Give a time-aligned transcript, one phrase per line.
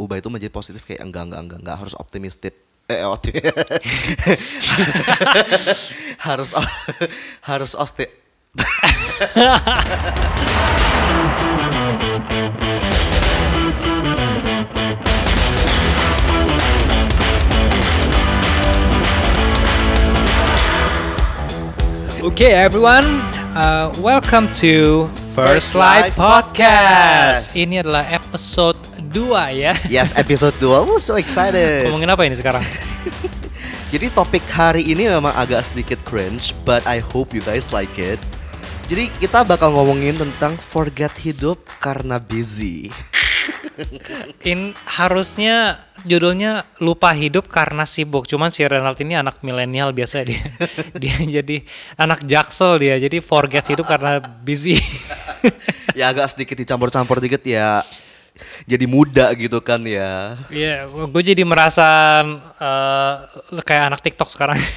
[0.00, 1.76] ubah itu menjadi positif kayak enggak enggak enggak enggak.
[1.76, 2.54] Harus optimistik.
[2.90, 3.38] Eh opti-
[6.26, 6.50] harus
[7.46, 8.10] harus osti
[22.20, 23.22] Okay, everyone,
[23.54, 25.06] uh, welcome to
[25.38, 27.54] First Life Podcast.
[27.54, 29.74] Ini adalah episode 2 ya.
[29.90, 32.62] yes episode 2 oh so excited Ngomongin apa ini sekarang?
[33.90, 38.22] Jadi topik hari ini memang agak sedikit cringe, but I hope you guys like it.
[38.86, 42.86] Jadi kita bakal ngomongin tentang forget hidup karena busy.
[44.50, 48.30] In harusnya judulnya lupa hidup karena sibuk.
[48.30, 50.38] Cuman si Renald ini anak milenial biasa dia.
[51.02, 51.66] dia jadi
[51.98, 52.94] anak jaksel dia.
[52.94, 54.78] Jadi forget hidup karena busy.
[55.98, 57.82] ya agak sedikit dicampur-campur dikit ya.
[58.64, 60.36] Jadi muda gitu kan ya.
[60.52, 62.20] Iya, gue jadi merasa
[62.58, 63.14] eh,
[63.64, 64.58] kayak anak TikTok sekarang.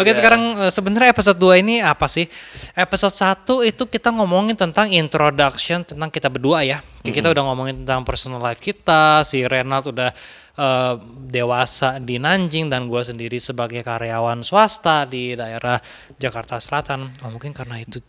[0.00, 2.24] Oke, sekarang eh, sebenarnya episode 2 ini apa sih?
[2.72, 6.80] Episode 1 itu kita ngomongin tentang introduction tentang kita berdua ya.
[7.02, 10.14] Kita udah ngomongin tentang personal life kita, si Renald udah
[10.56, 10.94] eh,
[11.32, 15.80] dewasa di Nanjing dan gue sendiri sebagai karyawan swasta di daerah
[16.20, 17.12] Jakarta Selatan.
[17.24, 18.00] Oh, mungkin karena itu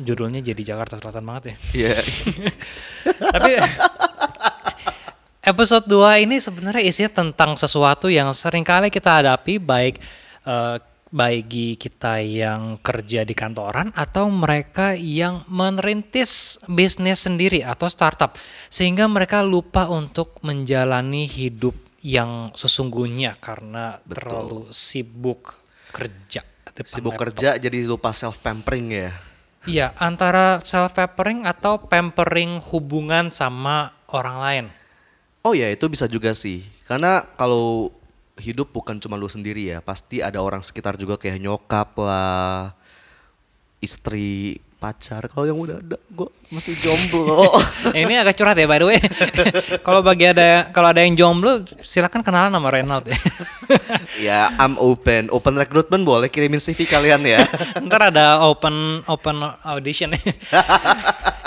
[0.00, 1.56] judulnya jadi Jakarta Selatan banget ya.
[1.76, 1.96] Iya.
[3.34, 3.52] Tapi
[5.40, 10.00] episode 2 ini sebenarnya isinya tentang sesuatu yang sering kali kita hadapi baik
[10.46, 10.76] eh,
[11.10, 18.38] bagi kita yang kerja di kantoran atau mereka yang merintis bisnis sendiri atau startup
[18.70, 25.60] sehingga mereka lupa untuk menjalani hidup yang sesungguhnya karena terlalu sibuk
[25.92, 26.40] kerja
[26.86, 27.22] Sibuk laptop.
[27.36, 29.10] kerja jadi lupa self pampering ya.
[29.68, 34.66] Iya, antara self pampering atau pampering hubungan sama orang lain.
[35.44, 36.64] Oh ya itu bisa juga sih.
[36.88, 37.92] Karena kalau
[38.40, 42.72] hidup bukan cuma lu sendiri ya, pasti ada orang sekitar juga kayak nyokap lah,
[43.84, 45.28] istri, pacar.
[45.28, 47.46] Kalau yang udah ada, gue masih jomblo.
[47.94, 48.98] Ini agak curhat ya by the way.
[49.86, 53.18] kalau bagi ada kalau ada yang jomblo silakan kenalan sama Renald ya.
[54.26, 55.30] ya, I'm open.
[55.30, 57.46] Open recruitment boleh kirimin CV kalian ya.
[57.78, 60.10] Ntar ada open open audition.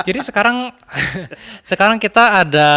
[0.07, 0.71] Jadi sekarang
[1.59, 2.69] sekarang kita ada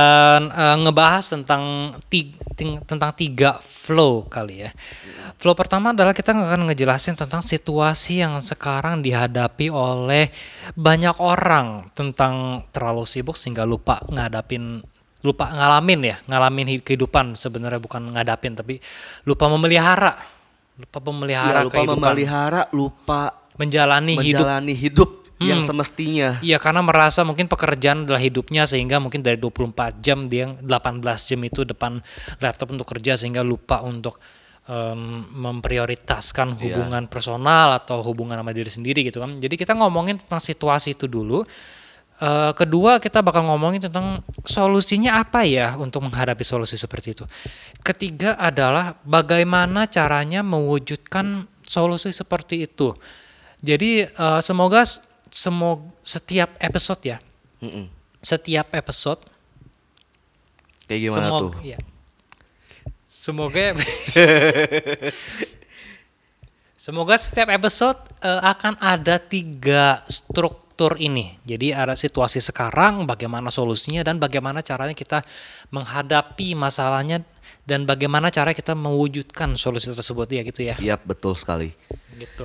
[0.50, 4.70] eh, ngebahas tentang ti- ting- tentang tiga flow kali ya.
[5.37, 10.32] Flow pertama adalah kita akan ngejelasin tentang situasi yang sekarang dihadapi oleh
[10.72, 12.16] banyak orang tentang
[12.66, 14.81] terlalu sibuk sehingga lupa ngadapin
[15.21, 18.78] lupa ngalamin ya, ngalamin hi- kehidupan sebenarnya bukan ngadapin tapi
[19.22, 20.16] lupa memelihara.
[20.76, 21.99] Lupa memelihara Ya, lupa kehidupan.
[22.05, 23.21] memelihara, lupa
[23.56, 25.66] menjalani hidup menjalani hidup, yang Hmm.
[25.66, 26.28] semestinya.
[26.41, 31.41] Iya karena merasa mungkin pekerjaan adalah hidupnya sehingga mungkin dari 24 jam dia 18 jam
[31.43, 32.00] itu depan
[32.38, 34.21] laptop untuk kerja sehingga lupa untuk
[34.65, 39.37] em, memprioritaskan hubungan personal atau hubungan sama diri sendiri gitu kan.
[39.37, 41.47] Jadi kita ngomongin tentang situasi itu dulu.
[42.16, 47.28] Eh, kedua kita bakal ngomongin tentang solusinya apa ya untuk menghadapi solusi seperti itu.
[47.84, 52.97] Ketiga adalah bagaimana caranya mewujudkan solusi seperti itu.
[53.60, 54.88] Jadi eh, semoga
[55.28, 57.19] semoga setiap episode ya,
[57.60, 57.93] Mm-mm.
[58.25, 59.21] setiap episode
[60.88, 61.53] Kayak gimana semoga, tuh?
[61.60, 61.78] iya.
[63.05, 63.65] Semoga
[66.81, 70.00] Semoga setiap episode eh, akan ada tiga
[70.76, 71.41] struktur ini.
[71.48, 75.25] Jadi ada situasi sekarang, bagaimana solusinya dan bagaimana caranya kita
[75.72, 77.25] menghadapi masalahnya
[77.64, 80.76] dan bagaimana cara kita mewujudkan solusi tersebut ya gitu ya.
[80.76, 81.72] Iya, betul sekali.
[82.20, 82.44] Gitu.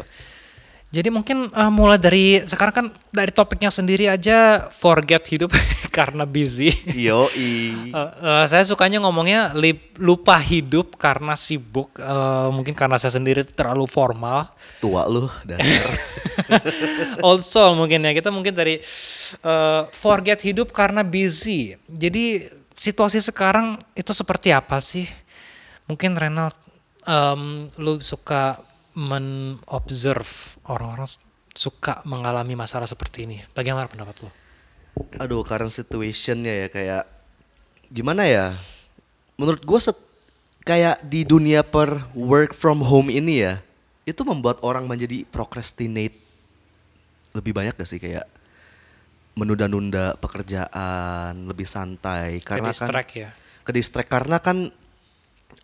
[0.92, 2.86] Jadi mungkin eh, mulai dari sekarang kan
[3.16, 5.56] dari topiknya sendiri aja forget hidup
[5.96, 6.68] karena busy.
[6.92, 11.96] Yo, Eh, eh, saya sukanya ngomongnya lip- lupa hidup karena sibuk.
[11.96, 14.52] Eh, mungkin karena saya sendiri terlalu formal.
[14.84, 15.92] tua lu dasar.
[17.28, 18.12] Old soul mungkin ya.
[18.12, 18.84] Kita mungkin dari
[19.40, 21.80] eh, forget hidup karena busy.
[21.88, 25.08] Jadi situasi sekarang itu seperti apa sih?
[25.88, 26.56] Mungkin Renald,
[27.04, 28.60] em, lu suka
[28.96, 31.08] men-observe orang-orang
[31.52, 33.38] suka mengalami masalah seperti ini.
[33.52, 34.30] Bagaimana pendapat lu?
[35.20, 37.04] Aduh, current situationnya ya kayak
[37.92, 38.56] gimana ya?
[39.40, 39.98] Menurut gue set,
[40.68, 43.64] kayak di dunia per work from home ini ya,
[44.04, 46.20] itu membuat orang menjadi procrastinate
[47.32, 48.28] lebih banyak gak sih kayak
[49.40, 53.30] menunda-nunda pekerjaan, lebih santai karena kan Ke-distract ya.
[53.64, 54.68] ke distract karena kan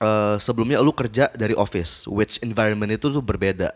[0.01, 3.73] eh, sebelumnya lu kerja dari office, which environment itu tuh berbeda.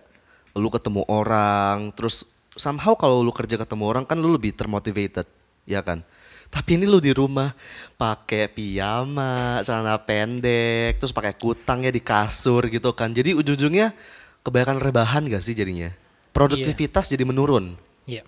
[0.57, 5.25] Lu ketemu orang, terus somehow kalau lu kerja ketemu orang kan lu lebih termotivated,
[5.63, 6.03] ya kan?
[6.51, 7.55] Tapi ini lu di rumah
[7.95, 13.15] pakai piyama, celana pendek, terus pakai kutang ya di kasur gitu kan.
[13.15, 13.95] Jadi ujung-ujungnya
[14.43, 15.95] kebanyakan rebahan gak sih jadinya?
[16.35, 17.79] Produktivitas jadi menurun.
[18.03, 18.27] Iya.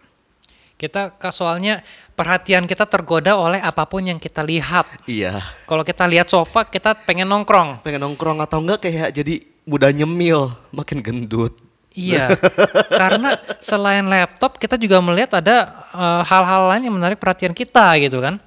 [0.84, 1.80] Kita soalnya
[2.12, 4.84] perhatian kita tergoda oleh apa pun yang kita lihat.
[5.08, 5.40] Iya.
[5.64, 7.80] Kalau kita lihat sofa, kita pengen nongkrong.
[7.88, 11.56] Pengen nongkrong atau enggak kayak jadi mudah nyemil, makin gendut.
[11.94, 12.34] Iya,
[13.02, 18.18] karena selain laptop kita juga melihat ada eh, hal-hal lain yang menarik perhatian kita gitu
[18.18, 18.42] kan.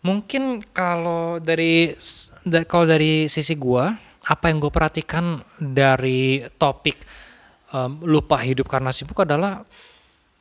[0.00, 1.92] Mungkin kalau dari
[2.40, 3.92] da- kalau dari sisi gua,
[4.24, 7.04] apa yang gue perhatikan dari topik
[7.72, 9.64] em, lupa hidup karena sibuk adalah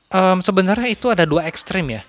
[0.10, 2.02] em, sebenarnya itu ada dua ekstrim ya,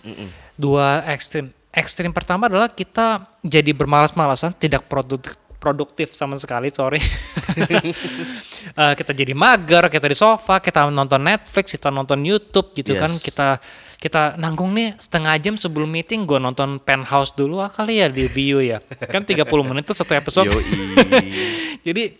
[0.56, 1.52] dua ekstrim.
[1.70, 6.98] Ekstrim pertama adalah kita jadi bermalas-malasan, tidak produktif produktif sama sekali, sorry.
[8.60, 13.08] Eh, kita jadi mager, kita di sofa, kita nonton Netflix, kita nonton YouTube gitu kan,
[13.08, 13.24] Yes.
[13.24, 13.56] kita
[13.96, 18.28] kita nanggung nih setengah jam sebelum meeting gue nonton Penthouse dulu ah kali ya di
[18.28, 18.84] view ya.
[19.08, 20.48] Kan 30 menit tuh satu episode.
[21.86, 22.16] Jadi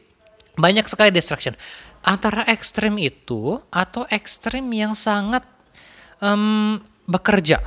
[0.56, 1.52] banyak sekali distraction.
[2.04, 5.44] Antara ekstrim itu atau ekstrim yang sangat
[6.20, 6.78] em,
[7.10, 7.58] bekerja.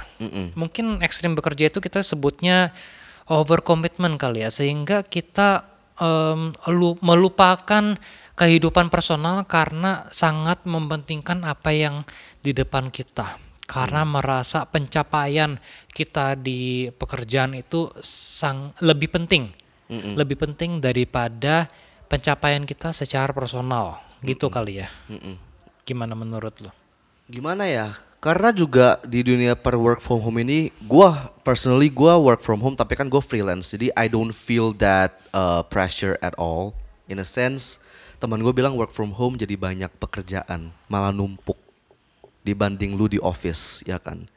[0.56, 2.72] Mungkin ekstrim bekerja itu kita sebutnya
[3.28, 5.68] over commitment kali ya, sehingga kita
[6.74, 7.96] lu- melupakan
[8.34, 12.02] kehidupan personal karena sangat mementingkan apa yang
[12.42, 13.38] di depan kita.
[13.64, 15.56] Karena merasa pencapaian
[15.96, 19.50] kita di pekerjaan itu sang lebih penting.
[20.18, 21.70] Lebih penting daripada
[22.10, 24.02] pencapaian kita secara personal.
[24.24, 24.90] Gitu kali ya.
[25.84, 26.72] Gimana menurut lo
[27.28, 27.96] Gimana ya?
[28.24, 32.72] Karena juga di dunia per work from home ini, gua personally gua work from home
[32.72, 36.72] tapi kan gue freelance, jadi I don't feel that uh, pressure at all.
[37.12, 37.84] In a sense,
[38.24, 41.60] teman gue bilang work from home jadi banyak pekerjaan, malah numpuk
[42.48, 44.32] dibanding lu di office, ya kan?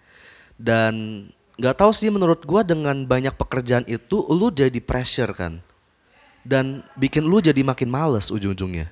[0.59, 5.63] Dan nggak tahu sih menurut gua dengan banyak pekerjaan itu, lu jadi pressure kan,
[6.43, 8.91] dan bikin lu jadi makin males ujung-ujungnya.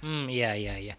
[0.00, 0.94] hmm iya iya iya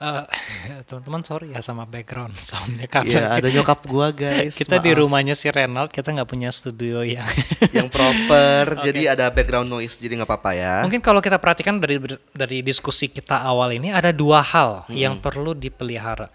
[0.00, 0.24] Eh,
[0.88, 4.56] teman-teman sorry ya sama background soundnya Iya, karena ada nyokap gua guys.
[4.56, 5.00] kita di maaf.
[5.04, 7.28] rumahnya si Renald kita nggak punya studio yang
[7.76, 12.00] yang proper jadi ada background noise jadi nggak apa-apa ya Mungkin kalau kita perhatikan dari
[12.32, 16.32] dari diskusi kita awal ini ada dua hal yang perlu dipelihara.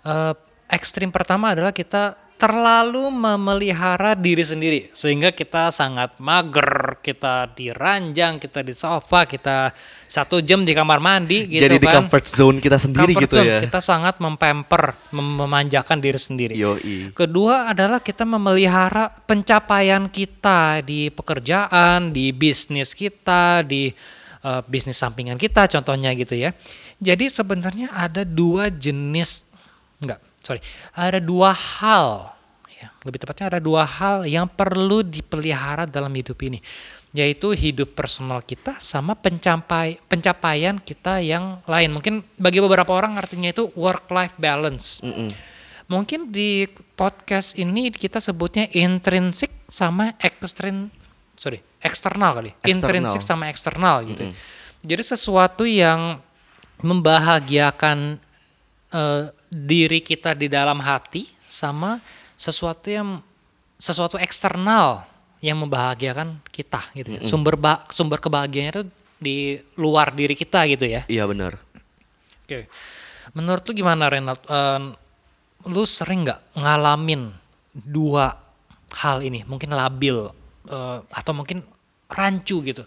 [0.00, 0.32] Eh,
[0.68, 8.40] ekstrim pertama adalah kita terlalu memelihara diri sendiri sehingga kita sangat mager, kita di ranjang,
[8.40, 9.76] kita di sofa, kita
[10.08, 12.00] satu jam di kamar mandi gitu jadi di kan.
[12.00, 16.54] comfort zone kita sendiri Comfort gitu zone, ya Kita sangat mempamper, mem- memanjakan diri sendiri.
[16.56, 23.92] yoi Kedua adalah kita memelihara pencapaian kita di pekerjaan, di bisnis kita, di
[24.40, 26.56] eh, bisnis sampingan kita contohnya gitu ya.
[26.96, 29.49] Jadi sebenarnya ada dua jenis
[30.50, 30.62] sorry.
[30.98, 32.34] Ada dua hal
[32.74, 36.58] ya, lebih tepatnya ada dua hal yang perlu dipelihara dalam hidup ini
[37.10, 41.90] yaitu hidup personal kita sama pencapai pencapaian kita yang lain.
[41.90, 45.02] Mungkin bagi beberapa orang artinya itu work life balance.
[45.90, 50.86] Mungkin di podcast ini kita sebutnya intrinsik sama ekstrin
[51.34, 52.54] sorry, eksternal kali.
[52.62, 54.30] Intrinsik sama eksternal gitu.
[54.86, 56.22] Jadi sesuatu yang
[56.78, 58.22] membahagiakan
[58.94, 61.98] eh, diri kita di dalam hati sama
[62.38, 63.18] sesuatu yang
[63.76, 65.04] sesuatu eksternal
[65.42, 67.20] yang membahagiakan kita gitu ya.
[67.26, 68.84] Sumber ba- sumber kebahagiaannya itu
[69.20, 69.36] di
[69.76, 71.04] luar diri kita gitu ya.
[71.04, 71.58] iya benar
[72.46, 72.66] Oke.
[73.30, 74.42] Menurut lu gimana Renald?
[74.42, 74.80] Eh,
[75.70, 77.30] lu sering nggak ngalamin
[77.70, 78.34] dua
[78.90, 79.46] hal ini?
[79.46, 80.18] Mungkin labil
[80.66, 81.62] eh, atau mungkin
[82.10, 82.82] rancu gitu.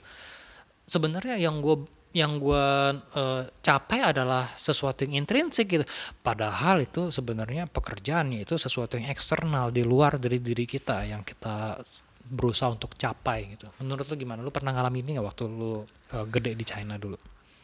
[0.83, 1.79] Sebenarnya yang gue
[2.13, 5.85] yang gua eh, capai adalah sesuatu yang intrinsik gitu.
[6.21, 11.81] Padahal itu sebenarnya pekerjaannya itu sesuatu yang eksternal di luar dari diri kita yang kita
[12.23, 13.67] berusaha untuk capai gitu.
[13.81, 14.39] Menurut lu gimana?
[14.45, 17.17] Lu pernah ngalamin ini nggak waktu lu eh, gede di China dulu?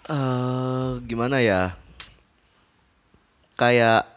[0.10, 1.78] eh gimana ya
[3.54, 4.10] kayak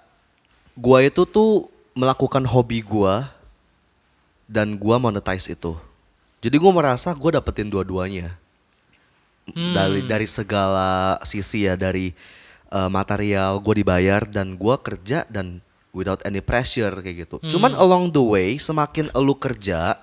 [0.72, 3.28] gua itu tuh melakukan hobi gua
[4.48, 5.76] dan gua monetize itu
[6.40, 8.40] jadi gua merasa gua dapetin dua-duanya
[9.50, 12.14] dari dari segala sisi ya dari
[12.70, 15.58] eh, material gue dibayar dan gua kerja dan
[15.90, 19.98] without any pressure kayak gitu cuman along the way semakin elu kerja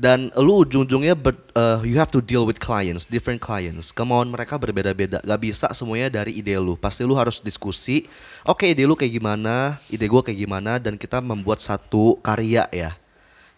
[0.00, 3.92] dan lu ujung-ujungnya ber- uh, you have to deal with clients, different clients.
[3.92, 5.20] Kemauan mereka berbeda-beda.
[5.20, 6.72] Gak bisa semuanya dari ide lu.
[6.80, 8.08] Pasti lu harus diskusi.
[8.48, 12.96] Oke, ide lu kayak gimana, ide gua kayak gimana dan kita membuat satu karya ya.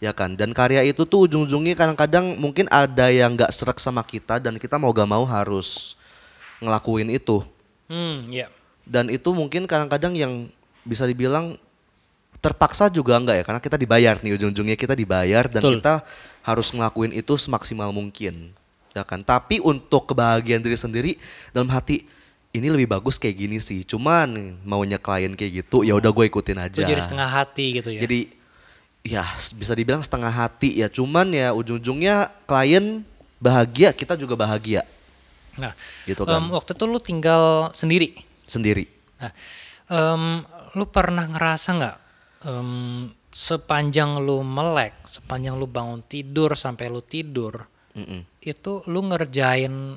[0.02, 0.34] Ya kan?
[0.34, 4.74] Dan karya itu tuh ujung-ujungnya kadang-kadang mungkin ada yang gak serak sama kita dan kita
[4.74, 5.94] mau gak mau harus
[6.58, 7.46] ngelakuin itu.
[7.86, 8.50] Hmm, ya.
[8.82, 10.50] Dan itu mungkin kadang-kadang yang
[10.82, 11.54] bisa dibilang
[12.42, 15.78] terpaksa juga enggak ya karena kita dibayar nih ujung-ujungnya kita dibayar dan Betul.
[15.78, 15.94] kita
[16.42, 18.50] harus ngelakuin itu semaksimal mungkin
[18.92, 21.12] ya kan tapi untuk kebahagiaan diri sendiri
[21.54, 22.02] dalam hati
[22.50, 26.58] ini lebih bagus kayak gini sih cuman maunya klien kayak gitu ya udah gue ikutin
[26.58, 28.02] aja Lu jadi setengah hati gitu ya.
[28.02, 28.41] jadi
[29.02, 29.26] ya
[29.58, 33.02] bisa dibilang setengah hati ya cuman ya ujung-ujungnya klien
[33.42, 34.86] bahagia kita juga bahagia
[35.58, 35.74] nah,
[36.06, 36.38] gitu kan.
[36.38, 38.14] em, waktu itu lu tinggal sendiri.
[38.46, 38.86] sendiri
[39.22, 39.32] Nah,
[39.86, 40.22] em,
[40.74, 41.96] lu pernah ngerasa nggak
[42.46, 42.70] em,
[43.30, 47.64] sepanjang lu melek, sepanjang lu bangun tidur sampai lu tidur,
[47.96, 48.26] Mm-mm.
[48.42, 49.96] itu lu ngerjain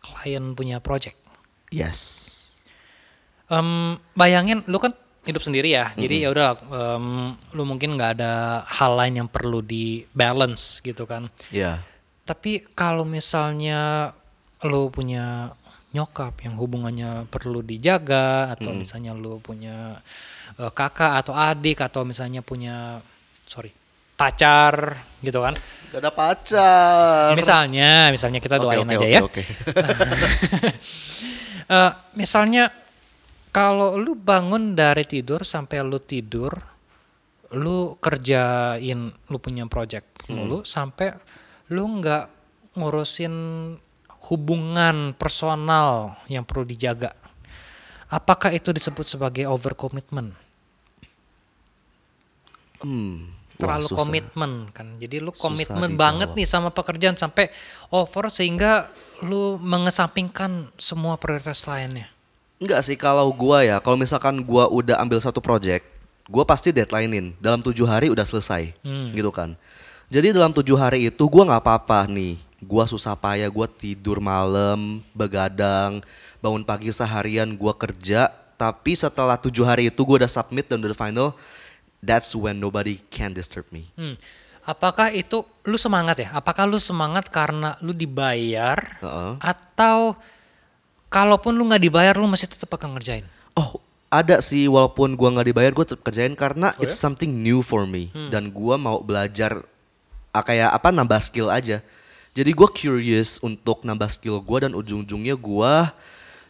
[0.00, 1.18] klien punya project.
[1.74, 2.00] yes
[3.44, 7.06] Em, bayangin lu kan hidup sendiri ya, jadi ya udah em,
[7.56, 8.32] lu mungkin nggak ada
[8.68, 11.26] hal lain yang perlu di balance gitu kan.
[11.48, 11.80] ya
[12.24, 14.12] Tapi kalau misalnya
[14.64, 15.52] lu punya
[15.92, 20.00] nyokap yang hubungannya perlu dijaga atau misalnya lu punya
[20.56, 22.98] eh, kakak atau adik atau misalnya punya
[23.46, 23.70] sorry
[24.14, 25.54] pacar gitu kan.
[25.90, 29.20] gak ada pacar Misalnya, misalnya kita doain oke, aja oke, ya.
[29.22, 29.42] oke.
[31.64, 32.68] Eh, misalnya
[33.54, 36.50] kalau lu bangun dari tidur sampai lu tidur,
[37.54, 41.14] lu kerjain lu punya project lu sampai
[41.70, 42.26] lu nggak
[42.74, 43.34] ngurusin
[44.32, 47.12] hubungan personal yang perlu dijaga.
[48.08, 50.32] Apakah itu disebut sebagai overcommitment?
[52.84, 53.98] Hmm, wah, Terlalu susah.
[54.00, 54.96] komitmen kan.
[54.96, 57.52] Jadi lu komitmen banget nih sama pekerjaan sampai
[57.92, 58.88] over sehingga
[59.24, 62.13] lu mengesampingkan semua prioritas lainnya.
[62.64, 65.84] Enggak sih kalau gua ya, kalau misalkan gua udah ambil satu project,
[66.32, 69.12] gua pasti deadlinein dalam tujuh hari udah selesai, Hmm.
[69.12, 69.52] gitu kan.
[70.08, 75.04] Jadi dalam tujuh hari itu gua nggak apa-apa nih, gua susah payah, gua tidur malam,
[75.12, 76.00] begadang,
[76.40, 80.96] bangun pagi seharian gua kerja, tapi setelah tujuh hari itu gua udah submit dan udah
[80.96, 81.36] final,
[82.00, 83.92] that's when nobody can disturb me.
[83.92, 84.16] Hmm.
[84.64, 86.32] Apakah itu lu semangat ya?
[86.32, 89.36] Apakah lu semangat karena lu dibayar Heeh.
[89.36, 90.16] atau
[91.14, 93.22] kalaupun lu nggak dibayar lu masih tetap akan ngerjain?
[93.54, 93.78] Oh,
[94.10, 97.06] ada sih walaupun gua nggak dibayar gua tetap kerjain karena Oh it's ya?
[97.06, 98.34] something new for me Hmm.
[98.34, 99.62] dan gua mau belajar
[100.34, 101.78] ah, kayak apa nambah skill aja.
[102.34, 105.94] Jadi gua curious untuk nambah skill gua dan ujung-ujungnya gua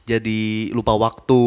[0.05, 1.45] jadi lupa waktu.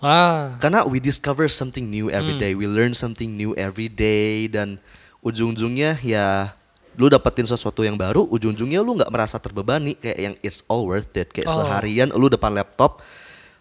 [0.00, 2.40] Ah, Karena we discover something new every Hmm.
[2.40, 4.80] day, we learn something new every day dan
[5.20, 6.56] ujung-ujungnya ya
[7.00, 11.08] lu dapetin sesuatu yang baru, ujung-ujungnya lu nggak merasa terbebani kayak yang it's all worth
[11.16, 11.32] it.
[11.32, 11.64] Kayak Oh.
[11.64, 13.00] seharian lu depan laptop,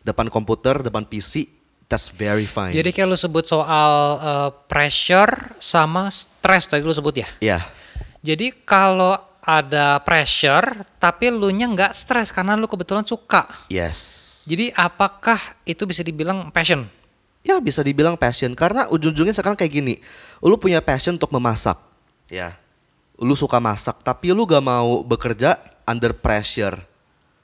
[0.01, 1.48] depan komputer, depan PC,
[1.88, 2.69] that's very fine.
[2.69, 7.29] jadi kayak lu sebut soal eh, pressure sama stress tadi lu sebut ya.
[7.39, 7.60] ya,
[8.19, 13.48] Jadi kalau ada pressure tapi lu nya nggak stres karena lu kebetulan suka.
[13.72, 14.27] yes.
[14.43, 16.89] Jadi apakah itu bisa dibilang passion?
[17.39, 19.96] Ya bisa dibilang passion karena ujung-ujungnya sekarang kayak gini.
[20.41, 21.77] Lu punya passion untuk memasak.
[22.27, 22.58] Ya.
[23.19, 26.79] Lu suka masak tapi lu gak mau bekerja under pressure.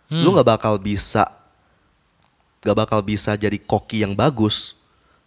[0.07, 1.27] Lu gak bakal bisa
[2.65, 4.73] gak bakal bisa jadi koki yang bagus.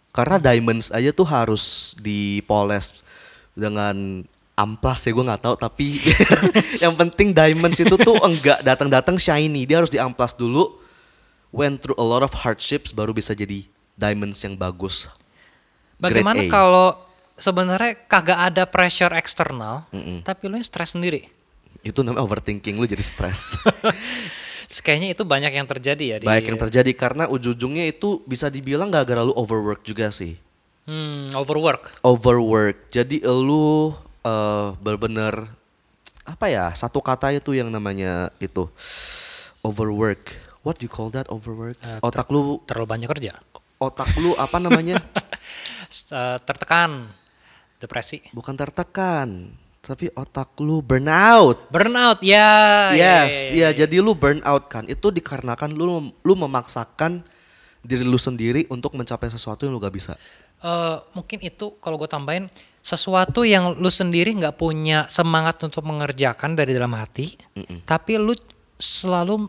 [0.09, 3.05] Karena diamonds aja tuh harus dipoles
[3.53, 4.25] dengan
[4.59, 5.87] amplas ya gue nggak tahu tapi
[6.83, 10.75] yang penting diamonds itu tuh enggak datang-datang shiny dia harus diamplas dulu
[11.55, 13.63] went through a lot of hardships baru bisa jadi
[13.95, 15.07] diamonds yang bagus
[15.99, 16.95] Bagaimana kalau
[17.39, 19.87] sebenarnya kagak ada pressure eksternal
[20.21, 21.31] tapi lu stres sendiri?
[21.79, 23.55] itu namanya overthinking lu jadi stres.
[24.83, 28.91] Kayaknya itu banyak yang terjadi ya di baik yang terjadi karena ujung-ujungnya itu bisa dibilang
[28.91, 30.35] gak gara lu overwork juga sih.
[30.83, 31.95] Hmm, overwork.
[32.03, 32.91] overwork.
[32.91, 35.47] Jadi lu eh bener-bener
[36.27, 38.67] apa ya satu kata itu yang namanya itu
[39.63, 40.35] overwork.
[40.61, 41.79] What do you call that overwork?
[41.79, 43.33] Eh, otak lu Terlalu banyak kerja.
[43.79, 44.99] otak lu apa namanya?
[45.89, 47.09] Eh, tertekan,
[47.79, 48.21] depresi.
[48.35, 52.91] bukan tertekan tapi otak lu burnout Burnout ya.
[52.91, 54.83] ya, Yes, ya, iya jadi lu burn out kan.
[54.85, 57.23] Itu dikarenakan lu lu memaksakan
[57.79, 60.13] diri lu sendiri untuk mencapai sesuatu yang lu gak bisa.
[60.59, 62.51] Eh, mungkin itu kalau gue tambahin
[62.83, 67.39] sesuatu yang lu sendiri nggak punya semangat untuk mengerjakan dari dalam hati,
[67.87, 68.35] tapi lu
[68.75, 69.47] selalu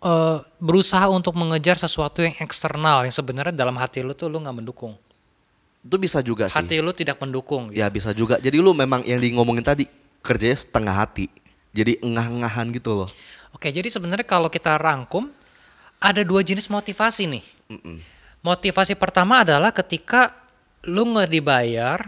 [0.00, 4.56] eh, berusaha untuk mengejar sesuatu yang eksternal yang sebenarnya dalam hati lu tuh lu nggak
[4.56, 4.96] mendukung.
[5.84, 6.58] Itu bisa juga sih.
[6.58, 7.70] Hati lu tidak mendukung.
[7.70, 7.80] Gitu.
[7.80, 8.36] Ya bisa juga.
[8.42, 9.84] Jadi lu memang yang di ngomongin tadi
[10.20, 11.30] kerjanya setengah hati.
[11.72, 13.10] Jadi engah-engahan gitu loh.
[13.54, 15.30] Oke, jadi sebenarnya kalau kita rangkum
[15.98, 17.44] ada dua jenis motivasi nih.
[18.42, 20.34] Motivasi pertama adalah ketika
[20.86, 21.98] lu nggak dibayar,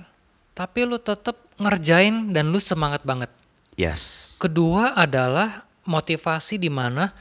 [0.55, 3.29] tapi lu tetap ngerjain dan lu semangat banget.
[3.77, 4.37] Yes.
[4.41, 7.13] Kedua adalah motivasi di mana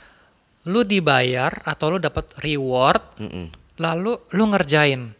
[0.67, 3.49] lu dibayar atau lu dapat reward, Mm-mm.
[3.79, 5.15] lalu lu ngerjain.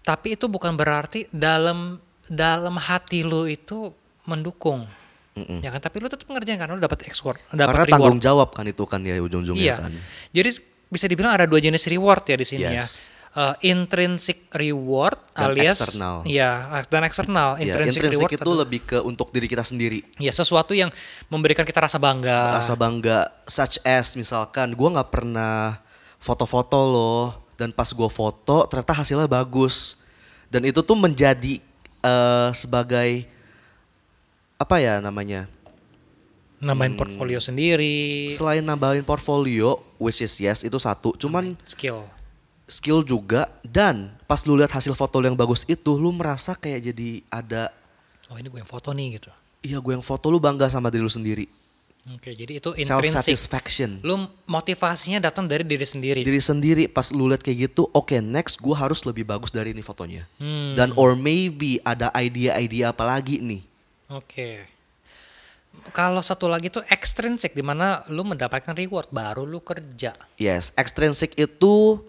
[0.00, 3.90] Tapi itu bukan berarti dalam dalam hati lu itu
[4.24, 4.86] mendukung.
[5.30, 5.62] Mm-mm.
[5.62, 5.78] Ya kan?
[5.78, 7.92] Tapi lu tetap ngerjain karena lu dapat ekspor, dapat Karena reward.
[7.92, 9.76] tanggung jawab kan itu kan ya ujung-ujungnya Iya.
[9.78, 9.92] kan.
[10.30, 10.50] Jadi
[10.86, 12.74] bisa dibilang ada dua jenis reward ya di sini Yes.
[12.74, 13.18] ya.
[13.30, 16.26] Eh, intrinsic reward Dan alias eksternal.
[16.26, 16.50] Iya,
[16.90, 17.48] dan eksternal.
[17.54, 20.02] Ya, Intrinsic, intrinsik reward itu lebih ke untuk diri kita sendiri.
[20.18, 20.90] ya sesuatu yang
[21.30, 22.58] memberikan kita rasa bangga.
[22.58, 25.78] Rasa bangga such as misalkan gua nggak pernah
[26.18, 27.24] foto-foto loh
[27.60, 30.00] dan pas gua foto ternyata hasilnya bagus.
[30.48, 31.60] Dan itu tuh menjadi
[32.00, 33.28] eh, sebagai
[34.56, 35.44] apa ya namanya?
[36.58, 37.00] nambahin Hmm.
[37.00, 42.04] portfolio sendiri, Selain nambahin portfolio which is yes itu satu, cuman skill.
[42.68, 46.92] skill juga dan pas lu lihat hasil foto lu yang bagus itu lu merasa kayak
[46.92, 47.72] jadi ada
[48.28, 49.32] Oh ini gue yang foto nih gitu.
[49.60, 51.48] iya gue yang foto lu bangga sama diri lu sendiri.
[52.08, 53.28] Oke, jadi itu Self intrinsic.
[53.28, 54.00] satisfaction.
[54.00, 56.20] Lu motivasinya datang dari diri sendiri.
[56.20, 59.80] diri sendiri pas lu lihat kayak gitu oke next gua harus lebih bagus dari ini
[59.80, 63.62] fotonya Hmm, dan or maybe ada idea-idea apa lagi nih
[64.08, 64.64] Oke.
[65.90, 70.16] Kalau satu lagi tuh extrinsic di mana lu mendapatkan reward baru lu kerja.
[70.34, 72.00] yes extrinsic itu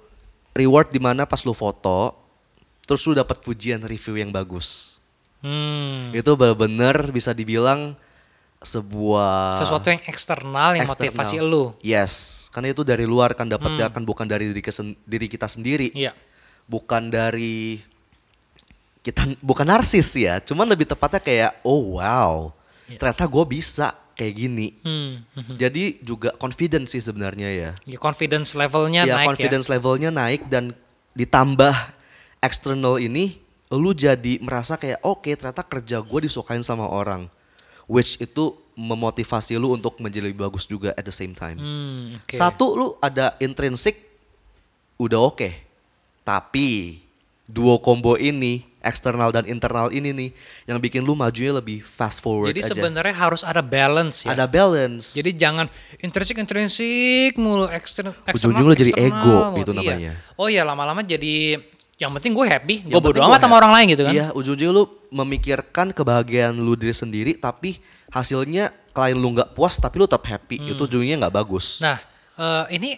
[0.52, 2.16] reward di mana pas lu foto
[2.82, 4.98] terus lu dapat pujian review yang bagus
[5.42, 6.10] Hmm.
[6.12, 7.98] itu bener-bener bisa dibilang
[8.62, 11.10] sebuah Sesuatu yang eksternal yang eksternal.
[11.10, 11.74] motivasi lu.
[11.82, 15.90] yes karena itu dari luar kan dapatnya kan bukan dari diri, kesen- diri kita sendiri
[15.92, 16.14] Iya.
[16.70, 17.82] bukan dari
[19.02, 22.54] kita bukan narsis ya, cuman lebih tepatnya kayak oh wow,
[22.86, 24.78] ternyata gue bisa kayak gini.
[24.86, 25.26] Hmm.
[25.34, 25.58] mhm.
[25.58, 27.70] Jadi juga confidence sih sebenarnya ya.
[27.82, 30.78] Ya, confidence levelnya ya naik confidence levelnya naik dan
[31.18, 31.74] ditambah
[32.40, 33.42] external ini,
[33.74, 37.26] lu jadi merasa kayak oke ternyata kerja gue disukain sama orang,
[37.92, 41.60] which itu memotivasi lu untuk menjadi lebih bagus juga at the same time.
[41.60, 42.32] Hmm, oke.
[42.32, 44.00] Satu lu ada intrinsic
[44.96, 45.52] udah oke.
[46.24, 47.02] Tapi
[47.44, 50.30] duo combo ini eksternal dan internal ini nih
[50.66, 54.32] yang bikin lu majunya lebih fast forward Jadi sebenarnya harus ada balance ya.
[54.32, 55.14] Ada balance.
[55.14, 55.68] Jadi jangan
[56.00, 59.60] intrinsik intrinsik mulu ekstern Ujung-ujungnya jadi eksternal ego mulu.
[59.60, 59.80] gitu Iya.
[59.84, 60.12] namanya.
[60.40, 61.60] Oh iya lama-lama jadi
[62.02, 63.62] yang penting gue happy, gue bodo amat sama happy.
[63.62, 64.14] orang lain gitu kan.
[64.18, 67.78] Iya, ujung-ujungnya lu memikirkan kebahagiaan lu diri sendiri tapi
[68.10, 70.74] hasilnya klien lu nggak puas tapi lu tetap happy.
[70.74, 71.78] Itu ujungnya nggak bagus.
[71.78, 71.94] Hmm.
[71.94, 71.98] Nah,
[72.42, 72.98] eh, ini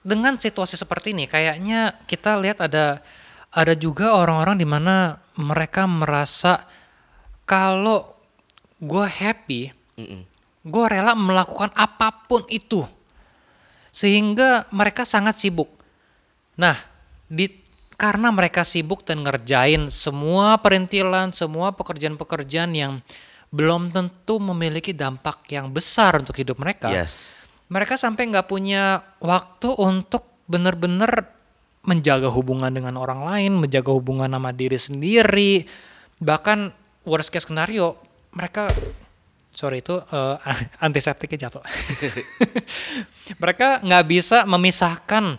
[0.00, 3.04] dengan situasi seperti ini kayaknya kita lihat ada
[3.52, 6.64] ada juga orang-orang di mana mereka merasa
[7.44, 8.16] kalau
[8.80, 9.72] gue happy,
[10.64, 12.84] gue rela melakukan apa pun itu
[13.92, 15.68] sehingga mereka sangat sibuk.
[16.56, 16.76] Nah,
[17.28, 17.67] di
[17.98, 23.02] karena mereka sibuk dan ngerjain semua perintilan, semua pekerjaan-pekerjaan yang
[23.50, 26.94] belum tentu memiliki dampak yang besar untuk hidup mereka.
[26.94, 27.50] Yes.
[27.66, 31.26] Mereka sampai nggak punya waktu untuk benar-benar
[31.82, 35.66] menjaga hubungan dengan orang lain, menjaga hubungan sama diri sendiri.
[36.22, 36.70] Bahkan
[37.02, 37.98] worst case scenario,
[38.30, 38.70] mereka
[39.50, 40.36] sorry itu eh,
[40.86, 41.66] antiseptiknya jatuh.
[43.42, 45.34] mereka nggak bisa memisahkan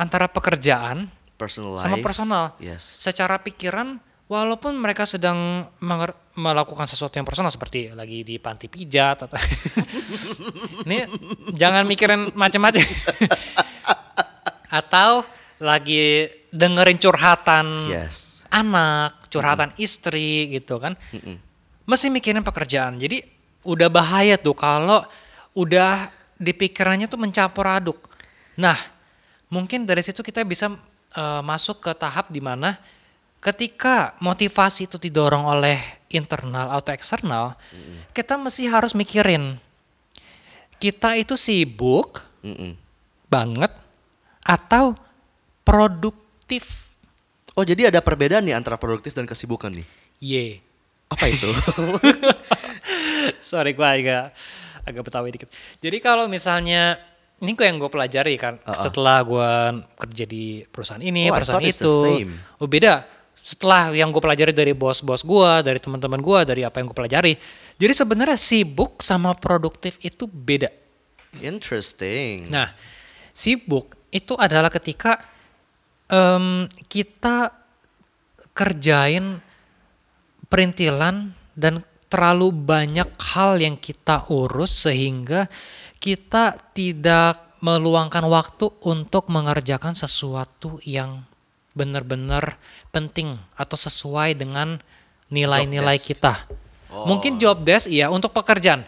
[0.00, 1.84] antara pekerjaan Personal life.
[1.88, 2.44] sama personal.
[2.60, 2.84] Yes.
[2.84, 3.96] Secara pikiran,
[4.28, 5.64] walaupun mereka sedang
[6.36, 9.34] melakukan sesuatu yang personal seperti lagi di panti pijat atau
[10.84, 11.08] ini
[11.56, 12.84] jangan mikirin macam-macam.
[14.70, 15.24] atau
[15.58, 18.46] lagi dengerin curhatan Yes.
[18.48, 20.94] anak, curhatan istri gitu kan.
[21.84, 23.00] Mesti mikirin pekerjaan.
[23.02, 23.22] Jadi
[23.66, 25.02] udah bahaya tuh kalau
[25.52, 26.08] udah
[26.40, 27.98] di pikirannya tuh mencampur aduk.
[28.56, 28.78] Nah,
[29.50, 30.70] mungkin dari situ kita bisa
[31.14, 32.76] eh, masuk ke tahap di mana
[33.40, 35.80] ketika motivasi itu didorong oleh
[36.12, 37.56] internal atau eksternal,
[38.12, 39.56] kita mesti harus mikirin
[40.80, 42.72] kita itu sibuk Mm-mm.
[43.28, 43.68] banget
[44.40, 44.96] atau
[45.60, 46.88] produktif.
[47.52, 49.86] Oh jadi ada perbedaan nih antara produktif dan kesibukan nih.
[50.18, 50.46] Ye.
[51.12, 51.52] Apa itu?
[53.50, 54.32] Sorry gue agak
[54.88, 55.52] agak betawi dikit.
[55.84, 56.96] Jadi kalau misalnya
[57.40, 58.84] ini gue yang gue pelajari kan Uh-uh.
[58.84, 59.50] setelah gue
[59.96, 61.94] kerja di perusahaan ini, Oh, perusahaan itu.
[62.60, 63.04] Oh beda.
[63.40, 67.32] Setelah yang gue pelajari dari bos-bos gue, dari teman-teman gue, dari apa yang gue pelajari.
[67.80, 70.68] Jadi sebenarnya sibuk sama produktif itu beda.
[71.40, 72.52] Interesting.
[72.52, 72.76] Nah,
[73.32, 75.24] sibuk itu adalah ketika
[76.12, 77.56] em, kita
[78.52, 79.40] kerjain
[80.52, 85.46] perintilan dan terlalu banyak hal yang kita urus sehingga
[86.00, 91.28] kita tidak meluangkan waktu untuk mengerjakan sesuatu yang
[91.76, 92.56] benar-benar
[92.88, 94.80] penting atau sesuai dengan
[95.30, 96.48] nilai-nilai kita.
[96.90, 98.82] Mungkin job desk iya untuk pekerjaan.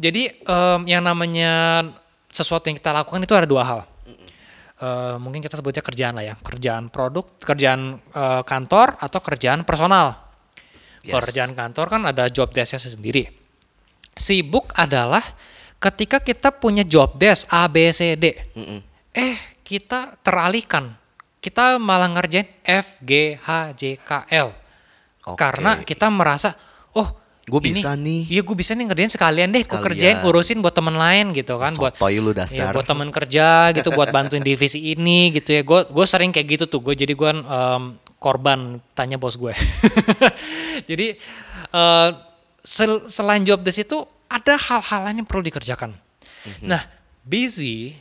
[0.00, 1.84] Jadi em, yang namanya
[2.32, 3.80] sesuatu yang kita lakukan itu ada dua hal.
[4.82, 10.18] eh, mungkin kita sebutnya kerjaan lah ya, kerjaan produk, kerjaan eh, kantor atau kerjaan personal.
[11.06, 11.14] Yes.
[11.14, 13.30] Pekerjaan kantor kan ada job desk-nya sendiri.
[14.18, 15.22] Sibuk adalah
[15.82, 18.30] ketika kita punya job desk A, B, C, D.
[18.54, 18.78] Mm-mm.
[19.10, 19.34] Eh,
[19.66, 20.94] kita teralihkan.
[21.42, 24.54] Kita malah ngerjain F, G, H, J, K, L.
[25.26, 25.34] Oke.
[25.34, 26.54] Karena kita merasa,
[26.94, 27.18] oh
[27.58, 28.30] ini- bisa nih.
[28.30, 29.66] Iya gue bisa nih ngerjain sekalian deh.
[29.66, 31.74] Gue kerjain urusin buat temen lain gitu kan.
[31.74, 32.70] buat lu Ya, dasar.
[32.70, 35.62] buat temen kerja gitu, buat bantuin divisi ini gitu ya.
[35.66, 36.78] Gue gue sering kayak gitu tuh.
[36.78, 37.82] Gue jadi gue em,
[38.22, 39.50] korban tanya bos gue.
[40.90, 41.18] jadi
[41.72, 42.08] eh,
[42.62, 45.92] sel- selain job desk itu ada hal-hal lain yang perlu dikerjakan.
[46.64, 46.82] Nah,
[47.22, 47.94] busy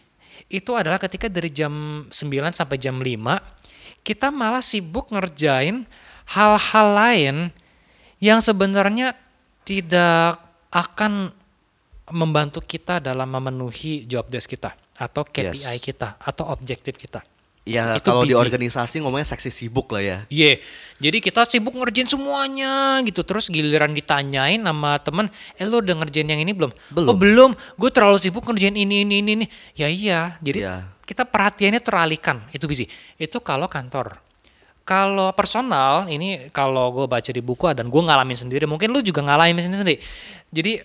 [0.48, 2.12] itu adalah ketika dari jam 9
[2.52, 3.08] sampai jam 5
[4.02, 5.86] kita malah sibuk ngerjain
[6.34, 7.36] hal-hal lain
[8.18, 9.14] yang sebenarnya
[9.62, 10.42] tidak
[10.74, 11.30] akan
[12.12, 15.82] membantu kita dalam memenuhi job desk kita atau KPI Yes.
[15.82, 17.22] kita atau objektif kita.
[17.62, 18.42] Ya Itu kalau di busy.
[18.42, 20.18] organisasi ngomongnya seksi sibuk lah ya.
[20.34, 20.58] Iya,
[20.98, 23.22] jadi kita sibuk ngerjain semuanya gitu.
[23.22, 25.30] Terus giliran ditanyain sama temen,
[25.62, 26.74] eh lo udah ngerjain yang ini belum?
[26.90, 27.08] Belum.
[27.08, 29.46] Oh belum, gue terlalu sibuk ngerjain ini, ini, ini, ini.
[29.78, 30.76] Ya iya, jadi Iya.
[31.06, 32.90] kita perhatiannya teralihkan, itu busy.
[33.22, 34.18] Itu kalau kantor.
[34.82, 39.22] Kalau personal, ini kalau gue baca di buku dan gue ngalamin sendiri, mungkin lu juga
[39.22, 40.02] ngalamin sendiri.
[40.50, 40.82] Jadi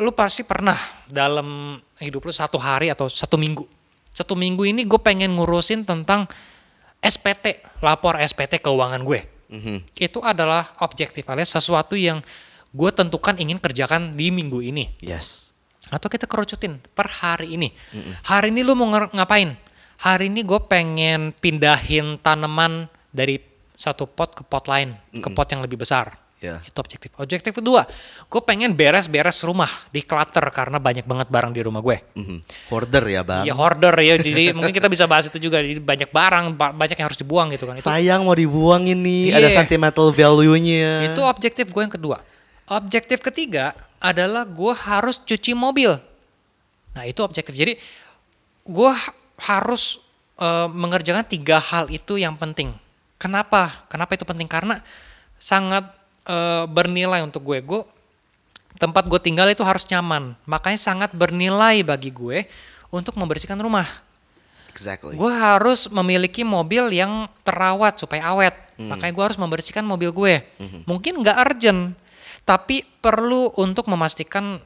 [0.00, 3.76] lu pasti pernah dalam hidup lu satu hari atau satu minggu.
[4.18, 6.26] Satu minggu ini gue pengen ngurusin tentang
[6.98, 9.22] SPT, lapor SPT keuangan gue.
[9.46, 9.94] Mhm.
[9.94, 12.18] Itu adalah objektif alias sesuatu yang
[12.74, 14.90] gue tentukan ingin kerjakan di minggu ini.
[14.98, 15.54] Yes.
[15.94, 17.70] Atau kita kerucutin per hari ini.
[18.26, 19.54] Hari ini lu mau ngapain?
[20.02, 23.38] Hari ini gue pengen pindahin tanaman dari
[23.78, 26.18] satu pot ke pot lain, ke pot yang lebih besar.
[26.38, 26.62] Ya.
[26.62, 27.10] Itu objektif.
[27.18, 27.82] Objektif kedua,
[28.22, 31.98] gue pengen beres-beres rumah, di clutter karena banyak banget barang di rumah gue.
[32.14, 32.38] Mhm.
[32.70, 33.42] Hoarder ya bang.
[33.42, 35.58] Ya hoarder ya, jadi mungkin kita bisa bahas itu juga.
[35.58, 37.74] Jadi banyak barang, ba- banyak yang harus dibuang gitu kan.
[37.74, 39.42] Itu, Sayang mau dibuang ini, Iya.
[39.42, 41.10] ada sentimental value-nya.
[41.10, 42.22] itu objektif gue yang kedua.
[42.70, 45.90] Objektif ketiga adalah gue harus cuci mobil.
[46.94, 47.50] Nah itu objektif.
[47.50, 47.74] Jadi
[48.62, 49.98] gue ha- harus
[50.38, 52.70] eh, mengerjakan tiga hal itu yang penting.
[53.18, 53.90] Kenapa?
[53.90, 54.46] Kenapa itu penting?
[54.46, 54.78] Karena
[55.34, 55.97] sangat
[56.28, 57.58] eh, bernilai untuk gue.
[57.60, 57.82] Gue
[58.76, 60.36] tempat gue tinggal itu harus nyaman.
[60.44, 62.44] Makanya sangat bernilai bagi gue
[62.88, 63.88] untuk membersihkan rumah.
[64.70, 65.18] Exactly.
[65.18, 68.54] Gue harus memiliki mobil yang terawat supaya awet.
[68.78, 70.34] Makanya gue harus membersihkan mobil gue.
[70.86, 71.98] Mungkin nggak urgent,
[72.46, 74.62] tapi perlu untuk memastikan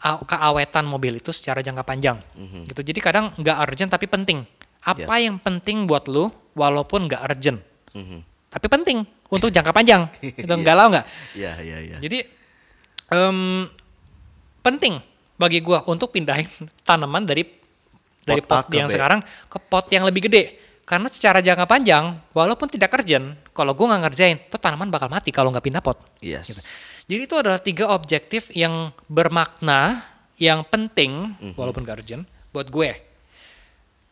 [0.00, 2.16] a- keawetan mobil itu secara jangka panjang.
[2.64, 2.80] Gitu.
[2.80, 4.46] Jadi kadang nggak urgent tapi penting.
[4.82, 7.60] Apa yang penting buat lu walaupun nggak urgent,
[7.92, 8.18] Mhm.
[8.52, 10.04] Tapi penting untuk jangka panjang.
[10.44, 11.06] Itu galau nggak?
[11.32, 11.96] Iya iya iya.
[11.98, 12.18] Jadi
[13.08, 13.66] em,
[14.60, 15.00] penting
[15.34, 16.46] bagi gua untuk pindahin
[16.86, 17.42] tanaman dari
[18.22, 18.92] dari Pot A pot yang B.
[18.94, 20.60] sekarang ke pot yang lebih gede.
[20.82, 25.30] Karena secara jangka panjang, walaupun tidak urgent, kalau gua nggak ngerjain, tuh tanaman bakal mati
[25.32, 25.96] kalau nggak pindah pot.
[26.20, 26.66] Yes.
[27.06, 30.06] Jadi itu adalah tiga objektif yang bermakna,
[30.38, 31.54] yang penting, Mhm.
[31.58, 32.22] walaupun gak urgent,
[32.54, 32.94] buat gue.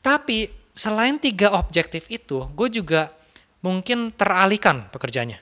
[0.01, 3.15] Tapi selain tiga objektif itu, gue juga
[3.61, 5.39] mungkin teralihkan pekerjaannya.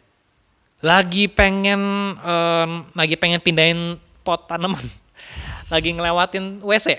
[0.78, 1.80] Lagi pengen,
[2.18, 4.86] em, lagi pengen pindahin pot tanaman,
[5.72, 6.98] lagi ngelewatin WC,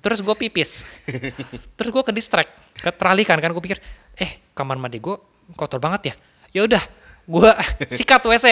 [0.00, 0.84] terus gue pipis,
[1.76, 3.78] terus gue ke distract, ke teralihkan kan gue pikir,
[4.16, 5.12] eh kamar mandi gue
[5.52, 6.14] kotor banget ya,
[6.56, 6.82] ya udah,
[7.28, 7.50] gue
[8.00, 8.46] sikat WC,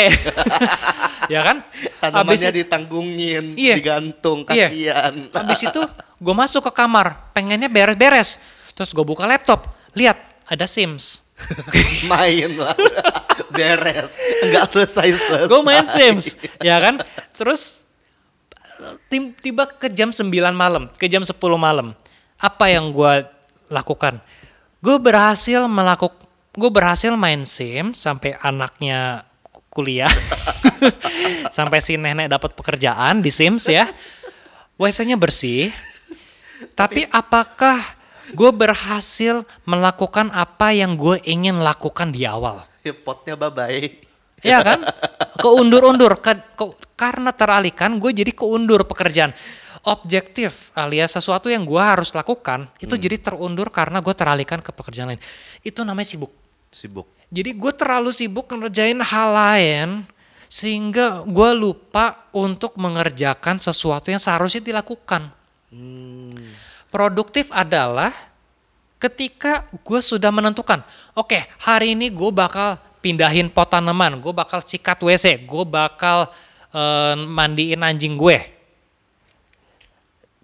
[1.33, 1.65] ya kan?
[1.97, 3.75] Tanamannya itu- ditanggungin, Iya.
[3.81, 4.69] digantung, Iya.
[4.69, 5.15] kasihan.
[5.33, 5.81] Habis itu
[6.21, 8.37] gue masuk ke kamar, pengennya beres-beres.
[8.77, 11.25] Terus gue buka laptop, lihat ada Sims.
[12.11, 12.77] main lah.
[13.53, 14.17] Beres.
[14.45, 15.49] Enggak selesai-selesai.
[15.49, 17.01] Gue main Sims, ya kan?
[17.37, 17.81] Terus
[19.41, 21.93] tiba ke jam 9 malam, ke jam 10 malam.
[22.37, 23.25] Apa yang gue
[23.73, 24.21] lakukan?
[24.85, 26.17] Gue berhasil melakukan,
[26.57, 30.13] gue berhasil main Sims sampai anaknya ku- kuliah,
[31.57, 33.89] sampai si nenek dapat pekerjaan di Sims ya.
[34.77, 35.73] WC-nya bersih.
[36.77, 37.96] Tapi apakah
[38.33, 42.65] gue berhasil melakukan apa yang gue ingin lakukan di awal?
[42.83, 44.03] Ya, potnya bye-bye.
[44.43, 44.81] Iya kan?
[45.43, 49.35] Keundur-undur ke, ke- karena teralihkan gue jadi keundur pekerjaan.
[49.87, 55.15] Objektif alias sesuatu yang gue harus lakukan itu jadi terundur karena gue teralihkan ke pekerjaan
[55.15, 55.23] lain.
[55.63, 56.35] Itu namanya sibuk.
[56.75, 57.07] Sibuk.
[57.31, 59.89] Jadi gue terlalu sibuk ngerjain hal lain
[60.51, 65.31] sehingga gue lupa untuk mengerjakan sesuatu yang seharusnya dilakukan.
[66.89, 68.15] Produktif adalah
[68.97, 70.81] ketika gue sudah menentukan,
[71.13, 76.31] oke hari ini gue bakal pindahin pot tanaman, gue bakal sikat WC, gue bakal
[76.73, 78.55] eh, mandiin anjing gue.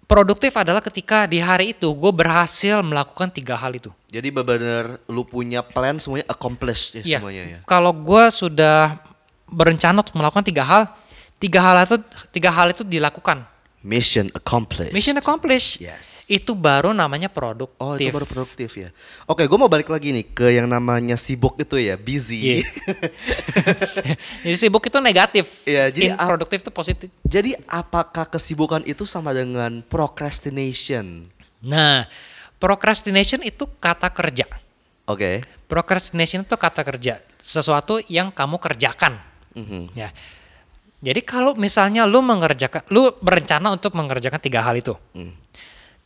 [0.03, 3.89] produktif adalah ketika di hari itu gue berhasil melakukan tiga hal itu.
[4.13, 7.17] Jadi benar-benar lu punya plan semuanya accomplish ya Iya.
[7.17, 7.59] semuanya ya.
[7.65, 9.01] Kalau gue sudah
[9.49, 10.83] berencana untuk melakukan tiga hal,
[11.41, 11.97] tiga hal itu
[12.29, 13.41] tiga hal itu dilakukan.
[13.83, 14.95] Mission accomplished.
[14.95, 15.75] Mission accomplished.
[15.83, 16.23] Yes.
[16.31, 17.83] Itu baru namanya produktif.
[17.83, 18.89] Oh itu baru produktif ya.
[19.27, 22.63] Oke, gue mau balik lagi nih ke yang namanya sibuk itu ya, busy.
[22.63, 22.67] Iya.
[24.47, 25.45] Jadi sibuk itu negatif.
[25.67, 27.07] Iya, jadi In- produktif itu positif.
[27.27, 31.27] Jadi apakah kesibukan itu sama dengan procrastination?
[31.59, 32.07] Nah,
[32.63, 34.47] procrastination itu kata kerja.
[35.03, 35.43] Oke.
[35.67, 39.19] Procrastination itu kata kerja, sesuatu yang kamu kerjakan.
[39.59, 39.91] Mhm.
[39.91, 40.15] Ya.
[41.03, 45.35] Jadi kalau misalnya lu mengerjakan, lu berencana untuk mengerjakan tiga hal itu, Hmm.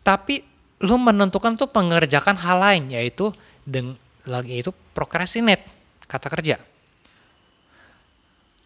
[0.02, 0.42] tapi
[0.82, 3.30] lu menentukan untuk mengerjakan hal lain, yaitu
[3.62, 3.94] deng
[4.26, 5.62] lagi itu procrastinate,
[6.10, 6.58] kata kerja.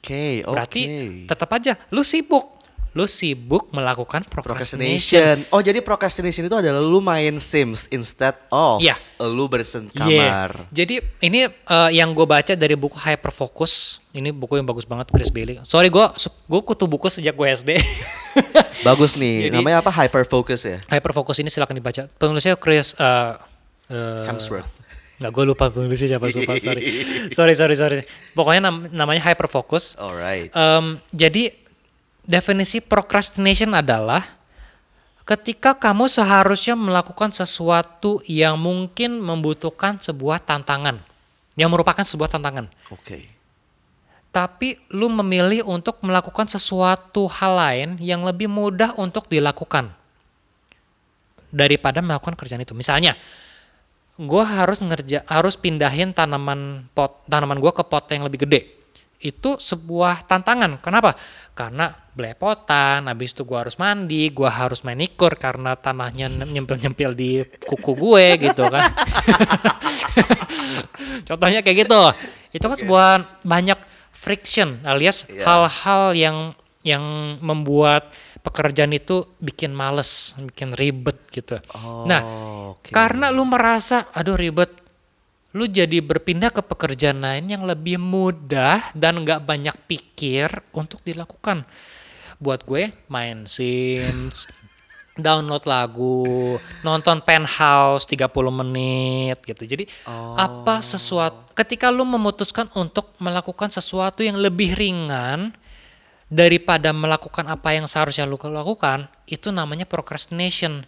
[0.01, 0.55] Oke, oke.
[0.55, 0.81] Berarti
[1.27, 2.60] tetap aja lu sibuk,
[2.91, 5.39] lu sibuk melakukan procrastination.
[5.39, 5.47] procrastination.
[5.49, 8.99] Oh, jadi procrastination itu adalah lu main Sims instead of Iya.
[9.21, 9.95] lu bersen Iya.
[9.95, 10.49] kamar.
[10.69, 14.03] Jadi ini eh, yang gue baca dari buku Hyperfocus.
[14.11, 15.63] Ini buku yang bagus banget Chris Bailey.
[15.63, 16.03] Sorry gue
[16.45, 17.71] gue kutu buku sejak gue SD.
[18.81, 19.47] Bagus nih.
[19.47, 19.91] Jadi- Namanya apa?
[19.93, 20.77] Hyper focus ya.
[20.85, 22.11] Hyperfocus ini silakan dibaca.
[22.11, 23.33] Penulisnya Chris eh,
[23.87, 24.67] eh, Hemsworth.
[25.15, 26.81] Nggak gue lupa penulisnya siapa sumpah sorry.
[27.37, 27.99] sorry sorry sorry.
[28.33, 29.95] Pokoknya nam- namanya Hyperfocus.
[29.95, 30.49] Alright.
[30.51, 31.53] Em, jadi
[32.31, 34.23] definisi procrastination adalah
[35.27, 41.03] ketika kamu seharusnya melakukan sesuatu yang mungkin membutuhkan sebuah tantangan,
[41.59, 43.27] yang merupakan sebuah tantangan, Oke.
[44.31, 49.91] tapi lu memilih untuk melakukan sesuatu hal lain yang lebih mudah untuk dilakukan
[51.51, 52.71] daripada melakukan kerjaan itu.
[52.71, 53.19] Misalnya,
[54.15, 58.81] gue harus ngerja harus pindahin tanaman pot tanaman gue ke pot yang lebih gede
[59.21, 61.13] itu sebuah tantangan kenapa
[61.53, 67.39] karena belepotan habis itu gue harus mandi gue harus manicure karena tanahnya nyempil nyempil di
[67.63, 68.91] kuku gue gitu kan
[71.27, 72.01] contohnya kayak gitu
[72.51, 73.09] itu kan sebuah
[73.43, 73.79] banyak
[74.11, 75.43] friction alias Iya.
[75.47, 76.37] hal-hal yang
[76.81, 77.03] yang
[77.39, 78.09] membuat
[78.41, 81.61] pekerjaan itu bikin males, bikin ribet gitu.
[82.09, 82.89] nah, Oh, oke.
[82.89, 84.73] karena lu merasa aduh ribet,
[85.53, 91.69] lu jadi berpindah ke pekerjaan lain yang lebih mudah dan nggak banyak pikir untuk dilakukan.
[92.41, 94.49] Buat gue main Sims,
[95.25, 99.63] download lagu, nonton Penthouse 30 menit gitu.
[99.63, 99.85] Jadi
[100.35, 105.53] apa sesuatu ketika lu memutuskan untuk melakukan sesuatu yang lebih ringan
[106.31, 110.87] daripada melakukan apa yang seharusnya lu lakukan, itu namanya procrastination.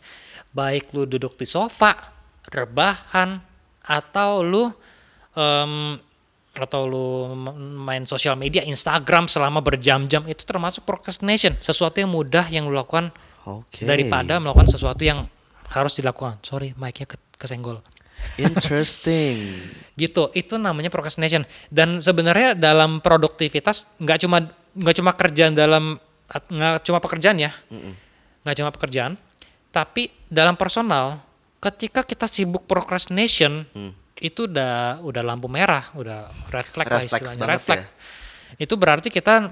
[0.56, 2.16] Baik lu duduk di sofa,
[2.48, 3.44] rebahan,
[3.84, 4.72] atau lu
[5.36, 6.00] em,
[6.54, 7.08] atau lu
[7.82, 11.58] main sosial media, Instagram selama berjam-jam itu termasuk procrastination.
[11.58, 13.10] Sesuatu yang mudah yang lu lakukan
[13.50, 13.84] Oke.
[13.90, 15.26] daripada melakukan sesuatu yang
[15.74, 16.38] harus dilakukan.
[16.46, 17.82] Sorry, mic-nya ke- kesenggol.
[18.38, 19.58] Interesting.
[20.02, 21.46] Gitu, itu namanya procrastination.
[21.70, 24.38] Dan sebenarnya dalam produktivitas nggak cuma
[24.74, 26.02] nggak cuma kerjaan dalam
[26.50, 27.54] nggak cuma pekerjaan ya,
[28.42, 29.14] nggak cuma pekerjaan,
[29.70, 31.22] tapi dalam personal,
[31.62, 33.70] ketika kita sibuk procrastination,
[34.24, 37.80] itu udah udah lampu merah, udah red flag lah Red istilahnya, red flag.
[37.84, 37.88] ya.
[38.56, 39.52] Itu berarti kita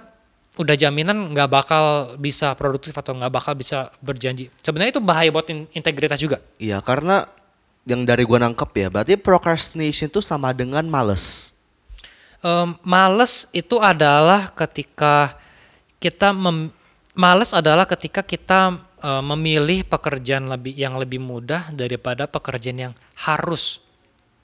[0.55, 1.84] udah jaminan nggak bakal
[2.15, 4.47] bisa produktif atau nggak bakal bisa berjanji.
[4.63, 6.39] Sebenarnya itu bahaya buat in- integritas juga.
[6.55, 7.27] Iya, karena
[7.84, 11.51] yang dari gua nangkep ya, berarti procrastination itu sama dengan males.
[12.39, 15.36] Em, males itu adalah ketika
[15.99, 16.71] kita mem-
[17.12, 23.84] males adalah ketika kita eh, memilih pekerjaan lebih yang lebih mudah daripada pekerjaan yang harus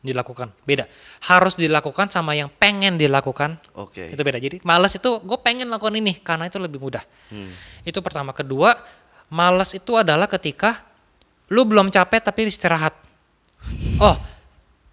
[0.02, 0.54] dilakukan.
[0.64, 0.86] Beda.
[1.26, 3.58] Harus dilakukan sama yang pengen dilakukan.
[3.74, 4.14] Oke.
[4.14, 4.38] Itu beda.
[4.38, 7.04] Jadi males itu gue pengen lakukan ini karena itu lebih mudah.
[7.34, 7.52] Hmm.
[7.84, 8.32] Itu pertama.
[8.32, 8.78] Kedua,
[9.32, 10.86] males itu adalah ketika
[11.50, 12.94] lu belum capek tapi istirahat.
[13.98, 14.14] Oh,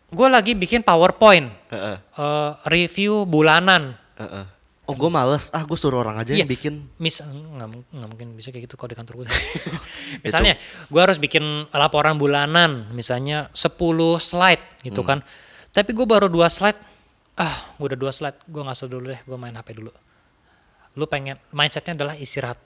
[0.08, 1.96] gue lagi bikin PowerPoint Heeh.
[2.00, 3.92] eh, review bulanan.
[4.16, 4.53] Heeh.
[4.84, 5.48] Oh, gue males.
[5.50, 6.50] Ah, gue suruh orang aja yang Iya.
[6.50, 6.74] bikin.
[7.00, 9.26] Mis nggak mung- nggak mungkin bisa kayak gitu kalau di kantor gue.
[10.24, 10.54] misalnya,
[10.86, 11.40] gue harus bikin
[11.72, 13.72] laporan bulanan, misalnya 10
[14.18, 15.08] slide gitu Hmm.
[15.08, 15.18] kan.
[15.72, 16.76] Tapi gue baru dua slide.
[17.34, 19.90] Ah, gue udah dua slide, gue nggak dulu deh, gue main HP dulu.
[20.94, 22.60] Lu pengen mindsetnya adalah istirahat.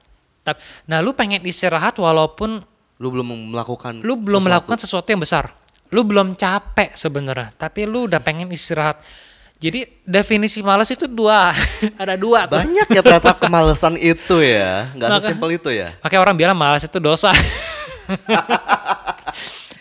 [0.84, 2.64] Nah, lu pengen istirahat walaupun
[2.98, 4.48] Lu belum melakukan lu belum sesuatu.
[4.48, 5.44] melakukan sesuatu yang besar.
[5.88, 9.00] Lu belum capek sebenarnya, tapi lu udah pengen istirahat.
[9.58, 11.50] Jadi definisi malas itu dua,
[12.02, 12.62] ada dua tuh.
[12.62, 14.86] Banyak ya ternyata kemalesan itu ya.
[14.94, 15.98] Nggak sesimpel itu ya.
[15.98, 17.34] Makanya orang bilang malas itu dosa.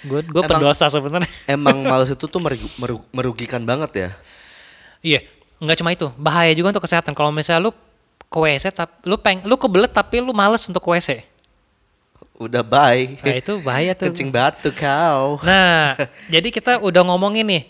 [0.08, 1.28] Gue gue pendosa sebenarnya.
[1.46, 4.10] Emang males itu tuh merugi- meru- merugikan banget ya.
[5.04, 5.20] Iya,
[5.60, 7.12] nggak cuma itu, bahaya juga untuk kesehatan.
[7.12, 7.72] Kalau misalnya lu
[8.28, 8.72] ke WC,
[9.04, 11.10] lu peng, lu kebelet tapi lu males untuk ke WC.
[12.38, 13.18] Udah bye.
[13.20, 14.14] Nah, itu bahaya tuh.
[14.14, 15.42] Kencing batu kau.
[15.42, 15.98] Nah,
[16.30, 17.64] jadi kita udah ngomongin nih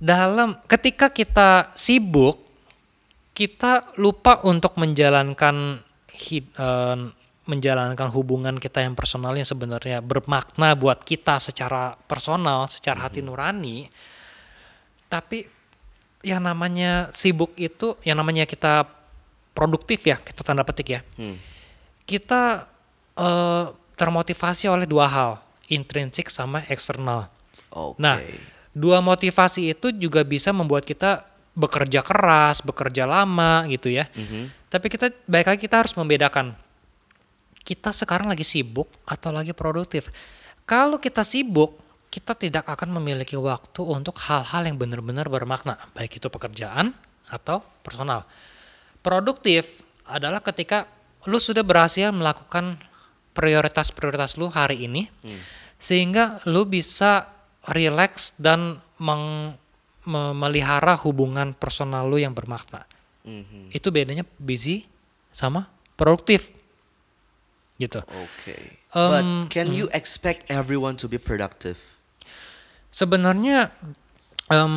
[0.00, 2.40] dalam ketika kita sibuk,
[3.36, 6.96] kita lupa untuk menjalankan hid- eh,
[7.44, 13.92] menjalankan hubungan kita yang personal yang sebenarnya bermakna buat kita secara personal, secara hati nurani.
[15.10, 15.44] Tapi
[16.24, 18.86] yang namanya sibuk itu, yang namanya kita
[19.52, 21.00] produktif ya, kita tanda petik ya.
[21.20, 21.36] Hmm.
[22.08, 22.70] Kita
[23.20, 23.64] eh,
[24.00, 25.32] termotivasi oleh dua hal,
[25.68, 27.28] intrinsik sama eksternal.
[27.68, 28.00] Oke.
[28.00, 28.16] Nah,
[28.70, 34.06] dua motivasi itu juga bisa membuat kita bekerja keras, bekerja lama gitu ya.
[34.14, 34.70] Mhm.
[34.70, 36.54] Tapi kita baik lagi kita harus membedakan.
[37.60, 40.08] Kita sekarang lagi sibuk atau lagi produktif.
[40.64, 41.76] Kalau kita sibuk,
[42.10, 46.94] kita tidak akan memiliki waktu untuk hal-hal yang benar-benar bermakna, baik itu pekerjaan
[47.30, 48.26] atau personal.
[49.02, 50.90] Produktif adalah ketika
[51.26, 52.78] lu sudah berhasil melakukan
[53.34, 55.06] prioritas-prioritas lu hari ini,
[55.78, 57.30] sehingga lu bisa
[57.66, 59.56] relax dan meng-
[60.02, 62.88] me- melihara hubungan personal lu yang bermakna.
[63.20, 63.68] Mhm.
[63.70, 64.88] Itu bedanya busy
[65.28, 66.48] sama produktif.
[67.76, 68.00] Gitu.
[68.00, 68.80] Oke.
[68.92, 71.80] Um, But can you expect everyone to be productive?
[72.90, 73.70] Sebenarnya
[74.48, 74.74] em,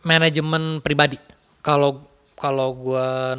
[0.00, 1.20] manajemen pribadi.
[1.60, 3.36] Kalau kalau gua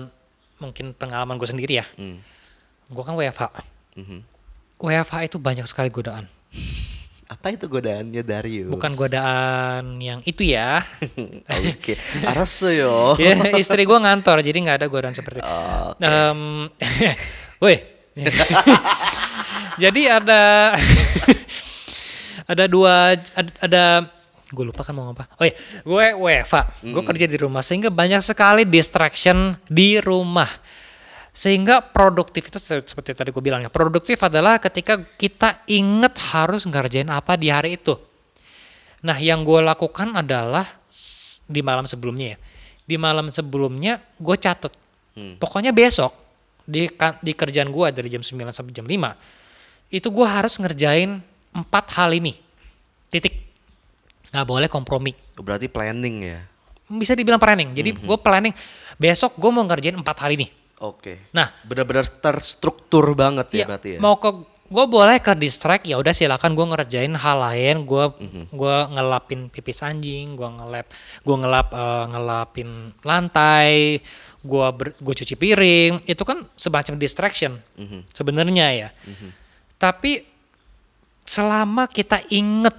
[0.62, 1.86] mungkin pengalaman gue sendiri ya.
[1.98, 2.22] Hmm.
[2.86, 3.50] Gue kan WFH.
[3.98, 4.20] Mhm.
[4.78, 6.30] WFH itu banyak sekali godaan.
[7.32, 8.68] Apa itu godaannya Darius?
[8.68, 10.84] Bukan godaan yang itu ya.
[11.72, 11.96] Oke,
[12.28, 13.16] arasu yo.
[13.24, 15.48] Ya, istri gue ngantor, jadi nggak ada godaan seperti itu.
[15.48, 16.12] Oh, okay.
[16.12, 16.68] um,
[17.64, 17.80] Woi.
[19.80, 20.76] jadi ada
[22.52, 23.84] ada dua ada, ada
[24.52, 25.56] gue lupa kan mau ngapa oh iya
[25.88, 26.92] gue WFA mm.
[26.92, 30.52] gue kerja di rumah sehingga banyak sekali distraction di rumah
[31.32, 36.68] sehingga produktif itu se- seperti tadi gue bilang ya, produktif adalah ketika kita inget harus
[36.68, 37.96] ngerjain apa di hari itu.
[39.02, 40.68] Nah, yang gue lakukan adalah
[41.48, 42.38] di malam sebelumnya ya.
[42.84, 44.76] Di malam sebelumnya gue catet.
[45.16, 45.40] Hmm.
[45.40, 46.12] Pokoknya besok
[46.68, 46.88] di
[47.24, 48.96] di kerjaan gue dari jam 9 sampai jam 5
[49.92, 51.20] itu gue harus ngerjain
[51.52, 52.36] empat hal ini.
[53.12, 53.36] Titik.
[54.32, 55.12] Nggak boleh kompromi.
[55.36, 56.40] Berarti planning ya.
[56.92, 57.76] Bisa dibilang planning.
[57.76, 58.56] Jadi gue planning
[58.96, 60.61] besok gue mau ngerjain empat hal ini.
[60.82, 61.30] Oke.
[61.30, 64.00] Nah, Benar-benar terstruktur banget ya Iya, berarti ya.
[64.00, 64.30] mau ke
[64.66, 68.44] gue boleh ke distract ya udah silakan gue ngerjain hal lain gue Mhm.
[68.52, 70.88] gua ngelapin pipis anjing gue ngelap
[71.22, 72.70] gue ngelap eh, ngelapin
[73.02, 74.00] lantai
[74.40, 74.66] gue
[74.96, 78.10] gue cuci piring itu kan semacam distraction Mhm.
[78.10, 78.90] sebenarnya ya
[79.76, 80.24] tapi
[81.22, 82.74] selama kita inget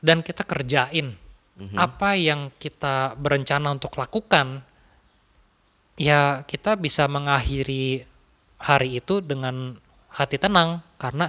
[0.00, 1.14] dan kita kerjain
[1.52, 1.76] Mhm.
[1.76, 4.64] apa yang kita berencana untuk lakukan
[6.00, 8.08] ya kita bisa mengakhiri
[8.56, 9.76] hari itu dengan
[10.08, 10.80] hati tenang.
[10.96, 11.28] Karena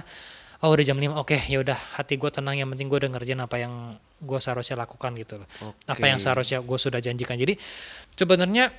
[0.64, 3.42] oh udah jam 5 oke ya udah hati gue tenang yang penting gue udah ngerjain
[3.42, 5.36] apa yang gue seharusnya lakukan gitu.
[5.36, 7.36] Loh apa yang seharusnya gue sudah janjikan.
[7.36, 7.60] Jadi
[8.16, 8.72] sebenarnya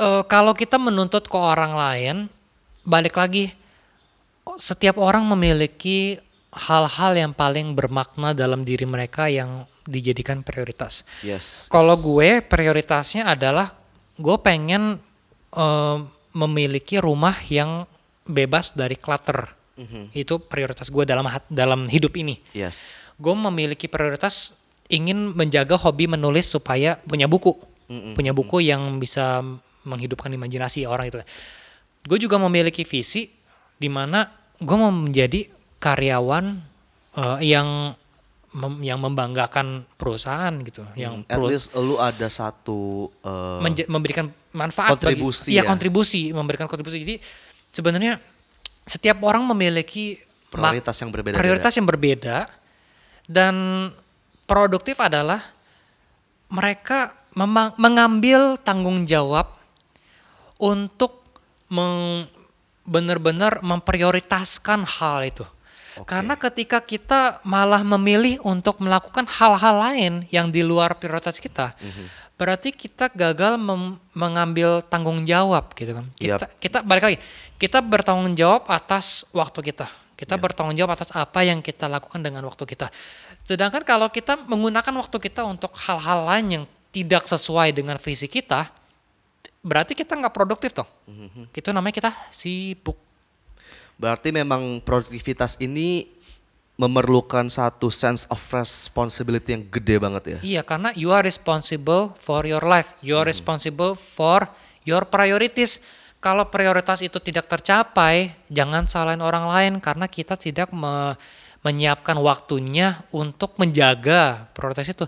[0.00, 2.16] eh, kalau kita menuntut ke orang lain
[2.84, 3.52] balik lagi
[4.60, 6.20] setiap orang memiliki
[6.54, 11.02] hal-hal yang paling bermakna dalam diri mereka yang dijadikan prioritas.
[11.20, 11.66] Yes.
[11.68, 13.83] kalau gue prioritasnya adalah
[14.18, 14.98] gue pengen
[15.54, 15.98] eh,
[16.34, 17.86] memiliki rumah yang
[18.26, 19.46] bebas dari clutter.
[19.74, 20.14] Mhm.
[20.14, 22.38] Itu prioritas gue dalam dalam hidup ini.
[22.54, 22.90] Yes.
[23.18, 24.54] Gue memiliki prioritas
[24.90, 27.56] ingin menjaga hobi menulis supaya punya buku,
[27.88, 28.12] Mm-mm.
[28.12, 29.40] punya buku yang bisa
[29.86, 31.18] menghidupkan imajinasi orang itu.
[32.04, 33.32] Gue juga memiliki visi
[33.78, 34.28] di mana
[34.60, 35.48] gue mau menjadi
[35.80, 36.44] karyawan
[37.16, 37.96] eh, yang
[38.54, 43.58] mem- yang membanggakan perusahaan gitu, yang Hmm, At perlu- least lu ada satu uh,
[43.90, 45.68] memberikan manfaat Kontribusi bagi, iya ya.
[45.68, 47.18] kontribusi memberikan kontribusi jadi
[47.68, 48.22] sebenarnya
[48.86, 51.34] setiap orang memiliki prioritas yang berbeda.
[51.34, 52.36] prioritas yang berbeda
[53.26, 53.54] dan
[54.46, 55.42] produktif adalah
[56.46, 57.10] mereka
[57.74, 59.50] mengambil tanggung jawab
[60.54, 61.26] untuk
[62.86, 65.42] benar-benar memprioritaskan hal itu.
[66.02, 72.34] Karena ketika kita malah memilih untuk melakukan hal-hal lain yang di luar prioritas kita, Mhm.
[72.34, 73.54] berarti kita gagal
[74.10, 76.10] mengambil tanggung jawab gitu kan.
[76.18, 77.18] Kita kita balik lagi,
[77.54, 79.86] kita bertanggung jawab atas waktu kita.
[80.18, 82.90] Kita bertanggung jawab atas apa yang kita lakukan dengan waktu kita.
[83.46, 86.64] Sedangkan kalau kita menggunakan waktu kita untuk hal-hal lain yang
[86.94, 88.70] tidak sesuai dengan visi kita,
[89.62, 90.86] berarti kita nggak produktif dong.
[91.06, 91.50] Mhm.
[91.50, 93.03] Itu namanya kita sibuk.
[93.96, 96.10] Berarti memang produktivitas ini
[96.74, 100.38] memerlukan satu sense of responsibility yang gede banget ya.
[100.42, 102.90] Iya, karena you are responsible for your life.
[102.98, 104.50] You are responsible for
[104.82, 105.78] your priorities.
[106.24, 111.12] kalau prioritas itu tidak tercapai, jangan salahin orang lain karena kita tidak me-
[111.60, 115.04] menyiapkan waktunya untuk menjaga prioritas itu.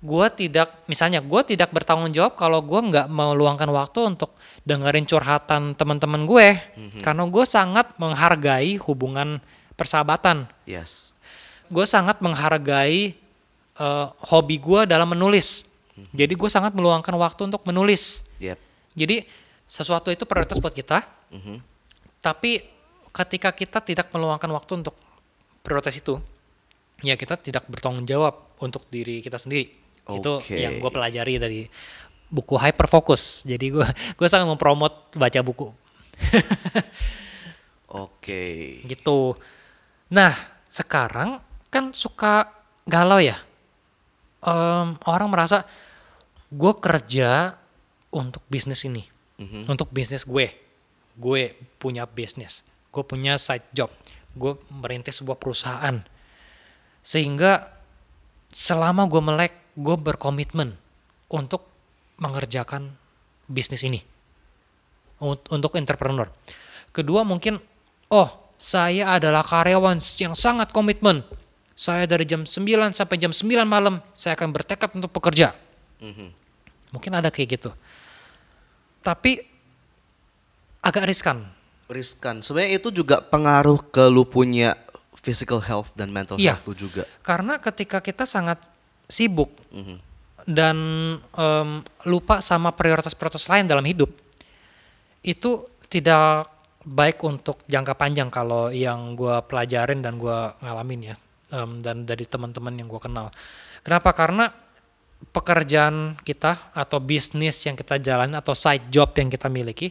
[0.00, 4.32] Gua tidak, misalnya gue tidak bertanggung jawab kalau gue nggak meluangkan waktu untuk
[4.64, 6.56] dengerin curhatan teman-teman gue,
[7.04, 9.38] karena gue sangat menghargai hubungan
[9.76, 10.48] persahabatan.
[10.64, 11.12] Yes.
[11.68, 13.12] Gue sangat menghargai
[13.76, 15.68] eh, hobi gue dalam menulis.
[16.10, 18.26] Jadi gue sangat meluangkan waktu untuk menulis.
[18.42, 18.58] Yep.
[18.98, 19.16] Jadi
[19.70, 21.06] sesuatu itu prioritas buat kita.
[22.18, 22.62] Tapi
[23.14, 24.96] ketika kita tidak meluangkan waktu untuk
[25.62, 26.18] prioritas itu,
[27.04, 29.70] ya kita tidak bertanggung jawab untuk diri kita sendiri.
[30.04, 30.56] Itu Oke.
[30.58, 31.60] yang gue pelajari dari
[32.34, 33.46] buku Hyperfocus.
[33.46, 33.86] Jadi gue
[34.18, 35.70] gue sangat mempromot baca buku
[37.94, 38.82] Oke.
[38.82, 39.38] gitu.
[40.10, 40.34] Nah
[40.66, 41.38] sekarang
[41.70, 42.50] kan suka
[42.82, 43.38] galau ya.
[44.42, 45.62] Em, orang merasa
[46.50, 47.54] gue kerja
[48.14, 49.02] untuk bisnis ini,
[49.66, 50.54] untuk bisnis gue.
[51.14, 53.90] Gue punya bisnis, gue punya side job,
[54.34, 56.02] gue merintis sebuah perusahaan.
[57.06, 57.70] Sehingga
[58.50, 60.74] selama gue melek, gue berkomitmen
[61.30, 61.70] untuk
[62.16, 62.94] mengerjakan
[63.46, 64.00] bisnis ini
[65.18, 66.26] Un- untuk entrepreneur.
[66.90, 67.58] Kedua mungkin,
[68.10, 71.22] oh saya adalah karyawan yang sangat komitmen.
[71.74, 75.54] Saya dari jam 9 sampai jam 9 malam, saya akan bertekad untuk bekerja.
[76.90, 77.70] Mungkin ada kayak gitu.
[79.02, 79.42] Tapi
[80.80, 81.46] agak riskan.
[81.90, 82.40] Riskan.
[82.40, 84.78] Sebenarnya itu juga pengaruh ke lu punya
[85.18, 86.54] physical health dan mental Iya.
[86.54, 87.02] health lu juga.
[87.24, 88.60] Karena ketika kita sangat
[89.08, 89.50] sibuk
[90.44, 90.76] dan
[91.20, 91.68] em,
[92.08, 94.12] lupa sama prioritas-prioritas lain dalam hidup,
[95.24, 96.52] itu tidak
[96.84, 101.16] baik untuk jangka panjang kalau yang gue pelajarin dan gue ngalamin ya,
[101.54, 103.30] Em, dan dari teman-teman yang gue kenal.
[103.86, 104.10] Kenapa?
[104.10, 104.50] Karena
[105.30, 109.88] pekerjaan kita atau bisnis yang kita jalani atau side job yang kita miliki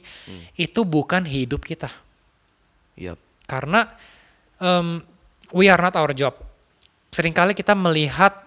[0.61, 1.89] itu bukan hidup kita
[2.93, 3.17] Yap.
[3.49, 3.89] karena
[4.61, 5.01] em,
[5.55, 6.35] we are not our job.
[7.15, 8.45] Seringkali kita melihat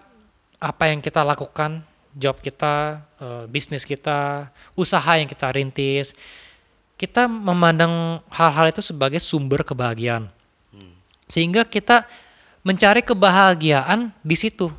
[0.61, 1.83] apa yang kita lakukan,
[2.17, 6.17] job kita, eh, bisnis kita, usaha yang kita rintis,
[6.97, 10.33] kita memandang hal-hal itu sebagai sumber kebahagiaan.
[11.27, 12.07] Sehingga kita
[12.63, 14.71] mencari kebahagiaan di situ.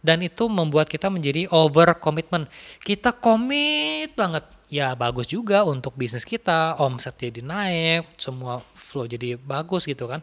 [0.00, 2.46] Dan itu membuat kita menjadi over commitment.
[2.78, 4.46] Kita komit banget.
[4.66, 10.22] Ya bagus juga untuk bisnis kita, omset jadi naik, semua flow jadi bagus gitu kan.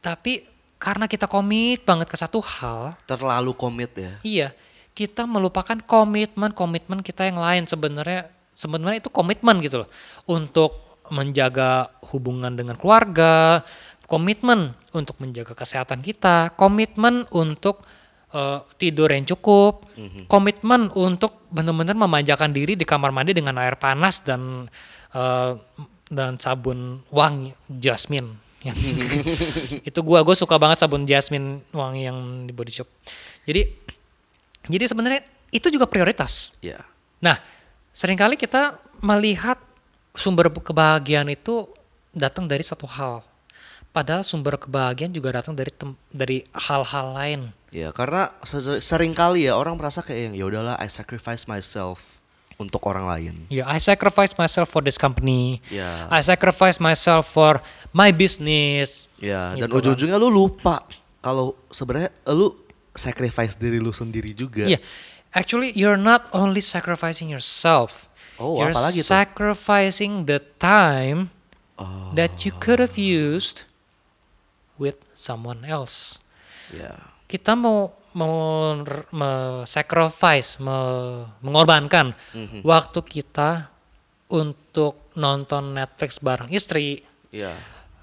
[0.00, 0.48] Tapi
[0.80, 4.16] karena kita komit banget ke satu hal, Terlalu komit ya.
[4.24, 4.48] iya,
[4.98, 9.88] kita melupakan komitmen-komitmen kita yang lain sebenarnya sebenarnya itu komitmen gitu loh
[10.26, 13.62] untuk menjaga hubungan dengan keluarga,
[14.10, 17.86] komitmen untuk menjaga kesehatan kita, komitmen untuk
[18.34, 19.86] eh, tidur yang cukup,
[20.26, 24.66] komitmen untuk benar-benar memanjakan diri di kamar mandi dengan air panas dan
[25.14, 25.52] eh,
[26.10, 28.36] dan sabun wangi jasmine.
[29.88, 32.90] Itu gua gue suka banget sabun jasmine wangi yang di body shop.
[33.48, 33.96] Jadi
[34.66, 36.50] jadi sebenarnya itu juga prioritas.
[36.58, 36.82] Ya.
[37.18, 37.38] Nah,
[37.90, 39.56] sering kali kita melihat
[40.12, 41.70] sumber kebahagiaan itu
[42.10, 43.22] datang dari satu hal.
[43.88, 47.40] Padahal sumber kebahagiaan juga datang dari tem- dari hal-hal lain.
[47.70, 52.20] Ya, karena se- sering kali ya orang merasa kayak yang ya udahlah I sacrifice myself
[52.58, 53.34] untuk orang lain.
[53.48, 55.62] Ya, I sacrifice myself for this company.
[55.70, 56.10] Ya.
[56.10, 59.06] I sacrifice myself for my business.
[59.18, 59.78] Ya, dan Gitu kan.
[59.80, 60.84] ujung-ujungnya lu lupa
[61.18, 62.52] kalau sebenarnya lu
[62.98, 64.66] sacrifice diri lu sendiri juga.
[64.66, 64.82] Iya.
[65.30, 68.08] Actually, you're not only sacrificing yourself.
[68.36, 69.08] Oh, you're apalagi tuh?
[69.08, 71.30] sacrificing the time
[71.74, 73.64] Oh, that you could have used
[74.76, 76.18] with someone else.
[76.68, 77.14] ya.
[77.26, 78.74] Kita mau mau
[79.12, 82.64] me- sacrifice, me- mengorbankan Mhm.
[82.64, 83.68] waktu kita
[84.26, 87.52] untuk nonton Netflix bareng istri, Ya.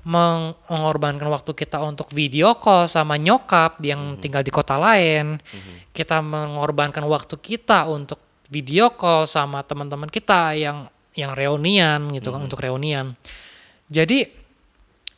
[0.05, 5.41] Meng- mengorbankan waktu kita untuk video call sama nyokap yang tinggal di kota lain.
[5.89, 10.85] Kita mengorbankan waktu kita untuk video call sama teman-teman kita yang
[11.15, 13.17] yang reunian gitu kan untuk reunian.
[13.87, 14.27] Jadi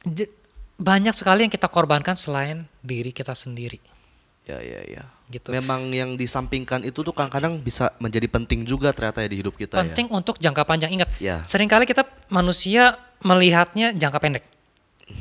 [0.05, 0.31] j-
[0.77, 3.81] banyak sekali yang kita korbankan selain diri kita sendiri.
[4.45, 5.03] Ya, ya, ya.
[5.27, 5.51] Gitu.
[5.51, 9.83] Memang yang disampingkan itu tuh kadang-kadang bisa menjadi penting juga ternyata ya di hidup kita
[9.83, 10.95] Penting untuk jangka panjang.
[10.95, 11.43] Ingat, Ya.
[11.43, 14.43] sering kali kita manusia melihatnya jangka pendek.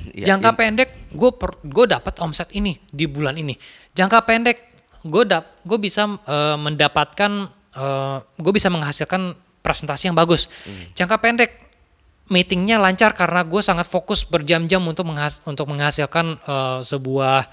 [0.09, 0.23] Ya.
[0.23, 1.31] Ya, jangka in- pendek gue
[1.63, 3.55] gue dapat omset ini di bulan ini
[3.93, 4.59] jangka pendek
[5.03, 7.33] gue dap gue bisa eh, mendapatkan
[8.35, 10.89] gue bisa menghasilkan presentasi yang bagus Hmm.
[10.93, 11.51] jangka pendek
[12.27, 17.47] meetingnya lancar karena gue sangat fokus berjam-jam untuk menghas- untuk menghasilkan eh, sebuah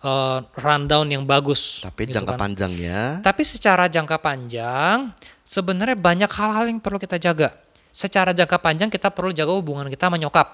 [0.00, 2.40] eh, rundown yang bagus Tapi gitu jangka kan.
[2.40, 5.10] panjangnya Tapi secara jangka panjang
[5.42, 7.50] sebenarnya banyak hal-hal yang perlu kita jaga.
[7.90, 10.46] secara jangka panjang kita perlu jaga hubungan kita sama nyokap.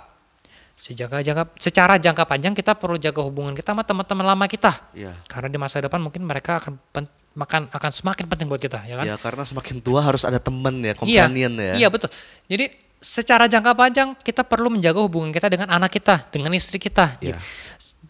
[0.76, 4.76] Sejaga jangka, secara jangka panjang kita perlu jaga hubungan kita sama teman-teman lama kita.
[4.92, 5.16] Iya.
[5.24, 9.00] Karena di masa depan mungkin mereka akan pen- makan akan semakin penting buat kita, ya
[9.00, 9.04] kan?
[9.08, 11.74] Ya karena semakin tua harus ada temen ya, Iya, companion ya.
[11.80, 12.12] iya betul.
[12.44, 12.68] Jadi
[13.00, 17.16] secara jangka panjang kita perlu menjaga hubungan kita dengan anak kita, dengan istri kita.
[17.24, 17.40] Iya.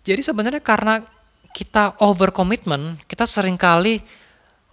[0.02, 1.06] Jadi sebenarnya karena
[1.54, 4.02] kita over commitment, kita sering kali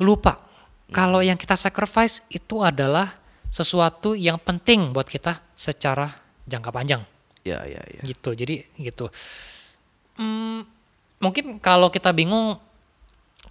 [0.01, 0.41] lupa
[0.89, 3.21] kalau yang kita sacrifice itu adalah
[3.53, 6.09] sesuatu yang penting buat kita secara
[6.49, 7.12] jangka panjang
[7.43, 8.01] Iya, iya, iya.
[8.07, 8.31] gitu.
[8.31, 9.11] Jadi gitu.
[10.19, 10.63] Hmm,
[11.19, 12.59] mungkin kalau kita bingung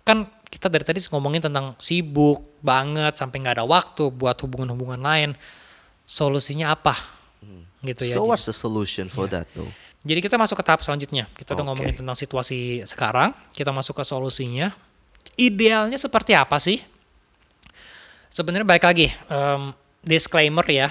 [0.03, 5.31] kan kita dari tadi ngomongin tentang sibuk banget sampai nggak ada waktu buat hubungan-hubungan lain.
[6.09, 6.97] Solusinya apa?
[7.83, 8.17] Gitu ya.
[8.17, 9.71] So what's the solution for that though?
[10.03, 11.31] jadi kita masuk ke tahap selanjutnya.
[11.31, 11.69] Kita udah Oke.
[11.71, 14.75] ngomongin tentang situasi sekarang, kita masuk ke solusinya.
[15.39, 16.83] Idealnya seperti apa sih?
[18.27, 19.71] Sebenarnya baik lagi, em,
[20.03, 20.91] disclaimer ya.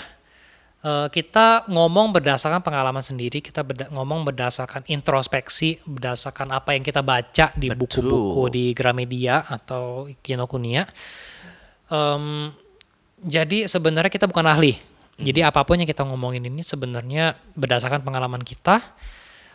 [0.82, 7.05] Eh, kita ngomong berdasarkan pengalaman sendiri, kita beda- ngomong berdasarkan introspeksi, berdasarkan apa yang kita
[7.05, 10.89] baca di buku-buku di Gramedia atau Kinokuniya.
[11.86, 12.49] Em,
[13.21, 14.73] jadi sebenarnya kita bukan ahli.
[15.21, 18.82] Jadi apa pun yang kita ngomongin ini sebenarnya berdasarkan pengalaman kita.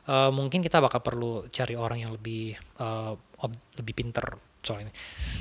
[0.07, 2.55] Eh, mungkin kita bakal perlu cari orang yang lebih
[3.43, 4.31] ob- lebih pinter
[4.63, 4.95] soal ini.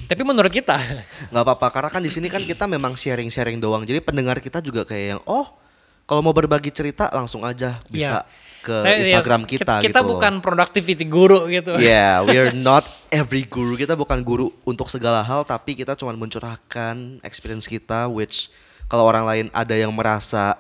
[0.09, 0.81] Tapi menurut kita,
[1.29, 3.86] nggak apa-apa karena kan di sini kan kita memang sharing-sharing doang.
[3.86, 5.61] Jadi pendengar kita juga kayak yang oh
[6.06, 8.62] kalau mau berbagi cerita langsung aja bisa Ya.
[8.62, 10.10] ke saya- ya, Instagram kita, Kita gitu.
[10.12, 11.78] bukan productivity guru gitu.
[11.82, 13.74] Yeah, we're not every guru.
[13.74, 18.49] Kita bukan guru untuk segala hal, tapi kita cuma mencurahkan experience kita, which
[18.86, 20.58] kalau orang lain ada yang merasa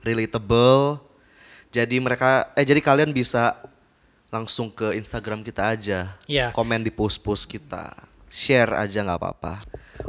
[0.00, 1.00] relatable,
[1.70, 3.56] jadi mereka, eh jadi kalian bisa
[4.28, 6.50] langsung ke Instagram kita aja, Iya.
[6.50, 7.94] komen di post-post kita,
[8.26, 9.54] share aja nggak apa-apa.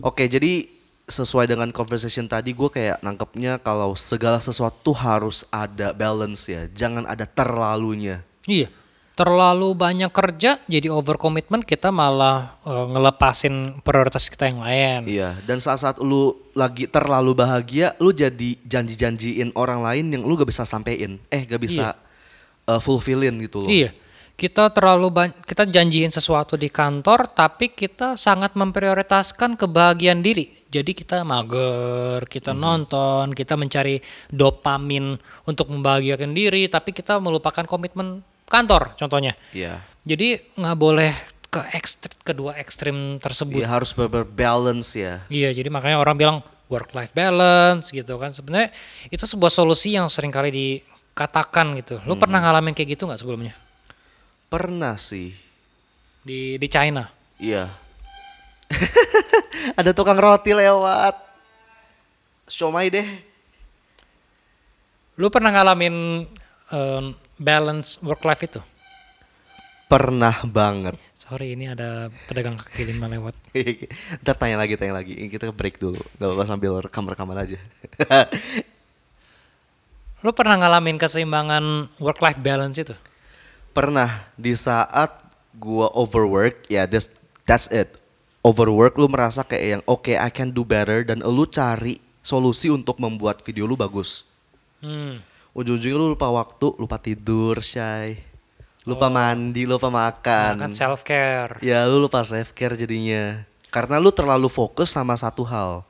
[0.01, 0.65] Oke, jadi
[1.05, 7.05] sesuai dengan conversation tadi, gue kayak nangkepnya kalau segala sesuatu harus ada balance ya, jangan
[7.05, 8.25] ada terlalunya.
[8.49, 8.69] Iya.
[9.15, 14.99] Terlalu banyak kerja jadi over commitment kita malah eh, ngelepasin prioritas kita yang lain.
[15.07, 20.51] Iya, dan saat-saat lu lagi terlalu bahagia, lu jadi janji-janjiin orang lain yang lu gak
[20.51, 21.15] bisa sampein.
[21.31, 21.95] Eh, gak bisa
[22.67, 23.71] uh, fulfillin gitu loh.
[23.71, 23.95] Iya.
[24.35, 30.51] Kita terlalu ban- kita janjiin sesuatu di kantor tapi kita sangat memprioritaskan kebahagiaan diri.
[30.67, 32.59] Jadi kita mager, kita Mhm.
[32.59, 35.15] nonton, kita mencari dopamin
[35.47, 39.39] untuk membahagiakan diri tapi kita melupakan komitmen kantor contohnya.
[39.55, 39.79] Iya.
[40.03, 41.15] Jadi nggak boleh
[41.47, 43.63] ke ekstr- kedua ekstrim tersebut.
[43.63, 45.23] Iya, harus ber- balance ya.
[45.31, 48.35] Iya, jadi makanya orang bilang work life balance gitu kan.
[48.35, 48.67] Sebenarnya
[49.07, 52.03] itu sebuah solusi yang sering kali dikatakan gitu.
[52.03, 52.51] Lu pernah Hmm.
[52.51, 53.55] ngalamin kayak gitu nggak sebelumnya
[54.55, 55.35] Pernah sih.
[56.23, 57.11] di di China?
[57.35, 57.75] Iya.
[59.79, 61.11] Ada tukang roti lewat.
[62.47, 63.03] Siomay deh.
[65.19, 66.23] Lu pernah ngalamin
[66.71, 68.63] em, balance work life itu?
[69.91, 70.95] Pernah banget.
[71.11, 73.35] Sorry, ini ada pedagang kaki lima lewat.
[74.23, 75.19] Ntar tanya lagi, tanya lagi.
[75.27, 75.99] Kita break dulu.
[76.15, 77.59] Gak apa-apa sambil rekam-rekaman aja.
[80.23, 82.95] Lu pernah ngalamin keseimbangan work life balance itu?
[83.75, 85.11] Pernah di saat
[85.59, 87.11] gua overwork ya that's
[87.43, 87.99] that's it.
[88.39, 92.95] Overwork lu merasa kayak yang oke I can do better dan lu cari solusi untuk
[93.03, 94.23] membuat video lu bagus.
[94.79, 95.19] Hmm.
[95.55, 98.19] ujung-ujungnya lu lupa waktu lupa tidur shy
[98.85, 100.61] lupa mandi lupa makan.
[100.61, 101.57] Kan self care.
[101.59, 103.43] ya lu lupa self care jadinya.
[103.73, 105.83] Karena lu terlalu fokus sama satu hal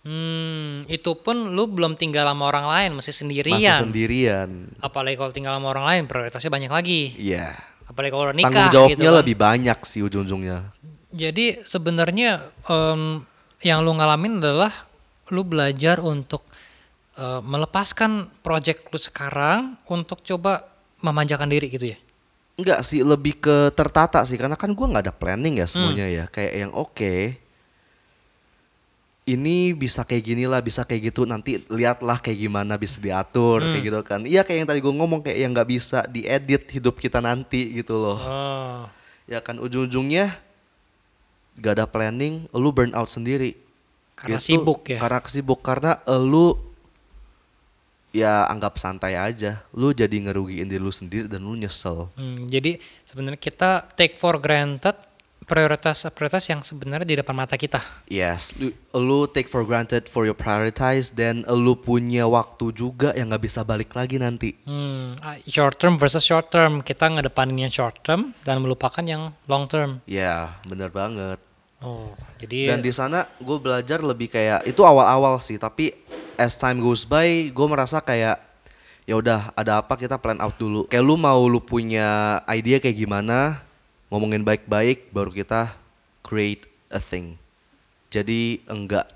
[0.00, 3.60] Hmm, itu pun lu belum tinggal sama orang lain, masih sendirian.
[3.60, 4.48] masih sendirian
[4.80, 7.12] Apalagi kalau tinggal sama orang lain, prioritasnya banyak lagi.
[7.14, 7.52] Iya
[7.84, 9.18] Apalagi kalau udah nikah tanggung jawabnya gitu kan.
[9.20, 10.58] lebih banyak sih ujung-ujungnya
[11.10, 12.30] Jadi sebenarnya
[12.64, 13.26] em,
[13.60, 14.72] yang lu ngalamin adalah
[15.28, 16.48] lu belajar untuk
[17.14, 20.64] eh, melepaskan project lu sekarang untuk coba
[21.00, 21.98] memanjakan diri gitu ya.
[22.56, 26.16] Enggak sih, lebih ke tertata sih karena kan gua nggak ada planning ya semuanya Hmm.
[26.16, 26.24] ya.
[26.28, 27.14] Kayak yang oke.
[29.30, 31.22] Ini bisa kayak gini lah, bisa kayak gitu.
[31.22, 33.70] Nanti lihatlah kayak gimana bisa diatur Hmm.
[33.70, 34.20] kayak gitu kan.
[34.24, 37.94] Iya kayak yang tadi gue ngomong kayak yang nggak bisa diedit hidup kita nanti gitu
[37.94, 38.18] loh.
[38.18, 38.80] Oh.
[39.24, 40.34] Ya kan ujung-ujungnya
[41.56, 43.54] gak ada planning, lu burn out sendiri.
[44.16, 44.58] Karena Gitu.
[44.58, 44.98] sibuk ya.
[44.98, 46.58] Karena sibuk karena lu
[48.10, 49.62] ya anggap santai aja.
[49.70, 52.10] Lu jadi ngerugiin diri lu sendiri dan lu nyesel.
[52.16, 54.98] Hmm, jadi sebenarnya kita take for granted
[55.50, 57.82] prioritas-prioritas yang sebenarnya di depan mata kita.
[58.06, 63.34] Yes, lu, lu take for granted for your prioritize dan lu punya waktu juga yang
[63.34, 64.54] nggak bisa balik lagi nanti.
[64.62, 66.86] Hmm, ah, short term versus short term.
[66.86, 69.98] Kita ngedepanin yang short term dan melupakan yang long term.
[70.06, 71.42] Ya, bener banget.
[71.80, 75.96] Oh, jadi Dan di sana gue belajar lebih kayak itu awal-awal sih, tapi
[76.36, 78.36] as time goes by, gue merasa kayak
[79.08, 80.84] ya udah ada apa kita plan out dulu.
[80.86, 83.64] Kayak lu mau lu punya idea kayak gimana,
[84.10, 85.72] ngomongin baik-baik, baru kita
[86.26, 87.38] create a thing.
[88.10, 89.06] Jadi enggak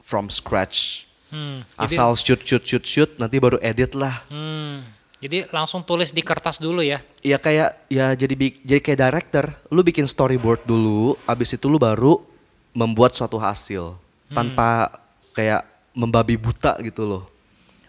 [0.00, 1.04] from scratch.
[1.34, 4.22] Hmm, jadi, Asal shoot shoot shoot shoot, nanti baru edit lah.
[4.30, 4.86] hmm,
[5.18, 7.02] jadi langsung tulis di kertas dulu ya.
[7.26, 9.44] Ya kayak ya jadi jadi kayak director,
[9.74, 12.22] lu bikin storyboard dulu, abis itu lu baru
[12.70, 13.98] membuat suatu hasil
[14.30, 15.02] tanpa
[15.34, 17.24] kayak membabi buta gitu loh.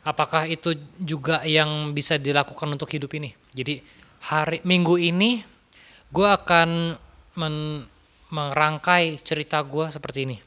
[0.02, 3.36] Apakah itu juga yang bisa dilakukan untuk hidup ini?
[3.52, 3.84] Jadi
[4.24, 5.44] hari minggu ini
[6.08, 6.96] gue akan
[7.36, 7.86] men-
[8.28, 10.38] merangkai cerita gue seperti ini.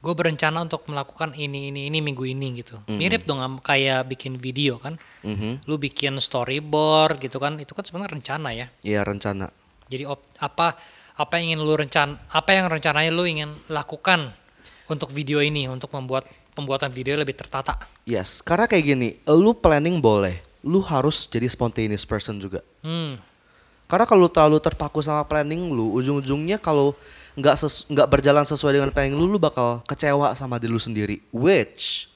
[0.00, 2.80] Gue berencana untuk melakukan ini ini ini minggu ini gitu.
[2.88, 4.96] Mirip dong kayak bikin video kan.
[5.20, 5.68] Mhm.
[5.68, 7.60] Lu bikin storyboard gitu kan.
[7.60, 8.66] Itu kan sebenarnya rencana ya.
[8.80, 9.52] Iya rencana.
[9.92, 10.80] Jadi op- apa
[11.20, 14.32] apa yang ingin lu rencan apa yang rencananya lu ingin lakukan
[14.88, 16.24] untuk video ini untuk membuat
[16.56, 17.76] pembuatan video lebih tertata.
[18.08, 22.64] Yes, karena kayak gini, lu planning boleh, lu harus jadi spontaneous person juga.
[22.82, 23.20] Hmm.
[23.90, 26.94] Karena kalau lu terlalu terpaku sama planning lu, ujung-ujungnya kalau
[27.34, 27.58] nggak
[27.90, 31.18] nggak berjalan sesuai dengan planning lu, lu bakal kecewa sama diri lu sendiri.
[31.34, 32.06] Which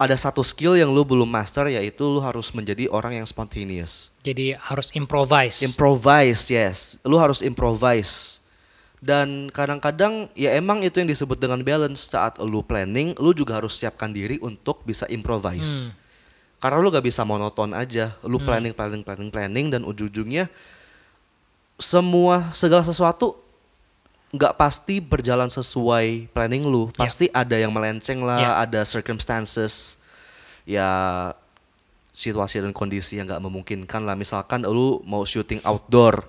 [0.00, 4.10] ada satu skill yang lu belum master yaitu lu harus menjadi orang yang spontaneous.
[4.26, 5.62] Jadi harus improvise.
[5.62, 6.98] Improvise, yes.
[7.06, 8.42] Lu harus improvise.
[8.98, 13.78] Dan kadang-kadang ya emang itu yang disebut dengan balance saat lu planning, lu juga harus
[13.78, 15.92] siapkan diri untuk bisa improvise.
[16.60, 20.50] Karena lu gak bisa monoton aja, lu planning, planning, planning, planning dan ujung-ujungnya
[21.80, 23.34] semua segala sesuatu
[24.30, 26.92] nggak pasti berjalan sesuai planning lu.
[26.94, 29.98] Pasti ada yang melenceng lah, ada circumstances
[30.62, 30.86] ya
[32.14, 34.14] situasi dan kondisi yang nggak memungkinkan lah.
[34.14, 36.22] Misalkan lu mau syuting outdoor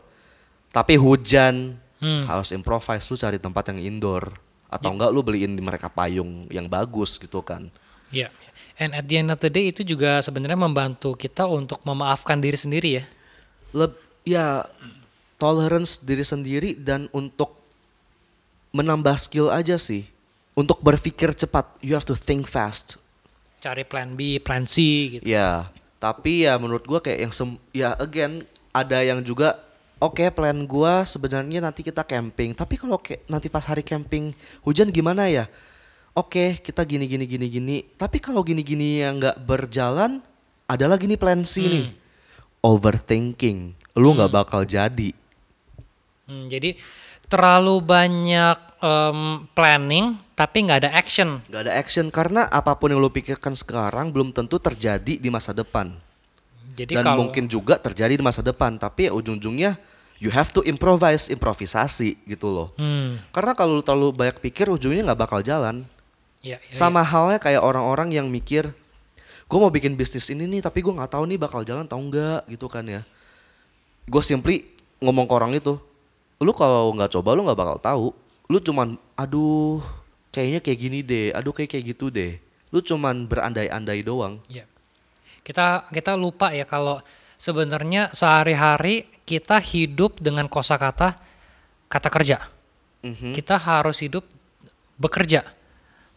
[0.72, 2.26] tapi hujan, Hmm.
[2.26, 4.34] harus improvise lu cari tempat yang indoor
[4.74, 7.70] atau enggak lu beliin di mereka payung yang bagus gitu kan.
[8.10, 8.34] Iya.
[8.82, 12.58] And at the end of the day itu juga sebenarnya membantu kita untuk memaafkan diri
[12.58, 13.04] sendiri ya.
[13.78, 13.94] Leb,
[14.26, 14.66] ya
[15.42, 17.58] tolerance diri sendiri dan untuk
[18.70, 20.06] menambah skill aja sih.
[20.54, 23.02] Untuk berpikir cepat, you have to think fast.
[23.58, 24.76] Cari plan B, plan C
[25.18, 25.26] gitu.
[25.26, 29.58] Ya, tapi ya menurut gua kayak yang sem ya again ada yang juga
[29.98, 34.94] oke plan gua sebenarnya nanti kita camping, tapi kalau kayak nanti pas hari camping hujan
[34.94, 35.50] gimana ya?
[36.12, 37.78] Oke, kita gini gini gini gini.
[37.96, 40.20] Tapi kalau gini gini yang nggak berjalan,
[40.68, 41.88] ada lagi nih plan C nih.
[42.60, 43.72] Overthinking.
[43.96, 45.16] Lu nggak bakal jadi.
[46.32, 46.80] Hmm, jadi
[47.28, 49.20] terlalu banyak em,
[49.52, 51.44] planning tapi nggak ada action.
[51.52, 55.52] Nggak ada action karena apa pun yang lu pikirkan sekarang belum tentu terjadi di masa
[55.52, 55.92] depan.
[56.76, 59.76] Jadi dan kalau mungkin juga terjadi di masa depan tapi ya ujung-ujungnya
[60.24, 62.68] you have to improvise improvisasi gitu loh.
[62.80, 65.84] Hmm, karena kalau lu terlalu banyak pikir ujungnya nggak bakal jalan.
[66.42, 68.74] Ya, ya, sama halnya kayak orang-orang yang mikir
[69.46, 72.48] gue mau bikin bisnis ini nih tapi gue nggak tahu nih bakal jalan atau enggak
[72.48, 73.04] gitu kan ya.
[74.10, 74.66] Gue simply
[75.04, 75.78] ngomong ke orang itu
[76.42, 78.08] lu kalau nggak coba lu nggak bakal tahu
[78.50, 79.80] lu cuman aduh
[80.34, 84.66] kayaknya kayak gini deh aduh kayak kayak gitu deh lu cuman berandai-andai doang ya.
[85.42, 87.02] Kita kita lupa ya kalau
[87.42, 91.18] sebenarnya sehari-hari kita hidup dengan kosakata
[91.90, 92.38] kata kerja.
[93.02, 93.34] Mhm.
[93.34, 94.24] Kita harus hidup
[95.02, 95.42] bekerja,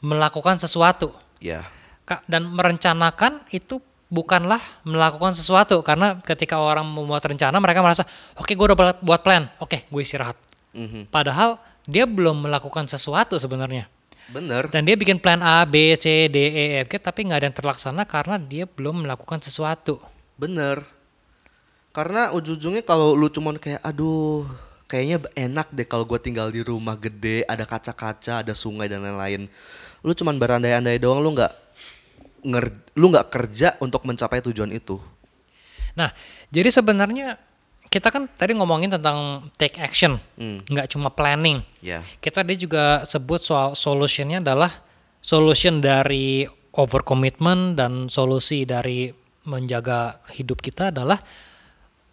[0.05, 1.17] melakukan sesuatu.
[2.05, 3.81] Kak, dan merencanakan itu
[4.15, 8.07] bukanlah melakukan sesuatu karena ketika orang membuat rencana mereka merasa
[8.39, 10.39] oke gue udah buat- buat plan oke gue istirahat
[10.71, 11.11] Mhm.
[11.11, 13.91] padahal dia belum melakukan sesuatu sebenarnya
[14.31, 17.47] bener dan dia bikin plan A B C D E F G tapi nggak ada
[17.51, 19.99] yang terlaksana karena dia belum melakukan sesuatu
[20.35, 20.83] Bener.
[21.95, 24.43] Karena ujung-ujungnya kalau lu cuman kayak aduh
[24.91, 29.47] kayaknya enak deh kalau gue tinggal di rumah gede, ada kaca-kaca, ada sungai dan lain-lain.
[30.03, 31.55] Lu cuman berandai-andai doang, lu nggak
[32.45, 35.01] nger lu nggak kerja untuk mencapai tujuan itu.
[35.95, 36.11] nah
[36.51, 37.39] jadi sebenarnya
[37.87, 40.61] kita kan tadi ngomongin tentang take action Hmm.
[40.67, 42.03] nggak cuma planning Ya.
[42.19, 44.71] kita tadi juga sebut soal solutionnya adalah
[45.23, 49.15] solution dari overcommitment dan solusi dari
[49.47, 51.21] menjaga hidup kita adalah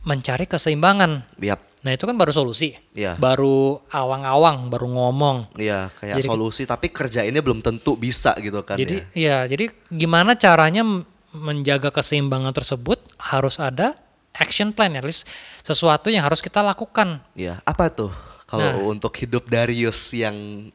[0.04, 1.26] mencari keseimbangan.
[1.40, 1.62] Yap.
[1.82, 3.18] Nah itu kan baru solusi, Iya.
[3.18, 5.58] baru awang-awang, baru ngomong.
[5.58, 9.18] Iya, kayak Jadi- solusi tapi kerjainnya belum tentu bisa gitu kan Jadi ya.
[9.18, 10.86] ya, jadi gimana caranya
[11.32, 13.98] menjaga keseimbangan tersebut harus ada
[14.32, 15.26] action plan at least
[15.62, 17.18] sesuatu yang harus kita lakukan.
[17.34, 18.12] Iya, apa tuh
[18.46, 18.86] kalau Nah.
[18.86, 20.70] untuk hidup Darius yang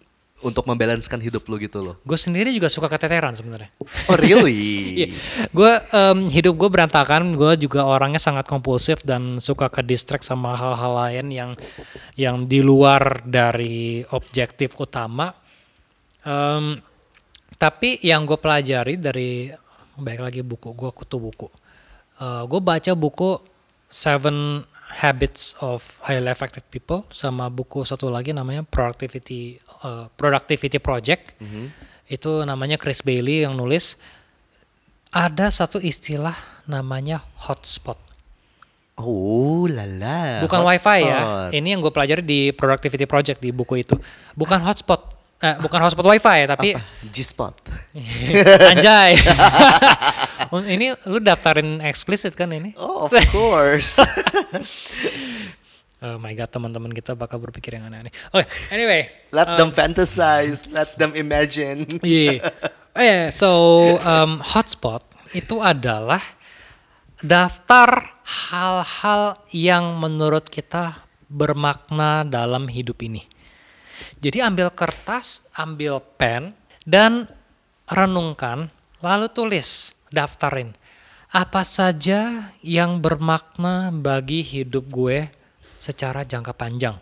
[0.45, 1.97] untuk membalanskan hidup lu gitu loh.
[2.05, 3.73] Gue sendiri juga suka keteteran sebenarnya.
[4.13, 5.11] Oh really?
[5.59, 5.73] gue
[6.29, 11.27] hidup gue berantakan gue juga orangnya sangat kompulsif dan suka ke distract sama hal-hal lain
[11.33, 11.51] yang
[12.15, 15.33] yang di luar dari objektif utama
[16.27, 16.83] Em,
[17.57, 19.49] Tapi yang gue pelajari dari
[19.97, 21.49] baik lagi buku gue kutu buku.
[22.21, 23.41] gue baca buku
[23.89, 24.61] Seven
[24.97, 31.37] Habits of Highly Effective People sama buku satu lagi namanya Productivity uh, Productivity Project.
[32.09, 34.01] Itu namanya Chris Bailey yang nulis.
[35.13, 37.97] Ada satu istilah namanya hotspot.
[38.97, 40.41] Oh lala.
[40.41, 41.49] Bukan wifi ya.
[41.53, 43.97] Ini yang gue pelajari di Productivity Project di buku itu.
[44.33, 45.16] Bukan hotspot.
[45.37, 46.73] Eh, bukan hotspot wifi tapi
[47.13, 47.69] G-spot.
[48.73, 49.21] anjay.
[50.75, 52.73] ini lu daftarin eksplisit kan ini?
[52.81, 54.01] Oh of course.
[56.05, 58.13] Oh my god, teman-teman kita bakal berpikir yang aneh-aneh.
[58.29, 59.09] Oke, anyway.
[59.33, 61.89] let them fantasize, let them imagine.
[62.05, 62.53] Iya.
[62.93, 63.49] Oh yeah, so
[64.05, 65.01] um, hotspot
[65.33, 66.21] itu adalah
[67.25, 71.01] daftar hal-hal yang menurut kita
[71.33, 73.25] bermakna dalam hidup ini.
[74.21, 77.29] Jadi ambil kertas, ambil pen, dan
[77.87, 78.71] renungkan,
[79.03, 80.75] lalu tulis, daftarin.
[81.31, 85.29] Apa saja yang bermakna bagi hidup gue
[85.83, 86.97] secara jangka panjang.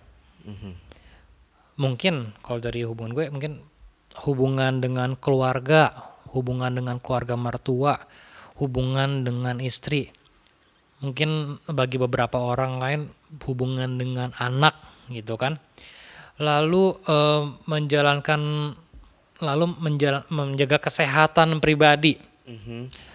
[1.75, 3.53] Mungkin kalau dari hubungan gue, mungkin
[4.25, 5.91] hubungan dengan keluarga,
[6.31, 7.95] hubungan dengan keluarga mertua,
[8.59, 10.11] hubungan dengan istri.
[11.03, 13.01] Mungkin bagi beberapa orang lain
[13.45, 14.79] hubungan dengan anak
[15.11, 15.59] gitu kan.
[16.37, 18.41] Lalu eh, menjalankan
[19.39, 22.17] lalu menjala- menjaga kesehatan pribadi.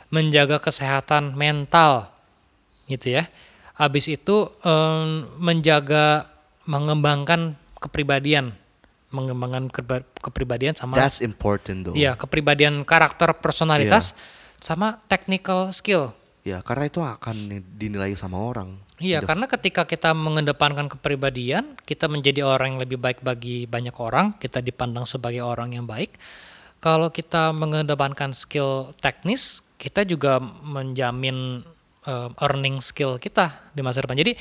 [0.09, 2.09] Menjaga kesehatan mental
[2.89, 3.29] gitu ya.
[3.77, 6.27] Habis itu em, menjaga
[6.65, 8.51] mengembangkan kepribadian,
[9.09, 9.69] mengembangkan
[10.19, 11.95] kepribadian sama That's important though.
[11.95, 14.11] Iya, kepribadian karakter personalitas
[14.59, 16.11] sama technical skill.
[16.43, 17.35] Ya, karena itu akan
[17.77, 18.75] dinilai sama orang.
[18.99, 24.35] Iya, karena ketika kita mengedepankan kepribadian, kita menjadi orang yang lebih baik bagi banyak orang,
[24.35, 26.19] kita dipandang sebagai orang yang baik.
[26.83, 31.63] Kalau kita mengedepankan skill teknis, kita juga menjamin
[32.03, 34.19] eh, earning skill kita di masa depan.
[34.19, 34.35] Jadi,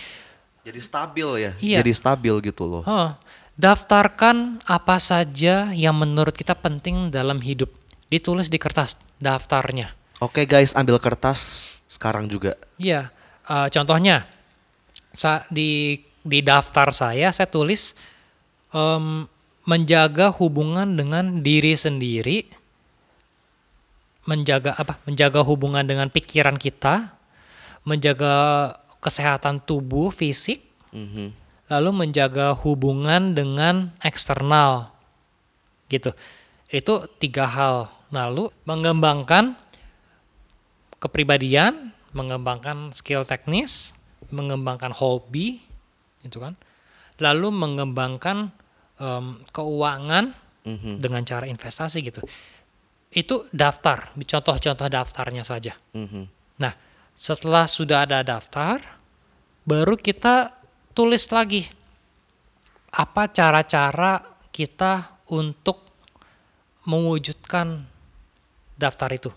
[0.66, 1.52] Jadi stabil ya.
[1.62, 1.78] Iya.
[1.80, 2.82] Jadi stabil gitu loh.
[2.82, 3.14] Huh,
[3.54, 7.70] daftarkan apa saja yang menurut kita penting dalam hidup.
[8.10, 9.94] Ditulis di kertas daftarnya.
[10.18, 12.58] Oke guys, ambil kertas sekarang juga.
[12.74, 13.14] Iya,
[13.46, 14.26] eh, contohnya
[15.18, 17.98] sa di di daftar saya saya tulis
[18.70, 19.26] em,
[19.66, 22.46] menjaga hubungan dengan diri sendiri,
[24.24, 24.96] menjaga apa?
[25.04, 27.12] Menjaga hubungan dengan pikiran kita,
[27.84, 28.34] menjaga
[29.02, 31.36] kesehatan tubuh fisik, Mhm.
[31.68, 34.88] lalu menjaga hubungan dengan eksternal
[35.92, 36.16] gitu
[36.72, 39.52] itu tiga hal lalu mengembangkan
[40.96, 43.92] kepribadian mengembangkan skill teknis
[44.30, 45.60] mengembangkan hobi
[46.22, 46.54] gitu kan
[47.18, 48.52] lalu mengembangkan
[48.98, 50.34] em, keuangan
[50.68, 51.00] Mhm.
[51.00, 52.20] dengan cara investasi gitu
[53.08, 56.28] itu daftar contoh-contoh daftarnya saja Mhm.
[56.58, 56.74] Nah,
[57.14, 58.82] setelah sudah ada daftar,
[59.62, 60.50] baru kita
[60.92, 61.62] tulis lagi
[62.90, 64.18] apa cara-cara
[64.50, 65.86] kita untuk
[66.88, 67.84] mewujudkan
[68.74, 69.30] daftar itu.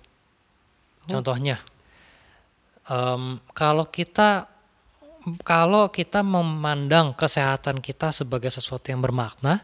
[1.05, 1.59] Contohnya,
[2.87, 4.47] em, kalau kita
[5.45, 9.61] kalau kita memandang kesehatan kita sebagai sesuatu yang bermakna,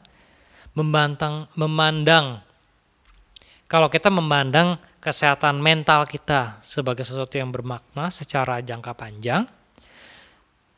[0.77, 2.45] membantang memandang
[3.67, 9.43] kalau kita memandang kesehatan mental kita sebagai sesuatu yang bermakna secara jangka panjang,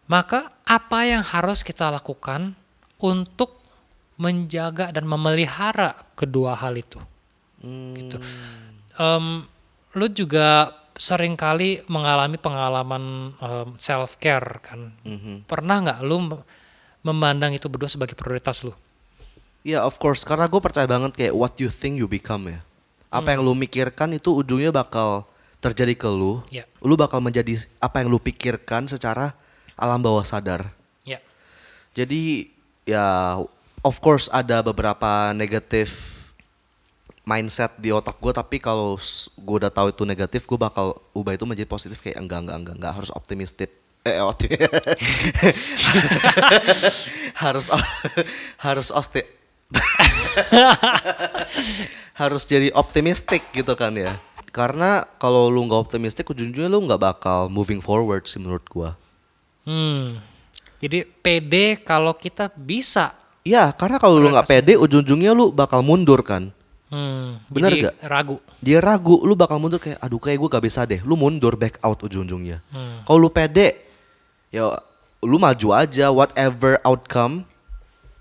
[0.10, 2.58] maka apa yang harus kita lakukan
[2.98, 3.62] untuk
[4.18, 6.98] menjaga dan memelihara kedua hal itu?
[7.62, 8.18] Gitu.
[8.98, 9.46] Em,
[9.94, 13.32] lu juga sering kali mengalami pengalaman
[13.80, 14.92] self care kan?
[15.08, 15.48] Mhm.
[15.48, 16.44] Pernah nggak lu mem-
[17.00, 18.76] memandang itu berdua sebagai prioritas lu?
[19.64, 22.60] Ya of course, karena gue percaya banget kayak what you think you become ya.
[23.08, 25.24] Apa yang lu mikirkan itu ujungnya bakal
[25.64, 26.44] terjadi ke lu.
[26.52, 26.68] Ya.
[26.84, 29.36] Lu bakal menjadi apa yang lu pikirkan secara
[29.80, 30.72] alam bawah sadar.
[31.08, 31.24] Ya.
[31.96, 32.52] Jadi
[32.84, 33.40] ya
[33.84, 36.19] of course ada beberapa negatif
[37.30, 38.98] mindset di otak gue tapi kalau
[39.38, 42.76] gue udah tahu itu negatif gue bakal ubah itu menjadi positif kayak enggak enggak enggak
[42.82, 43.70] enggak harus optimistik
[44.02, 44.50] eh opti-
[47.46, 47.70] harus
[48.66, 49.22] harus osti
[52.22, 54.18] harus jadi optimistik gitu kan ya
[54.50, 58.98] karena kalau lu nggak optimistik ujung-ujungnya lu nggak bakal moving forward sih menurut gua
[59.70, 60.18] Hmm.
[60.82, 63.14] Jadi pede kalau kita bisa.
[63.46, 66.50] Iya, karena kalau lu nggak pede, ujung-ujungnya lu bakal mundur kan.
[66.90, 67.38] Hmm.
[67.48, 67.96] Bener jadi gak?
[68.04, 68.36] Ragu.
[68.60, 71.00] Dia ragu, lu bakal mundur kayak, aduh kayak gue gak bisa deh.
[71.06, 72.66] Lu mundur back out ujung-ujungnya.
[72.74, 73.06] Hmm.
[73.06, 73.78] Kalau lu pede,
[74.50, 74.74] ya
[75.22, 76.10] lu maju aja.
[76.10, 77.46] Whatever outcome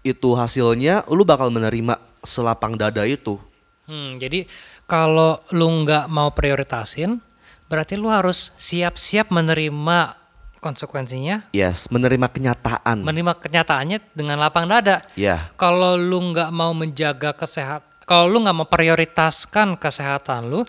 [0.05, 3.41] itu hasilnya, lu bakal menerima selapang dada itu.
[3.89, 4.45] Hmm, jadi
[4.85, 7.25] kalau lu nggak mau prioritasin,
[7.67, 10.17] berarti lu harus siap-siap menerima
[10.59, 13.01] konsekuensinya, Yes, menerima kenyataan.
[13.07, 15.07] menerima kenyataannya dengan lapang dada.
[15.15, 20.65] ya, Kalau lu nggak mau menjaga kesehatan, kalau lu nggak mau prioritaskan kesehatan lu,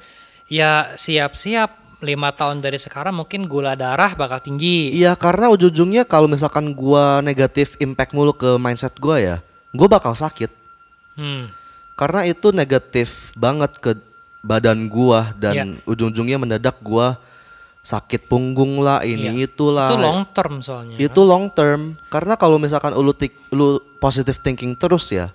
[0.52, 4.92] ya siap-siap lima tahun dari sekarang mungkin gula darah bakal tinggi.
[4.96, 9.36] iya karena ujung-ujungnya kalau misalkan gua negatif impact mulu ke mindset gua ya,
[9.72, 10.52] gua bakal sakit.
[11.16, 11.52] Hmm.
[11.96, 13.92] Karena itu negatif banget ke
[14.40, 15.64] badan gua dan Iya.
[15.84, 17.20] ujung-ujungnya mendadak gua
[17.84, 19.92] sakit punggung lah, ini itulah.
[19.92, 19.96] Iya.
[19.96, 20.96] Itu long term soalnya.
[21.00, 21.96] Itu long term.
[22.12, 23.12] Karena kalau misalkan lu
[23.52, 25.32] lu positive thinking terus ya,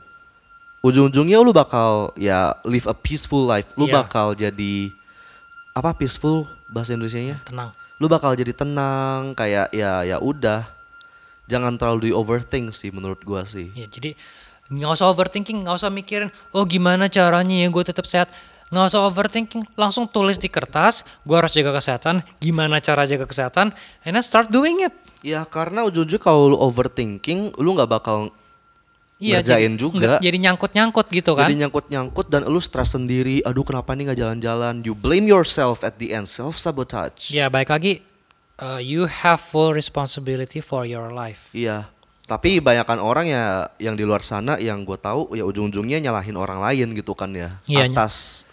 [0.84, 3.72] ujung-ujungnya lu bakal ya live a peaceful life.
[3.80, 4.04] Lu Iya.
[4.04, 4.92] bakal jadi
[5.72, 7.40] apa peaceful bahasa Indonesianya?
[7.48, 7.72] Tenang.
[7.96, 10.68] Lu bakal jadi tenang kayak ya ya udah.
[11.48, 13.68] Jangan terlalu di overthink sih menurut gua sih.
[13.76, 14.16] Ya, jadi
[14.72, 18.32] nggak usah overthinking, nggak usah mikirin, oh gimana caranya ya gue tetap sehat.
[18.72, 23.76] Nggak usah overthinking, langsung tulis di kertas, gue harus jaga kesehatan, gimana cara jaga kesehatan,
[24.08, 24.96] and then start doing it.
[25.20, 28.32] Ya karena ujung-ujungnya kalau lu overthinking, lu nggak bakal
[29.22, 30.12] Iya, ngerjain jadi, juga.
[30.18, 31.46] jadi nyangkut-nyangkut gitu kan.
[31.46, 33.40] Jadi nyangkut-nyangkut dan lu stres sendiri.
[33.46, 34.74] Aduh kenapa nih nggak jalan-jalan?
[34.82, 37.30] You blame yourself at the end, self sabotage.
[37.30, 38.02] Ya baik lagi,
[38.58, 41.46] uh, you have full responsibility for your life.
[41.54, 41.88] Iya.
[42.24, 46.56] Tapi banyakan orang ya yang di luar sana yang gue tahu ya ujung-ujungnya nyalahin orang
[46.56, 48.48] lain gitu kan ya Iya, atas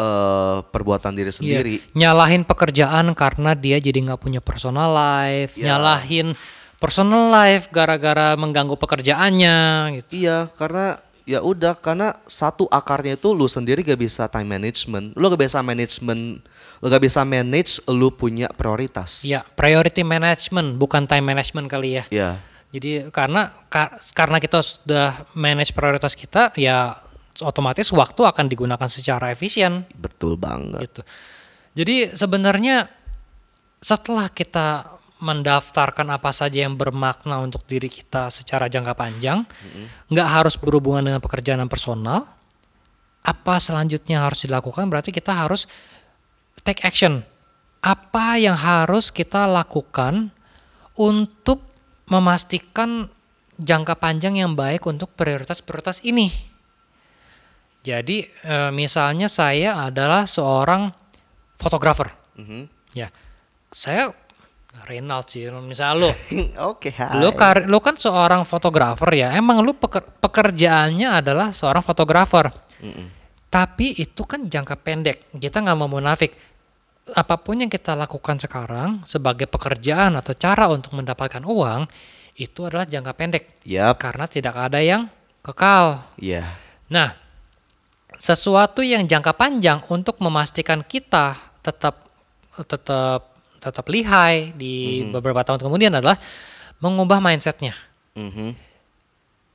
[0.00, 1.76] eh, perbuatan diri sendiri.
[1.92, 5.76] Iya, Nyalahin pekerjaan karena dia jadi nggak punya personal life, Ya.
[5.76, 6.32] nyalahin
[6.82, 9.56] personal life gara-gara mengganggu pekerjaannya
[10.02, 10.26] gitu.
[10.26, 15.14] Iya, karena ya udah karena satu akarnya itu lu sendiri gak bisa time management.
[15.14, 16.42] Lu gak bisa management,
[16.82, 19.22] lu gak bisa manage lu punya prioritas.
[19.22, 22.04] Ya, priority management bukan time management kali ya.
[22.10, 22.30] Iya.
[22.74, 26.98] Jadi karena ka- karena kita sudah manage prioritas kita, ya
[27.40, 30.84] otomatis waktu akan digunakan secara efisien Betul banget.
[30.90, 31.00] gitu.
[31.72, 32.90] Jadi sebenarnya
[33.80, 34.84] setelah kita
[35.22, 39.46] mendaftarkan apa saja yang bermakna untuk diri kita secara jangka panjang,
[40.10, 42.26] nggak harus berhubungan dengan pekerjaan dan personal.
[43.22, 44.90] Apa selanjutnya harus dilakukan?
[44.90, 45.70] Berarti kita harus
[46.66, 47.22] take action.
[47.78, 50.34] Apa yang harus kita lakukan
[50.98, 51.62] untuk
[52.10, 53.06] memastikan
[53.62, 56.34] jangka panjang yang baik untuk prioritas-prioritas ini?
[57.86, 60.90] Jadi eh, misalnya saya adalah seorang
[61.62, 62.10] fotografer.
[62.38, 62.66] Mhm.
[62.94, 63.10] Ya,
[63.70, 64.14] saya
[64.82, 65.46] Renald sih.
[65.52, 66.10] Misal lo,
[66.72, 69.28] Oke, lo, kar- lo kan seorang fotografer ya.
[69.36, 72.48] Emang lo peker- pekerjaannya adalah seorang fotografer.
[72.82, 73.06] Mm-mm.
[73.52, 75.28] Tapi itu kan jangka pendek.
[75.36, 76.32] Kita nggak mau munafik.
[77.12, 81.84] Apa pun yang kita lakukan sekarang sebagai pekerjaan atau cara untuk mendapatkan uang
[82.38, 83.98] itu adalah jangka pendek Yap.
[84.00, 85.10] karena tidak ada yang
[85.44, 86.06] kekal.
[86.16, 86.46] Iya.
[86.88, 87.12] Nah,
[88.16, 92.06] sesuatu yang jangka panjang untuk memastikan kita tetap
[92.70, 93.31] tetap
[93.62, 96.18] tetap lihai di beberapa tahun kemudian adalah
[96.82, 97.78] mengubah mindsetnya.
[98.18, 98.58] Mhm.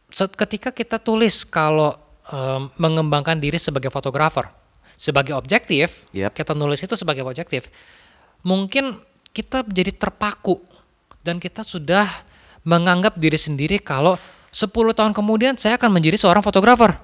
[0.08, 2.00] Set- Ketika kita tulis kalau
[2.32, 4.48] em, mengembangkan diri sebagai fotografer,
[4.96, 6.32] sebagai objektif, Yap.
[6.32, 7.68] kita nulis itu sebagai objektif,
[8.42, 8.96] mungkin
[9.36, 10.64] kita jadi terpaku
[11.22, 12.08] dan kita sudah
[12.64, 14.16] menganggap diri sendiri kalau
[14.52, 16.96] 10 tahun kemudian saya akan menjadi seorang fotografer.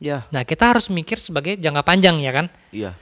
[0.00, 0.24] Ya.
[0.32, 2.46] Nah, kita harus mikir sebagai jangka panjang ya kan.
[2.72, 2.96] Iya.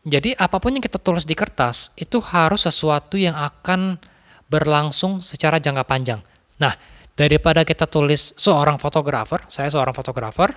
[0.00, 4.00] Jadi apa pun yang kita tulis di kertas itu harus sesuatu yang akan
[4.48, 6.20] berlangsung secara jangka panjang.
[6.56, 6.72] Nah,
[7.12, 10.56] daripada kita tulis seorang fotografer, saya seorang fotografer,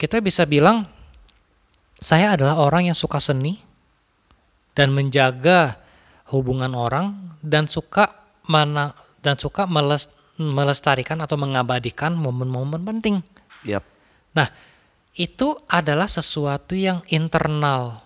[0.00, 0.88] kita bisa bilang
[2.00, 3.60] saya adalah orang yang suka seni
[4.72, 5.76] dan menjaga
[6.32, 8.08] hubungan orang dan suka
[8.48, 10.08] mana dan suka meles-
[10.40, 13.20] melestarikan atau mengabadikan momen-momen penting.
[13.68, 13.84] Yap.
[14.32, 14.48] Nah,
[15.12, 18.00] itu adalah sesuatu yang internal.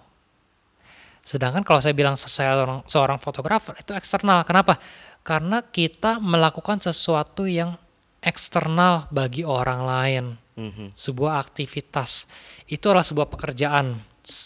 [1.25, 4.45] Sedangkan kalau saya bilang saya seorang, seorang fotografer itu eksternal.
[4.45, 4.77] Kenapa?
[5.25, 7.81] Karena kita melakukan sesuatu yang
[8.20, 10.25] eksternal bagi orang lain.
[10.55, 10.93] Mhm.
[10.93, 12.29] Sebuah aktivitas.
[12.68, 14.05] Itu adalah sebuah pekerjaan,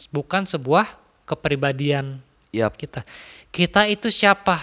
[0.09, 0.87] bukan sebuah
[1.29, 2.23] kepribadian
[2.55, 2.79] Yap.
[2.81, 3.03] kita.
[3.51, 4.57] Kita itu siapa?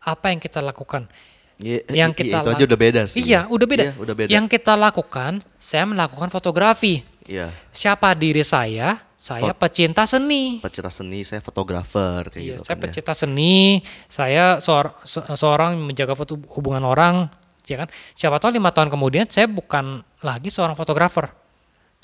[0.00, 1.08] Apa yang kita lakukan?
[1.56, 3.22] Ya, yang i- kita itu lak- aja udah beda sih.
[3.22, 3.84] Iya, udah beda.
[3.86, 4.30] Iya, udah beda.
[4.32, 7.06] Yang kita lakukan, saya melakukan fotografi.
[7.24, 7.54] Iya.
[7.70, 8.98] Siapa diri saya?
[9.24, 10.60] Saya pecinta seni.
[10.60, 12.84] Pecinta seni, saya fotografer kayak Iya, gitu saya kan ya.
[12.84, 13.56] pecinta seni.
[14.04, 17.32] Saya seor- se- seorang menjaga foto hubungan orang,
[17.64, 17.88] ya kan?
[18.12, 21.32] Siapa tahu lima tahun kemudian saya bukan lagi seorang fotografer.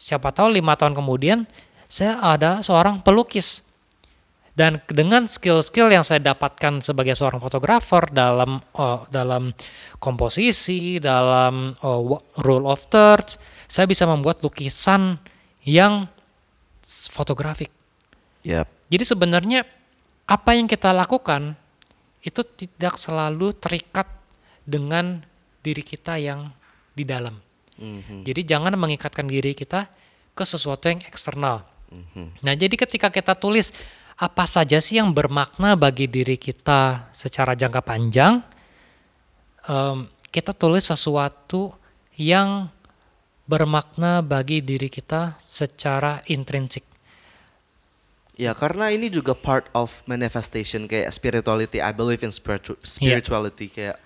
[0.00, 1.44] Siapa tahu lima tahun kemudian
[1.92, 3.68] saya ada seorang pelukis.
[4.56, 9.52] Dan dengan skill-skill yang saya dapatkan sebagai seorang fotografer dalam oh, dalam
[10.00, 13.36] komposisi, dalam wa- rule of thirds,
[13.68, 15.20] saya bisa membuat lukisan
[15.62, 16.08] yang
[17.10, 17.70] fotografik.
[18.42, 18.66] Yap.
[18.90, 19.62] Jadi sebenarnya
[20.26, 21.54] apa yang kita lakukan
[22.20, 24.06] itu tidak selalu terikat
[24.66, 25.24] dengan
[25.64, 26.52] diri kita yang
[26.92, 27.38] di dalam.
[27.80, 28.28] Mhm.
[28.28, 29.88] Jadi jangan mengikatkan diri kita
[30.36, 31.70] ke sesuatu yang eksternal.
[32.40, 33.74] Nah, jadi ketika kita tulis
[34.14, 38.44] apa saja sih yang bermakna bagi diri kita secara jangka panjang,
[39.66, 41.74] em, kita tulis sesuatu
[42.14, 42.70] yang
[43.50, 46.86] bermakna bagi diri kita secara intrinsik.
[48.38, 51.82] Ya karena ini juga part of manifestation kayak spirituality.
[51.82, 53.98] I believe in spiritu- spirituality kayak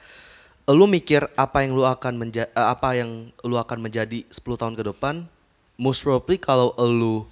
[0.65, 4.75] lu mikir apa yang lu akan menja eh, apa yang lu akan menjadi 10 tahun
[4.75, 5.29] ke depan.
[5.77, 7.29] Most probably kalau lu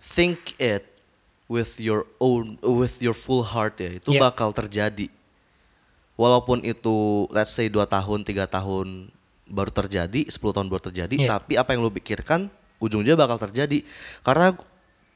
[0.00, 0.86] think it
[1.44, 4.22] with your own with your full heart ya itu Yeah.
[4.22, 5.10] bakal terjadi.
[6.14, 9.10] Walaupun itu let's say 2 tahun, tiga tahun
[9.44, 11.30] baru terjadi, 10 tahun baru terjadi, Yeah.
[11.36, 12.48] tapi apa yang lu pikirkan
[12.80, 13.84] ujungnya bakal terjadi.
[14.20, 14.56] Karena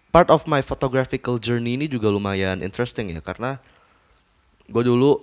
[0.08, 3.60] part of my photographical journey ini juga lumayan interesting ya karena
[4.64, 5.20] gue dulu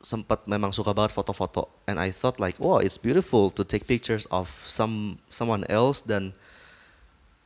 [0.00, 4.24] sempat memang suka banget foto-foto and I thought like wow it's beautiful to take pictures
[4.34, 6.32] of some someone else dan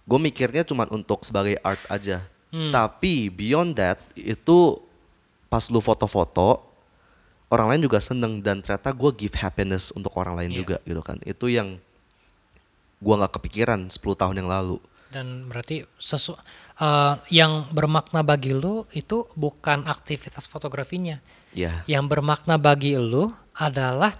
[0.06, 2.70] gue mikirnya cuma untuk sebagai art aja Hmm.
[2.70, 4.78] tapi beyond that itu
[5.50, 6.62] pas lu foto-foto
[7.46, 10.58] orang lain juga seneng dan ternyata gue give happiness untuk orang lain Iya.
[10.58, 11.78] juga gitu kan itu yang
[12.96, 16.34] gue nggak kepikiran 10 tahun yang lalu Dan berarti sesu
[16.76, 21.22] eh, yang bermakna bagi lu itu bukan aktivitas fotografinya.
[21.54, 24.18] ya Yang bermakna bagi lu adalah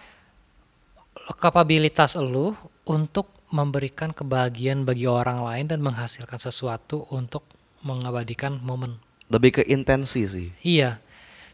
[1.37, 2.55] kapabilitas lu
[2.85, 7.43] untuk memberikan kebahagiaan bagi orang lain dan menghasilkan sesuatu untuk
[7.83, 8.99] mengabadikan momen.
[9.27, 11.03] lebih ke intensi sih Iya.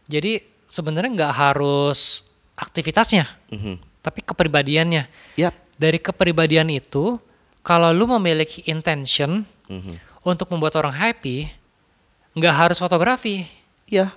[0.05, 2.25] Jadi sebenarnya nggak harus
[2.57, 3.77] aktivitasnya, Mhm.
[4.01, 5.05] tapi kepribadiannya.
[5.37, 5.53] Yap.
[5.77, 7.21] Dari kepribadian itu,
[7.61, 10.01] kalau lu memiliki intention Mhm.
[10.25, 11.49] untuk membuat orang happy,
[12.33, 13.45] nggak harus fotografi.
[13.85, 14.09] Iya.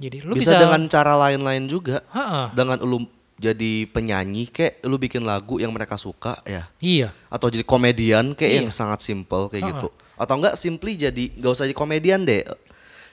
[0.00, 2.00] Jadi lu bisa, bisa, dengan cara lain-lain juga.
[2.08, 2.56] Ha-ha.
[2.56, 3.04] Dengan lu
[3.36, 6.68] jadi penyanyi kayak lu bikin lagu yang mereka suka ya.
[6.80, 7.12] Iya.
[7.28, 8.58] Atau jadi komedian kayak Iya.
[8.64, 9.72] yang sangat simple kayak Ha-ha.
[9.76, 9.88] gitu.
[10.16, 12.44] Atau enggak simply jadi nggak usah jadi komedian deh.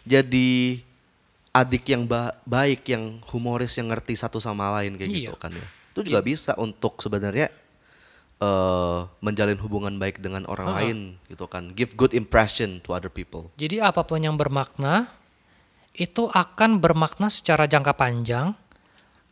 [0.07, 0.79] Jadi
[1.57, 5.19] adik yang ba- baik yang humoris yang ngerti satu sama lain kayak Iya.
[5.23, 5.65] gitu kan ya.
[5.91, 7.49] Itu juga bisa untuk sebenarnya
[8.37, 10.77] eh menjalin hubungan baik dengan orang Ha-ha.
[10.79, 11.73] lain gitu kan.
[11.73, 13.49] Give good impression to other people.
[13.57, 15.09] Jadi apa pun yang bermakna
[15.91, 18.53] itu akan bermakna secara jangka panjang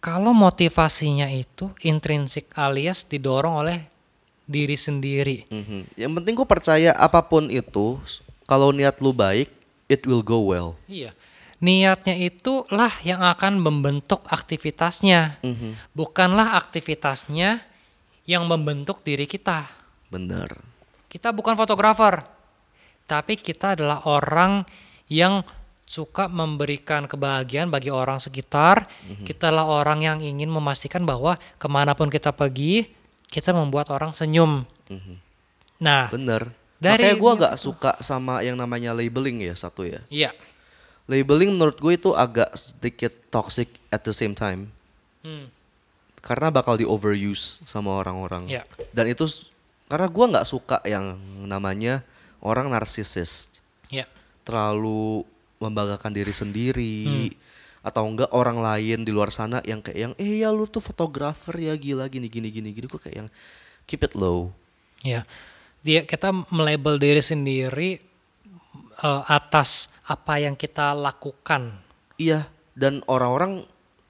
[0.01, 3.86] kalau motivasinya itu intrinsik alias didorong oleh
[4.43, 5.45] diri sendiri.
[5.47, 5.93] Mhm.
[5.95, 7.97] Yang penting gue percaya apa pun itu,
[8.45, 9.49] kalau niat lu baik,
[9.86, 10.78] it will go well.
[10.86, 11.13] Iya.
[11.63, 15.39] Niatnya itulah yang akan membentuk aktivitasnya.
[15.39, 15.95] Mhm.
[15.95, 17.63] Bukanlah aktivitasnya
[18.27, 19.69] yang membentuk diri kita.
[20.11, 20.51] Bener.
[21.07, 22.27] Kita bukan fotografer,
[23.07, 24.67] tapi kita adalah orang
[25.07, 25.45] yang
[25.85, 28.83] suka memberikan kebahagiaan bagi orang sekitar.
[29.23, 32.89] Kita adalah orang yang ingin memastikan bahwa ke mana pun kita pergi,
[33.31, 34.67] kita membuat orang senyum.
[35.79, 36.51] Nah, Bener.
[36.75, 40.03] Dari Makanya gue agak suka sama yang namanya labeling ya satu ya.
[40.11, 40.35] iya.
[41.05, 44.73] Labeling menurut gue itu agak sedikit toxic at the same time.
[45.21, 45.53] Hmm,
[46.19, 48.49] Karena bakal di overuse sama orang-orang.
[48.49, 48.65] Iya.
[48.89, 49.29] Dan itu
[49.85, 51.13] karena gue nggak suka yang
[51.45, 52.01] namanya
[52.41, 53.49] orang narsisis.
[53.87, 54.09] iya.
[54.41, 55.25] terlalu
[55.57, 57.29] membanggakan diri sendiri Hmm.
[57.81, 61.53] atau enggak orang lain di luar sana yang kayak yang eh ya lu tuh fotografer
[61.55, 63.29] ya gila gini gini gini gini gue kayak yang
[63.85, 64.49] keep it low
[65.01, 65.21] Ya,
[65.81, 68.01] dia kita melabel diri sendiri
[68.97, 71.73] eh, atas apa yang kita lakukan.
[72.15, 73.65] iya dan orang-orang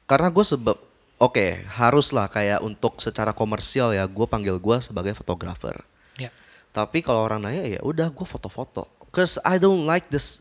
[0.06, 0.78] karena gue sebab
[1.16, 5.74] oke haruslah kayak untuk secara komersial ya gue panggil gue sebagai fotografer
[6.16, 6.30] Ya,
[6.72, 10.40] tapi kalau orang nanya ya udah gue foto-foto cause I don't like this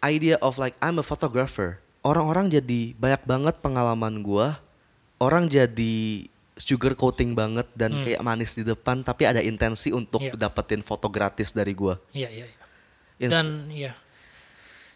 [0.00, 4.46] idea of like I'm a photographer orang-orang jadi banyak banget pengalaman gue
[5.16, 5.96] orang jadi
[6.54, 10.38] sugar coating banget dan kayak manis di depan tapi ada intensi untuk Iya.
[10.38, 12.46] dapetin foto gratis dari gue iya, iya.
[12.46, 12.63] iya.
[13.18, 13.92] Inst- Dan ya,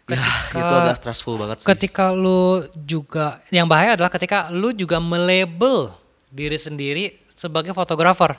[0.09, 0.17] ya
[0.49, 1.67] ketika- itu agak stressful banget sih.
[1.67, 5.93] ketika lu juga yang bahaya adalah ketika lu juga melabel
[6.29, 8.35] diri sendiri sebagai fotografer.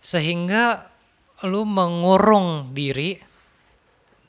[0.00, 0.86] Sehingga
[1.44, 3.18] lu mengurung diri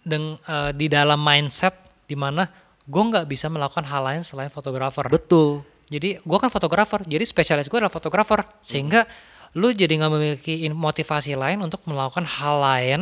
[0.03, 1.76] deng, eh, di dalam mindset
[2.07, 2.47] di mana
[2.84, 5.07] gue nggak bisa melakukan hal lain selain fotografer.
[5.07, 5.63] betul.
[5.88, 9.07] Jadi gue kan fotografer, jadi spesialis gue adalah fotografer, sehingga
[9.55, 13.01] lu jadi nggak memiliki motivasi lain untuk melakukan hal lain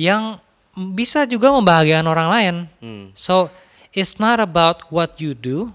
[0.00, 0.40] yang
[0.76, 2.54] bisa juga membahagiakan orang lain.
[2.84, 3.04] Hmm.
[3.16, 3.48] So
[3.96, 5.72] it's not about what you do,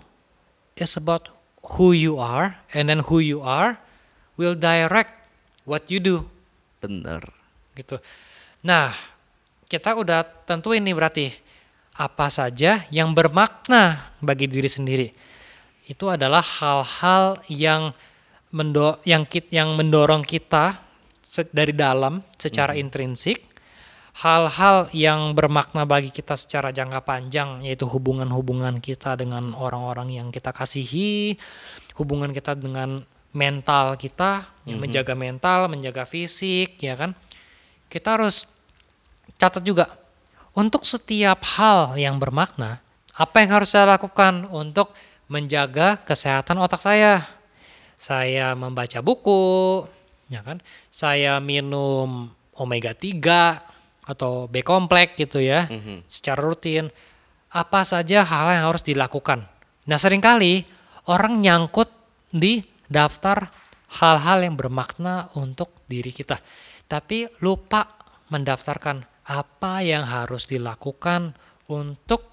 [0.78, 1.34] it's about
[1.76, 3.82] who you are, and then who you are
[4.38, 5.12] will direct
[5.66, 6.30] what you do,
[6.78, 7.26] bener
[7.74, 7.98] gitu.
[8.62, 8.94] Nah,
[9.66, 11.26] kita udah tentuin nih berarti
[11.98, 15.08] apa saja yang bermakna bagi diri sendiri.
[15.90, 17.92] Itu adalah hal-hal yang
[18.54, 20.78] mendo yang kit yang mendorong kita
[21.52, 23.51] dari dalam secara intrinsik
[24.12, 30.52] hal-hal yang bermakna bagi kita secara jangka panjang yaitu hubungan-hubungan kita dengan orang-orang yang kita
[30.52, 31.40] kasihi,
[31.96, 37.16] hubungan kita dengan mental kita, yang menjaga mental, menjaga fisik, ya kan?
[37.88, 38.44] Kita harus
[39.40, 39.88] catat juga
[40.52, 42.84] untuk setiap hal yang bermakna,
[43.16, 44.92] apa yang harus saya lakukan untuk
[45.32, 47.24] menjaga kesehatan otak saya?
[47.96, 49.88] Saya membaca buku,
[50.28, 50.60] ya kan?
[50.92, 53.71] Saya minum omega 3
[54.12, 55.66] atau B kompleks gitu ya,
[56.06, 56.92] secara rutin.
[57.52, 59.44] Apa saja hal yang harus dilakukan.
[59.88, 60.64] Nah, sering kali
[61.12, 61.92] orang nyangkut
[62.32, 63.52] di daftar
[64.00, 66.40] hal-hal yang bermakna untuk diri kita.
[66.88, 67.92] Tapi lupa
[68.32, 71.36] mendaftarkan apa yang harus dilakukan
[71.68, 72.32] untuk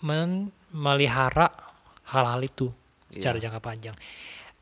[0.00, 1.52] men- melihara
[2.08, 2.72] hal-hal itu
[3.12, 3.96] secara jangka panjang.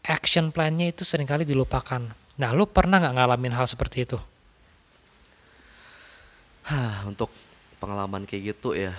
[0.02, 2.02] Action plan-nya itu sering kali dilupakan.
[2.38, 4.18] Nah, lu pernah nggak ngalamin hal seperti itu?
[6.62, 7.30] Hah, untuk
[7.82, 8.94] pengalaman kayak gitu ya.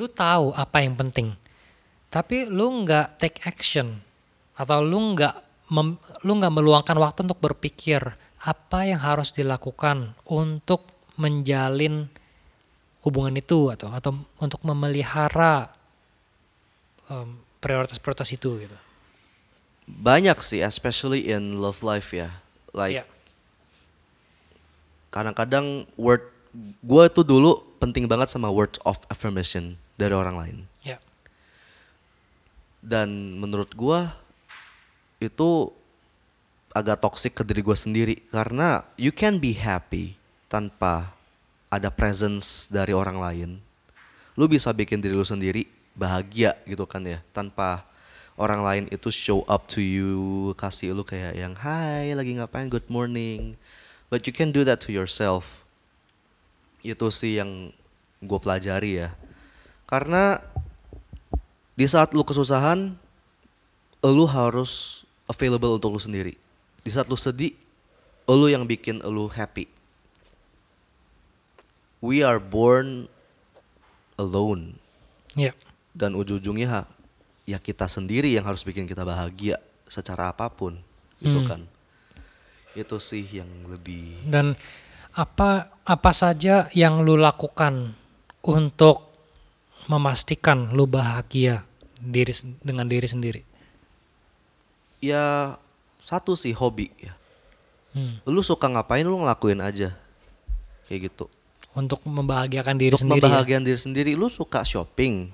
[0.00, 1.36] Lu tahu apa yang penting,
[2.08, 4.00] tapi lu nggak take action
[4.56, 5.34] atau lu nggak
[6.24, 8.00] lu nggak meluangkan waktu untuk berpikir
[8.40, 10.84] apa yang harus dilakukan untuk
[11.16, 12.08] menjalin
[13.04, 15.72] hubungan itu atau atau untuk memelihara
[17.08, 18.76] em, prioritas-prioritas itu gitu.
[19.86, 22.42] Banyak sih, especially in love life ya.
[22.76, 23.04] Like Iya.
[25.16, 26.20] Kadang-kadang word
[26.84, 30.56] gue tuh dulu penting banget sama word of affirmation dari orang lain.
[30.84, 31.00] Ya.
[32.84, 34.00] Dan menurut gue
[35.20, 35.72] itu
[36.76, 40.20] agak toxic ke diri gue sendiri karena you can be happy
[40.52, 41.16] tanpa
[41.72, 43.50] ada presence dari orang lain.
[44.36, 45.64] Lu bisa bikin diri lu sendiri
[45.96, 47.88] bahagia gitu kan ya tanpa
[48.36, 52.84] orang lain itu show up to you kasih lu kayak yang hai lagi ngapain good
[52.92, 53.56] morning
[54.08, 55.66] but you can do that to yourself.
[56.82, 57.74] Itu sih yang
[58.22, 59.10] gue pelajari ya.
[59.86, 60.38] Karena
[61.74, 62.94] di saat lu kesusahan
[64.06, 66.34] lu harus available untuk lu sendiri.
[66.86, 67.54] Di saat lu sedih
[68.26, 69.66] lu yang bikin lu happy.
[71.98, 73.10] We are born
[74.16, 74.78] alone.
[75.36, 75.52] Ya.
[75.92, 76.84] dan ujung-ujungnya
[77.44, 80.76] ya kita sendiri yang harus bikin kita bahagia secara apa pun
[81.20, 81.48] gitu Hmm.
[81.48, 81.60] kan
[82.76, 84.54] itu sih yang lebih Dan
[85.12, 87.96] apa apa saja yang lu lakukan
[88.40, 89.08] untuk
[89.86, 91.64] memastikan lu bahagia
[91.96, 93.42] diri dengan diri sendiri?
[94.98, 95.54] ya
[96.00, 97.12] satu sih hobi ya
[97.90, 98.20] Hmm.
[98.28, 99.96] lu suka ngapain lu ngelakuin aja
[100.84, 101.32] kayak gitu
[101.72, 103.24] Untuk membahagiakan diri untuk sendiri.
[103.24, 103.24] ya?
[103.24, 105.32] membahagiakan diri sendiri lu suka shopping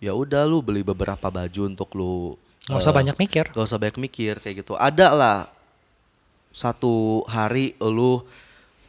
[0.00, 3.44] ya udah lu beli beberapa baju untuk lu Nggak usah eh, banyak mikir.
[3.50, 4.72] Gak usah banyak mikir kayak gitu.
[4.74, 5.36] Ada lah
[6.50, 8.22] satu hari lu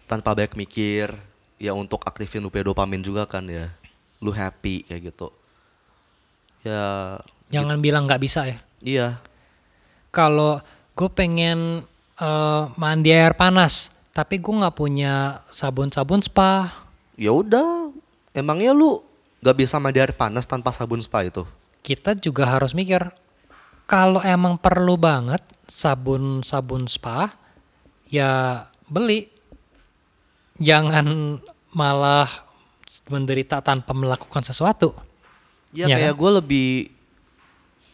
[0.09, 1.13] tanpa banyak mikir
[1.61, 3.71] ya untuk aktifin lu punya dopamin juga kan ya.
[4.21, 5.29] Lu happy kayak gitu.
[6.61, 7.17] Ya
[7.49, 8.57] Jangan bilang nggak bisa ya.
[8.81, 9.07] iya.
[10.11, 10.59] Kalau
[10.93, 11.87] gue pengen
[12.19, 16.69] eh, mandi air panas, tapi gue nggak punya sabun-sabun spa.
[17.15, 17.91] Ya udah.
[18.31, 19.03] Emangnya lu
[19.41, 21.43] gak bisa mandi air panas tanpa sabun spa itu?
[21.81, 23.11] Kita juga harus mikir
[23.89, 27.35] kalau emang perlu banget sabun-sabun spa,
[28.11, 29.31] ya beli.
[30.61, 31.39] Jangan
[31.73, 32.29] malah
[33.07, 34.93] menderita tanpa melakukan sesuatu.
[35.71, 36.69] Ya Iya kayak gue lebih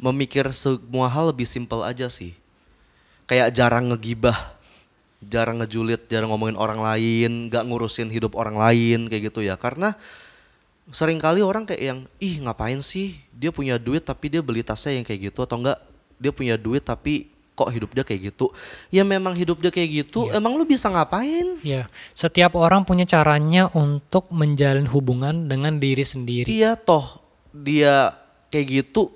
[0.02, 2.34] memikir semua hal lebih simpel aja sih.
[3.30, 4.57] Kayak jarang ngegibah,
[5.22, 9.56] jarang ngejulit, jarang ngomongin orang lain, gak ngurusin hidup orang lain kayak gitu ya.
[9.56, 9.94] Karena
[10.91, 14.98] sering kali orang kayak yang, ih ngapain sih dia punya duit tapi dia beli tasnya
[14.98, 15.80] yang kayak gitu atau enggak
[16.15, 17.27] dia punya duit tapi
[17.57, 18.53] kok hidup dia kayak gitu.
[18.88, 21.57] Ya memang hidup dia kayak gitu, emang lu bisa ngapain?
[21.59, 26.45] Ya, setiap orang punya caranya untuk menjalin hubungan dengan diri sendiri.
[26.45, 28.13] Iya toh dia
[28.47, 29.09] kayak gitu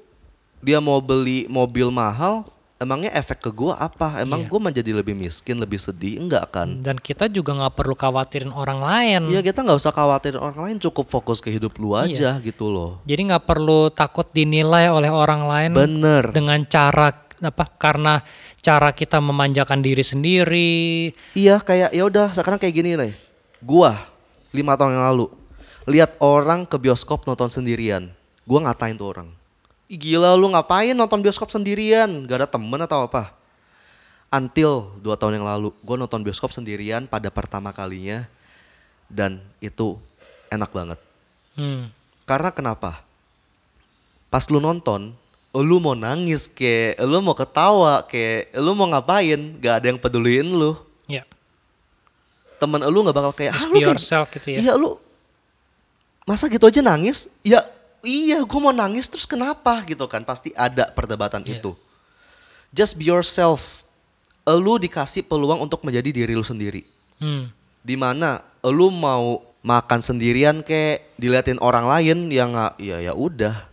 [0.57, 2.41] dia mau beli mobil mahal
[2.77, 4.49] emangnya efek ke gua apa emang Iya.
[4.49, 8.81] gua menjadi lebih miskin lebih sedih enggak kan Dan kita juga nggak perlu khawatirin orang
[8.81, 9.22] lain.
[9.30, 12.01] Iya kita nggak usah khawatir orang lain cukup fokus ke hidup lu Iya.
[12.01, 17.65] aja gitu loh Jadi nggak perlu takut dinilai oleh orang lain bener dengan cara apa?
[17.65, 18.22] Karena
[18.61, 21.11] cara kita memanjakan diri sendiri.
[21.34, 23.13] iya kayak ya udah sekarang kayak gini nih
[23.61, 23.97] gua
[24.53, 25.26] lima tahun yang lalu
[25.89, 28.13] lihat orang ke bioskop nonton sendirian
[28.45, 29.30] gua ngatain tuh orang
[29.91, 33.35] Ih, gila lu ngapain nonton bioskop sendirian gak ada temen atau apa
[34.31, 38.23] until dua tahun yang lalu gue nonton bioskop sendirian pada pertama kalinya
[39.11, 39.99] dan itu
[40.47, 40.99] enak banget.
[41.59, 41.91] Hmm.
[42.23, 43.03] Karena kenapa?
[44.31, 45.11] Pas lu nonton,
[45.52, 50.48] lu mau nangis kayak, lu mau ketawa kayak, lu mau ngapain, gak ada yang peduliin
[50.48, 50.80] lu.
[51.11, 51.28] Ya.
[52.56, 54.60] Temen lu gak bakal kayak, Just ah, be lu kayak- yourself gitu ya.
[54.64, 54.95] Iya lu,
[56.23, 57.28] masa gitu aja nangis?
[57.44, 57.68] Ya
[57.99, 60.23] iya, gue mau nangis terus kenapa gitu kan?
[60.23, 61.60] Pasti ada perdebatan Iya.
[61.60, 61.76] itu.
[62.72, 63.84] Just be yourself.
[64.48, 66.88] Lu dikasih peluang untuk menjadi diri lu sendiri.
[67.19, 67.52] Hmm.
[67.84, 73.68] Di mana lu mau makan sendirian kayak diliatin orang lain yang nggak, ya ya udah.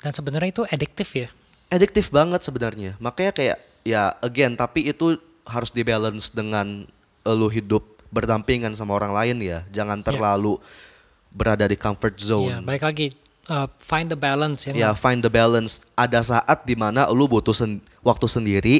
[0.00, 1.28] Dan sebenarnya itu adiktif ya.
[1.68, 2.96] Adiktif banget sebenarnya.
[2.98, 6.84] Makanya kayak ya again tapi itu harus dibalance dengan
[7.22, 9.58] lu hidup berdampingan sama orang lain ya.
[9.70, 10.58] Jangan terlalu
[11.30, 12.58] berada di comfort Iya, zone.
[12.66, 13.06] baik lagi
[13.46, 14.72] uh, find the balance ya.
[14.74, 15.84] Ya find the balance.
[15.94, 18.76] Ada saat di mana lu butuh sen- waktu sendiri,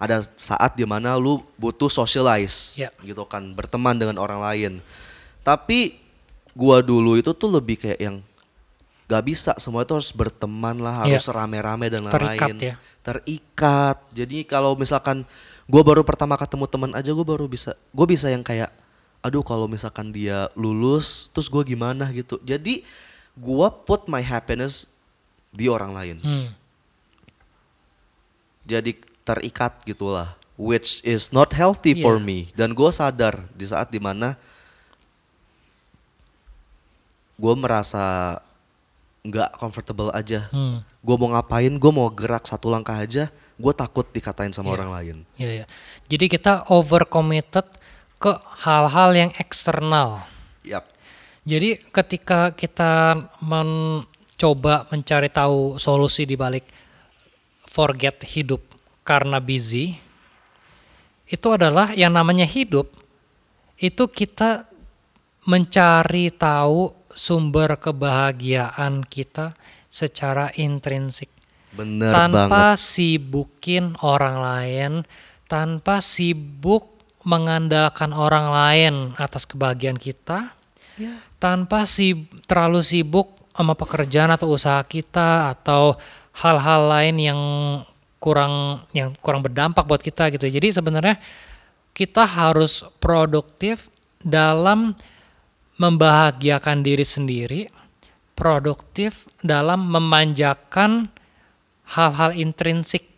[0.00, 2.88] ada saat di mana lu butuh socialize, Ya.
[3.04, 4.72] gitu kan, berteman dengan orang lain.
[5.44, 6.00] Tapi
[6.56, 8.16] gua dulu itu tuh lebih kayak yang
[9.10, 11.18] gak bisa semua itu harus berteman lah, Ya.
[11.18, 12.58] harus rame-rame dan Terikat lain-lain.
[12.62, 12.74] ya.
[13.02, 13.98] Terikat.
[14.14, 15.26] Jadi kalau misalkan
[15.66, 18.70] gua baru pertama ketemu teman aja, gua baru bisa, gua bisa yang kayak,
[19.18, 22.38] aduh kalau misalkan dia lulus, terus gua gimana gitu.
[22.40, 22.86] Jadi
[23.34, 24.86] gua put my happiness
[25.50, 26.16] di orang lain.
[26.22, 26.46] Hmm.
[28.62, 32.22] Jadi terikat gitulah, which is not healthy for Iya.
[32.22, 32.38] me.
[32.54, 34.38] Dan gua sadar di saat di mana
[37.34, 38.36] gue merasa
[39.20, 40.48] nggak comfortable aja.
[40.52, 40.80] Hmm.
[41.04, 44.76] Gue mau ngapain, gue mau gerak satu langkah aja, gue takut dikatain sama Iya.
[44.80, 45.16] orang lain.
[45.36, 45.66] Iya, iya.
[46.08, 47.64] Jadi kita over committed
[48.20, 48.32] ke
[48.64, 50.24] hal-hal yang eksternal.
[50.64, 50.88] Yap.
[51.44, 56.68] Jadi ketika kita mencoba mencari tahu solusi di balik
[57.64, 58.60] forget hidup
[59.04, 59.96] karena busy,
[61.24, 62.92] itu adalah yang namanya hidup.
[63.80, 64.68] Itu kita
[65.48, 69.58] mencari tahu sumber kebahagiaan kita
[69.90, 71.28] secara intrinsik.
[71.70, 72.82] Bener tanpa banget.
[72.82, 74.92] sibukin orang lain,
[75.46, 80.56] tanpa sibuk mengandalkan orang lain atas kebahagiaan kita,
[81.38, 85.94] tanpa si terlalu sibuk sama pekerjaan atau usaha kita atau
[86.40, 87.40] hal-hal lain yang
[88.20, 90.48] kurang yang kurang berdampak buat kita gitu.
[90.48, 91.16] Jadi sebenarnya
[91.92, 93.88] kita harus produktif
[94.20, 94.96] dalam
[95.80, 97.60] membahagiakan diri sendiri,
[98.36, 101.08] produktif dalam memanjakan
[101.96, 103.08] hal-hal intrinsik.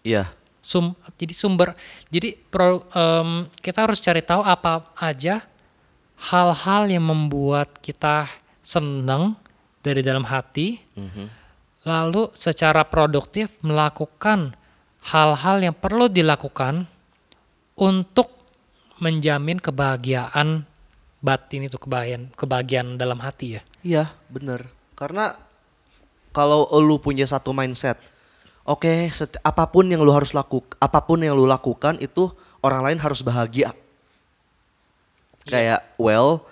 [0.00, 0.30] Iya.
[0.66, 1.78] sum jadi sumber
[2.10, 5.46] jadi pro- em, kita harus cari tahu apa aja
[6.30, 8.26] hal-hal yang membuat kita
[8.66, 9.38] senang
[9.86, 10.82] dari dalam hati.
[11.86, 14.58] Lalu secara produktif melakukan
[15.06, 16.90] hal-hal yang perlu dilakukan
[17.78, 18.34] untuk
[18.98, 20.66] menjamin kebahagiaan
[21.26, 24.70] batin itu kebahagiaan kebahagiaan dalam hati ya Iya, bener.
[24.94, 25.34] Karena
[26.30, 27.98] kalau lu punya satu mindset,
[28.62, 32.30] oke, set- apa pun yang lu harus lakukan, apa pun yang lu lakukan itu
[32.60, 33.70] orang lain harus bahagia.
[35.46, 36.42] Kayak, well,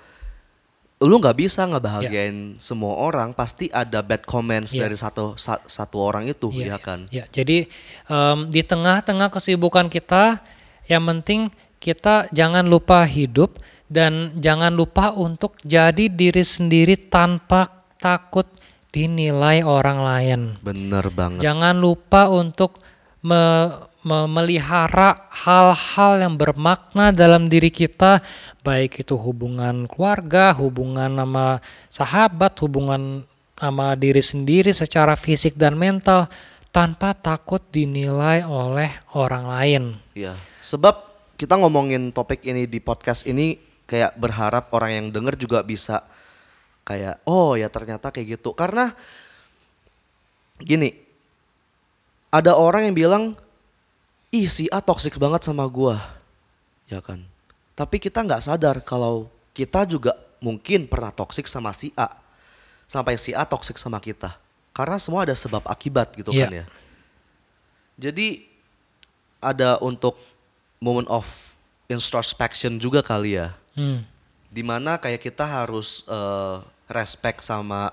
[1.03, 4.87] lu nggak bisa ngebahagiain semua orang, pasti ada bad comments Iya.
[4.87, 7.11] dari satu sa- satu orang itu, ya kan?
[7.11, 7.67] Ya, jadi
[8.07, 10.39] em, di tengah-tengah kesibukan kita,
[10.87, 13.59] yang penting kita jangan lupa hidup
[13.89, 17.69] dan jangan lupa untuk jadi diri sendiri tanpa
[18.01, 18.49] takut
[18.95, 20.41] dinilai orang lain.
[20.63, 21.43] Bener banget.
[21.43, 22.79] Jangan lupa untuk
[23.21, 28.21] me- memelihara hal-hal yang bermakna dalam diri kita,
[28.61, 33.25] baik itu hubungan keluarga, hubungan sama sahabat, hubungan
[33.57, 36.29] sama diri sendiri secara fisik dan mental,
[36.69, 39.83] tanpa takut dinilai oleh orang lain.
[40.13, 41.01] Iya, sebab
[41.41, 46.05] kita ngomongin topik ini di podcast ini kayak berharap orang yang denger juga bisa
[46.85, 48.53] kayak oh ya ternyata kayak gitu.
[48.53, 48.93] Karena
[50.61, 50.95] gini,
[52.29, 53.25] ada orang yang bilang
[54.35, 56.01] ih si A toxic banget sama gua.
[56.91, 57.25] Ya kan?
[57.75, 62.11] Tapi kita nggak sadar kalau kita juga mungkin pernah toxic sama si A.
[62.85, 64.37] Sampai si A toxic sama kita.
[64.75, 66.45] Karena semua ada sebab akibat gitu Iya.
[66.47, 66.67] kan ya.
[67.95, 68.43] Jadi
[69.39, 70.19] ada untuk
[70.83, 71.25] moment of
[71.87, 73.55] introspection juga kali ya.
[73.75, 74.07] Hmm.
[74.51, 76.57] Di mana kayak kita harus eh,
[76.91, 77.91] respect sama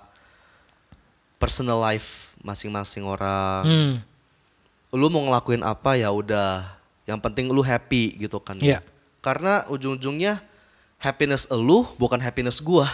[1.41, 3.61] personal life masing-masing orang.
[3.65, 3.93] Hmm.
[4.93, 6.65] Lu mau ngelakuin apa ya udah.
[7.09, 8.61] Yang penting lu happy gitu kan.
[8.61, 8.77] ya.
[8.77, 8.79] Iya.
[9.21, 10.41] Karena ujung-ujungnya
[11.01, 12.89] happiness elu bukan happiness gua.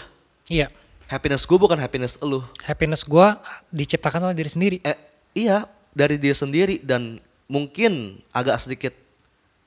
[0.47, 0.71] Iya.
[1.07, 2.43] Happiness gua bukan happiness elu.
[2.63, 3.39] Happiness gua
[3.71, 4.77] diciptakan oleh diri sendiri.
[4.83, 4.97] Eh,
[5.35, 7.19] iya, dari dia sendiri dan
[7.51, 8.95] mungkin agak sedikit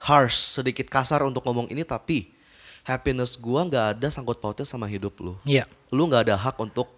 [0.00, 2.32] harsh, sedikit kasar untuk ngomong ini tapi
[2.90, 5.38] happiness gua nggak ada sangkut pautnya sama hidup lu.
[5.46, 5.70] Iya.
[5.94, 6.90] Lu nggak ada hak untuk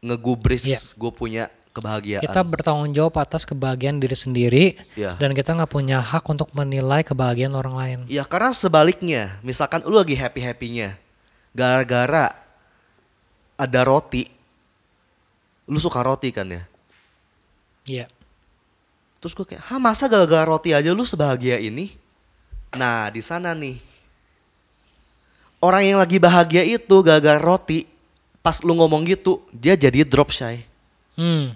[0.00, 0.80] ngegubris Iya.
[0.96, 2.24] gue punya kebahagiaan.
[2.24, 4.64] Kita bertanggung jawab atas kebahagiaan diri sendiri
[4.96, 5.14] Iya.
[5.20, 7.98] dan kita nggak punya hak untuk menilai kebahagiaan orang lain.
[8.08, 10.96] Ya karena sebaliknya, misalkan lu lagi happy happynya,
[11.52, 12.32] gara-gara
[13.54, 14.24] ada roti,
[15.68, 16.62] lu suka roti kan ya?
[17.86, 18.06] Iya.
[19.20, 21.92] Terus gue kayak, hah masa gara-gara roti aja lu sebahagia ini?
[22.72, 23.76] Nah di sana nih,
[25.60, 27.84] orang yang lagi bahagia itu gara-gara roti,
[28.40, 30.64] pas lu ngomong gitu, dia jadi drop shy.
[31.14, 31.54] Hmm.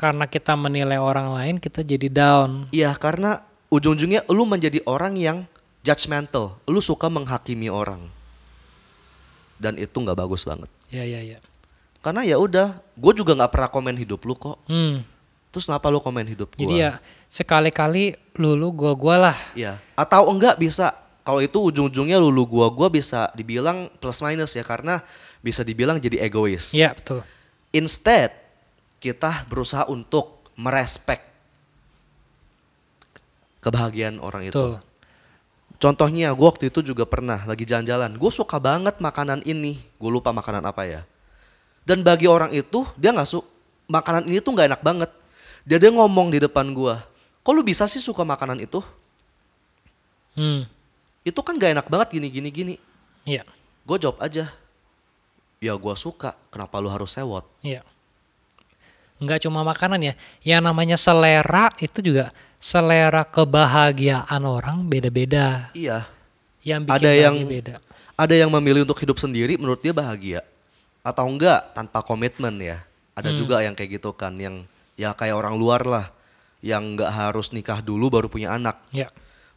[0.00, 2.72] Karena kita menilai orang lain, kita jadi down.
[2.74, 5.44] Iya karena ujung-ujungnya lu menjadi orang yang
[5.86, 8.00] judgmental, lu suka menghakimi orang,
[9.62, 10.66] dan itu nggak bagus banget.
[10.90, 11.38] Ya, ya, ya.
[12.02, 14.58] Karena ya udah, gue juga nggak pernah komen hidup lu kok.
[14.66, 15.06] Hmm.
[15.52, 16.64] Terus kenapa lu komen hidup gue?
[16.64, 16.98] Jadi ya
[17.28, 19.38] sekali-kali lulu gua gua lah.
[19.52, 24.66] Ya, atau enggak bisa kalau itu ujung-ujungnya lulu gua gua bisa dibilang plus minus ya
[24.66, 25.02] karena
[25.42, 26.74] bisa dibilang jadi egois.
[26.74, 27.22] Iya betul.
[27.74, 28.34] Instead
[29.02, 31.22] kita berusaha untuk merespek
[33.62, 34.54] kebahagiaan orang itu.
[34.54, 34.74] Betul.
[35.82, 38.14] Contohnya gue waktu itu juga pernah lagi jalan-jalan.
[38.14, 39.82] Gue suka banget makanan ini.
[39.98, 41.02] Gue lupa makanan apa ya.
[41.82, 43.42] Dan bagi orang itu dia nggak su
[43.90, 45.10] makanan ini tuh nggak enak banget.
[45.66, 46.94] Dia dia ngomong di depan gue.
[47.42, 48.78] Kok lu bisa sih suka makanan itu?
[50.38, 50.70] Hmm.
[51.22, 52.74] Itu kan gak enak banget gini gini gini.
[53.22, 53.46] Iya.
[53.86, 54.50] Gue jawab aja.
[55.62, 56.34] Ya gue suka.
[56.50, 57.46] Kenapa lu harus sewot?
[57.62, 57.86] Iya.
[59.22, 60.14] Nggak cuma makanan ya.
[60.42, 65.70] Yang namanya selera itu juga selera kebahagiaan orang beda-beda.
[65.78, 66.10] Iya.
[66.66, 67.74] Yang bikin Ada yang beda.
[68.12, 70.46] ada yang memilih untuk hidup sendiri menurut dia bahagia
[71.02, 72.82] atau enggak tanpa komitmen ya.
[73.18, 74.62] Ada juga yang kayak gitu kan yang
[74.94, 76.06] ya kayak orang luar lah
[76.62, 78.78] yang nggak harus nikah dulu baru punya anak.
[78.94, 79.10] Ya.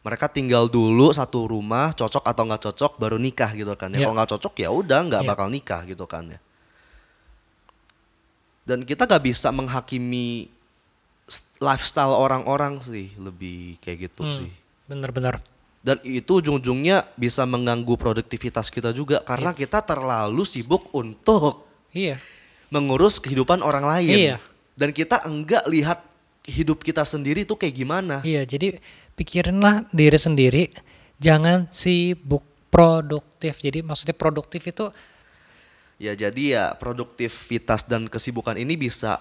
[0.06, 3.90] Mereka tinggal dulu satu rumah cocok atau nggak cocok baru nikah gitu kan.
[3.90, 4.04] Ya Iya.
[4.06, 5.30] kalau nggak cocok ya udah nggak Iya.
[5.34, 6.38] bakal nikah gitu kan ya.
[8.62, 10.46] Dan kita nggak bisa menghakimi
[11.58, 14.34] lifestyle orang-orang sih lebih kayak gitu Hmm.
[14.34, 14.50] sih.
[14.86, 15.42] Bener-bener.
[15.82, 22.18] Dan itu ujung-ujungnya bisa mengganggu produktivitas kita juga karena kita terlalu sibuk untuk Iya.
[22.70, 24.18] mengurus kehidupan orang lain.
[24.18, 24.36] Iya.
[24.74, 25.98] Dan kita enggak lihat
[26.46, 28.22] hidup kita sendiri itu kayak gimana.
[28.22, 28.78] Iya, jadi
[29.16, 30.64] pikirinlah diri sendiri,
[31.16, 33.58] jangan sibuk produktif.
[33.58, 34.92] Jadi maksudnya produktif itu
[35.96, 39.16] Ya jadi ya produktivitas dan kesibukan ini bisa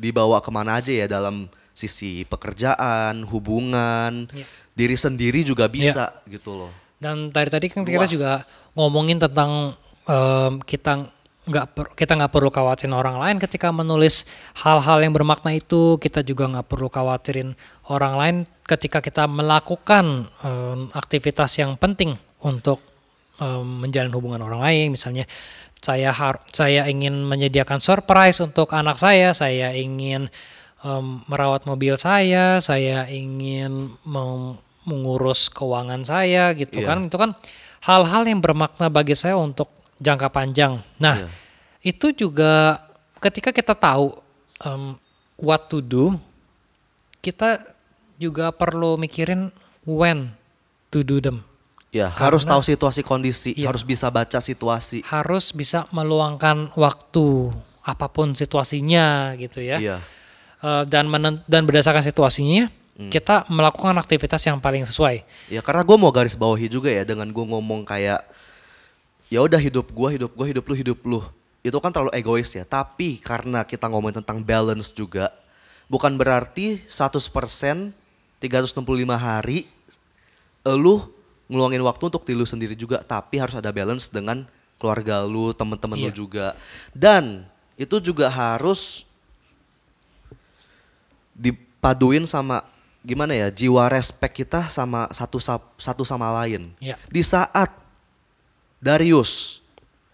[0.00, 4.46] dibawa ke mana aja ya dalam sisi pekerjaan, hubungan, Iya.
[4.72, 6.72] diri sendiri juga bisa gitu loh.
[6.96, 8.08] dan tadi tadi kan kita Luas.
[8.08, 8.32] juga
[8.72, 9.76] ngomongin tentang
[10.08, 11.12] em, kita
[11.44, 14.24] nggak per- kita nggak perlu khawatirin orang lain ketika menulis
[14.58, 16.00] hal-hal yang bermakna itu.
[16.00, 17.52] Kita juga nggak perlu khawatirin
[17.92, 22.80] orang lain ketika kita melakukan em, aktivitas yang penting untuk
[23.36, 24.86] em, menjalin hubungan orang lain.
[24.96, 25.28] Misalnya
[25.84, 30.32] saya har saya ingin menyediakan surprise untuk anak saya saya ingin
[30.80, 34.56] em, merawat mobil saya saya ingin meng-
[34.88, 36.88] mengurus keuangan saya gitu Iya.
[36.88, 36.98] kan.
[37.08, 37.30] Itu kan
[37.84, 39.68] hal-hal yang bermakna bagi saya untuk
[40.04, 41.28] jangka panjang nah Iya.
[41.82, 42.84] itu juga
[43.18, 44.12] ketika kita tahu
[44.60, 45.00] em,
[45.36, 46.20] what to do
[47.18, 47.64] kita
[48.16, 49.48] juga perlu mikirin
[49.82, 50.30] when
[50.88, 51.40] to do them
[51.88, 53.70] Ya, harus tahu situasi kondisi, Iya.
[53.70, 55.06] harus bisa baca situasi.
[55.06, 59.96] harus bisa meluangkan waktu apa pun situasinya gitu ya Iya.
[60.58, 63.10] Eh, dan menen- dan berdasarkan situasinya Hmm.
[63.10, 67.26] kita melakukan aktivitas yang paling sesuai Ya karena gue mau garis bawahi juga ya dengan
[67.26, 68.22] gue ngomong kayak
[69.28, 71.20] ya udah hidup gue hidup gue hidup lu hidup lu
[71.60, 75.32] itu kan terlalu egois ya tapi karena kita ngomongin tentang balance juga
[75.86, 77.92] bukan berarti 100%
[78.38, 78.84] 365
[79.14, 79.64] hari
[80.66, 81.08] lu
[81.44, 84.44] ngeluangin waktu untuk diri lu sendiri juga tapi harus ada balance dengan
[84.76, 86.14] keluarga lu temen-temen lu Iya.
[86.14, 86.46] juga
[86.92, 87.44] dan
[87.74, 89.02] itu juga harus
[91.34, 92.62] dipaduin sama
[93.02, 96.72] gimana ya jiwa respect kita sama satu sa- satu sama lain.
[96.78, 96.96] Iya.
[97.04, 97.68] Di saat
[98.84, 99.64] Darius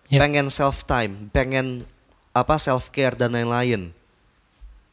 [0.07, 0.23] Iya.
[0.23, 1.87] pengen self time, pengen
[2.31, 3.91] apa self care dan lain-lain,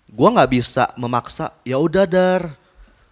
[0.08, 1.54] gua nggak bisa memaksa.
[1.62, 2.54] Ya udah dar,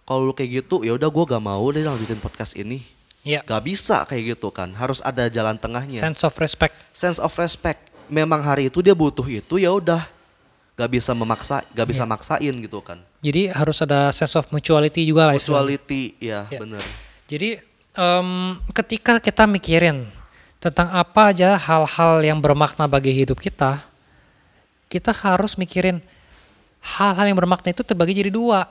[0.02, 2.82] kalau lu kayak gitu, ya udah gua gak mau deh lanjutin podcast ini.
[3.22, 7.34] ya Gak bisa kayak gitu kan, harus ada jalan tengahnya sense of respect sense of
[7.34, 7.90] respect.
[8.06, 10.06] Memang hari itu dia butuh itu ya udah.
[10.78, 12.10] Gak bisa memaksa, gak bisa Iya.
[12.10, 13.02] maksain gitu kan.
[13.18, 15.74] jadi harus ada sense of mutuality juga lah istilahnya.
[15.74, 16.58] Mutuality, ya Iya.
[16.62, 16.82] bener.
[17.26, 17.48] Jadi
[17.98, 18.28] em,
[18.70, 20.06] ketika kita mikirin
[20.66, 23.86] tentang apa aja hal-hal yang bermakna bagi hidup kita,
[24.90, 26.02] kita harus mikirin
[26.82, 28.66] hal-hal yang bermakna itu terbagi jadi dua.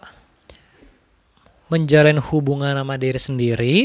[1.71, 3.75] Menjalin hubungan sama diri sendiri,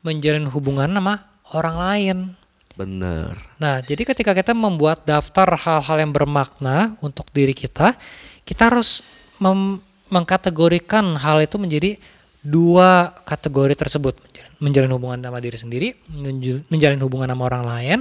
[0.00, 1.22] menjalin hubungan sama
[1.52, 2.16] orang lain.
[2.74, 3.36] Bener.
[3.60, 7.94] Nah, jadi ketika kita membuat daftar hal-hal yang bermakna untuk diri kita,
[8.48, 9.04] kita harus
[9.36, 9.78] mem-
[10.08, 12.00] mengkategorikan hal itu menjadi
[12.40, 14.16] dua kategori tersebut.
[14.60, 15.88] Menjalin hubungan sama diri sendiri,
[16.68, 17.98] menjalin hubungan sama orang lain,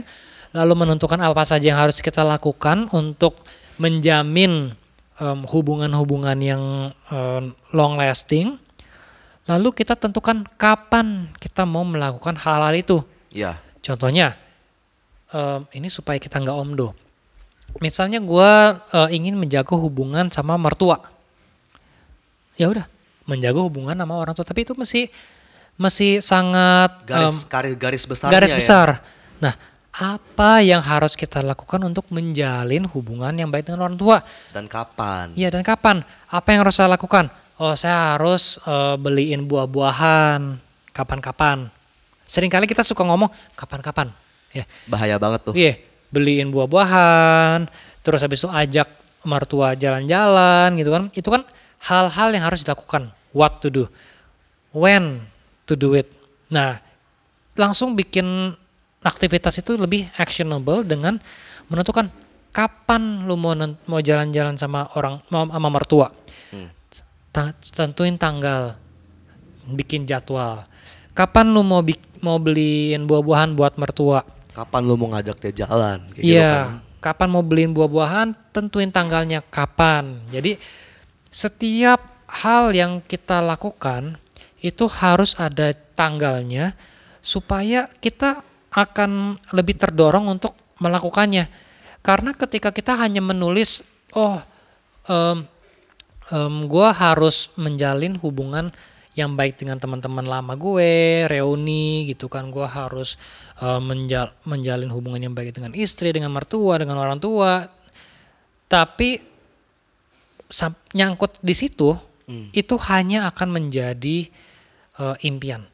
[0.52, 3.40] lalu menentukan apa saja yang harus kita lakukan untuk
[3.80, 4.76] menjamin
[5.16, 6.64] em, hubungan-hubungan yang
[7.08, 8.60] em, long lasting.
[9.48, 12.98] Lalu kita tentukan kapan kita mau melakukan hal-hal itu.
[13.32, 13.64] Ya.
[13.80, 14.36] Contohnya,
[15.32, 16.92] em, ini supaya kita nggak omdo.
[17.78, 21.06] Misalnya gua eh, ingin menjaga hubungan sama mertua,
[22.58, 22.90] ya udah
[23.30, 24.42] menjaga hubungan sama orang tua.
[24.42, 25.14] Tapi itu masih
[25.80, 28.58] masih sangat Garis em, garis garis besarnya garis ya.
[28.60, 28.88] besar.
[29.40, 29.56] Nah,
[29.96, 34.20] apa yang harus kita lakukan untuk menjalin hubungan yang baik dengan orang tua?
[34.52, 35.32] Dan kapan?
[35.40, 36.04] Iya dan kapan?
[36.28, 37.32] Apa yang harus saya lakukan?
[37.56, 40.60] Oh saya harus eh, beliin buah-buahan.
[40.92, 41.72] Kapan-kapan?
[42.28, 44.12] Seringkali kita suka ngomong kapan-kapan.
[44.52, 45.54] Ya, Bahaya banget tuh.
[45.56, 45.80] iya
[46.12, 47.72] beliin buah-buahan.
[48.04, 48.88] Terus habis itu ajak
[49.24, 51.04] mertua jalan-jalan gitu kan.
[51.16, 51.42] Itu kan
[51.88, 53.16] hal-hal yang harus dilakukan.
[53.32, 53.84] What to do?
[54.76, 55.24] When
[55.70, 56.10] to do it?
[56.50, 56.82] Nah,
[57.54, 58.26] langsung bikin
[59.06, 61.22] aktivitas itu lebih actionable dengan
[61.70, 62.10] menentukan
[62.50, 63.54] kapan lu mau
[63.86, 66.10] mau jalan-jalan sama orang mau sama mertua.
[66.50, 66.70] Hmm.
[67.30, 68.74] Ta- tentuin tanggal,
[69.70, 70.66] bikin jadwal.
[71.14, 71.86] Kapan lu mau
[72.20, 74.26] mau beliin buah-buahan buat mertua?
[74.52, 76.02] Kapan lu mau ngajak dia jalan?
[76.18, 76.52] Gitu Iya.
[76.52, 76.70] kan.
[77.00, 78.36] Kapan mau beliin buah-buahan?
[78.52, 80.20] Tentuin tanggalnya kapan.
[80.34, 80.60] Jadi
[81.30, 84.18] setiap hal yang kita lakukan
[84.60, 86.76] itu harus ada tanggalnya
[87.20, 91.48] supaya kita akan lebih terdorong untuk melakukannya.
[92.00, 93.84] Karena ketika kita hanya menulis,
[94.16, 94.40] oh,
[95.08, 95.44] em,
[96.32, 98.72] em, gue harus menjalin hubungan
[99.18, 103.20] yang baik dengan teman-teman lama gue, reuni gitu kan, gue harus
[103.60, 107.68] eh, menjal- menjalin hubungan yang baik dengan istri, dengan mertua, dengan orang tua.
[108.70, 109.20] Tapi
[110.96, 111.98] nyangkut di situ,
[112.54, 114.30] itu hanya akan menjadi
[115.00, 115.66] eh, impian.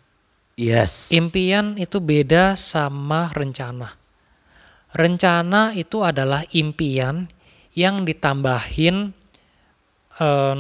[0.56, 1.12] Yes.
[1.12, 4.00] Impian itu beda sama rencana.
[4.96, 7.28] Rencana itu adalah impian
[7.76, 9.12] yang ditambahin
[10.16, 10.60] em,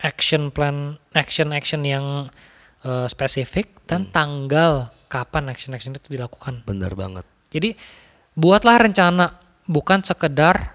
[0.00, 2.32] action plan, action action yang
[2.80, 6.64] eh, spesifik dan tanggal kapan action action itu dilakukan.
[6.64, 7.28] Bener banget.
[7.52, 7.76] Jadi
[8.32, 9.36] buatlah rencana,
[9.68, 10.72] bukan sekedar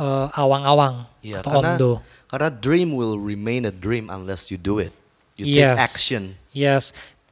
[0.00, 1.92] eh, awang-awang Iya, atau karena omdo.
[2.32, 4.96] karena dream will remain a dream unless you do it.
[5.40, 5.72] You Yes.
[5.72, 6.22] take action.
[6.52, 6.84] Yes,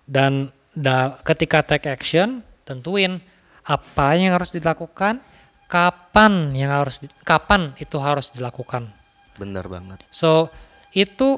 [0.08, 3.20] dan da- ketika take action, tentuin
[3.68, 5.20] apa yang harus dilakukan,
[5.68, 8.88] kapan yang harus di- kapan itu harus dilakukan.
[9.36, 10.00] Bener banget.
[10.08, 10.48] So
[10.96, 11.36] itu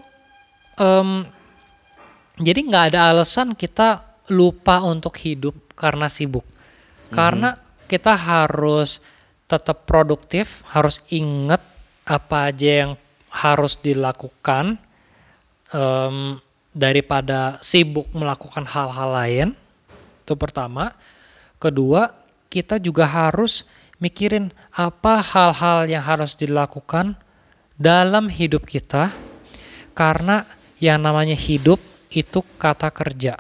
[0.79, 1.27] em,
[2.39, 6.47] jadi nggak ada alasan kita lupa untuk hidup karena sibuk,
[7.11, 7.59] karena
[7.91, 9.03] kita harus
[9.51, 11.59] tetap produktif, harus ingat
[12.07, 12.93] apa aja yang
[13.35, 14.79] harus dilakukan
[15.75, 16.39] em,
[16.71, 19.49] daripada sibuk melakukan hal-hal lain.
[20.23, 20.95] Itu pertama.
[21.59, 22.15] Kedua,
[22.51, 23.67] kita juga harus
[24.01, 27.15] mikirin apa hal-hal yang harus dilakukan
[27.77, 29.13] dalam hidup kita
[29.93, 30.49] karena
[30.81, 31.79] yang namanya hidup
[32.09, 33.37] itu kata kerja.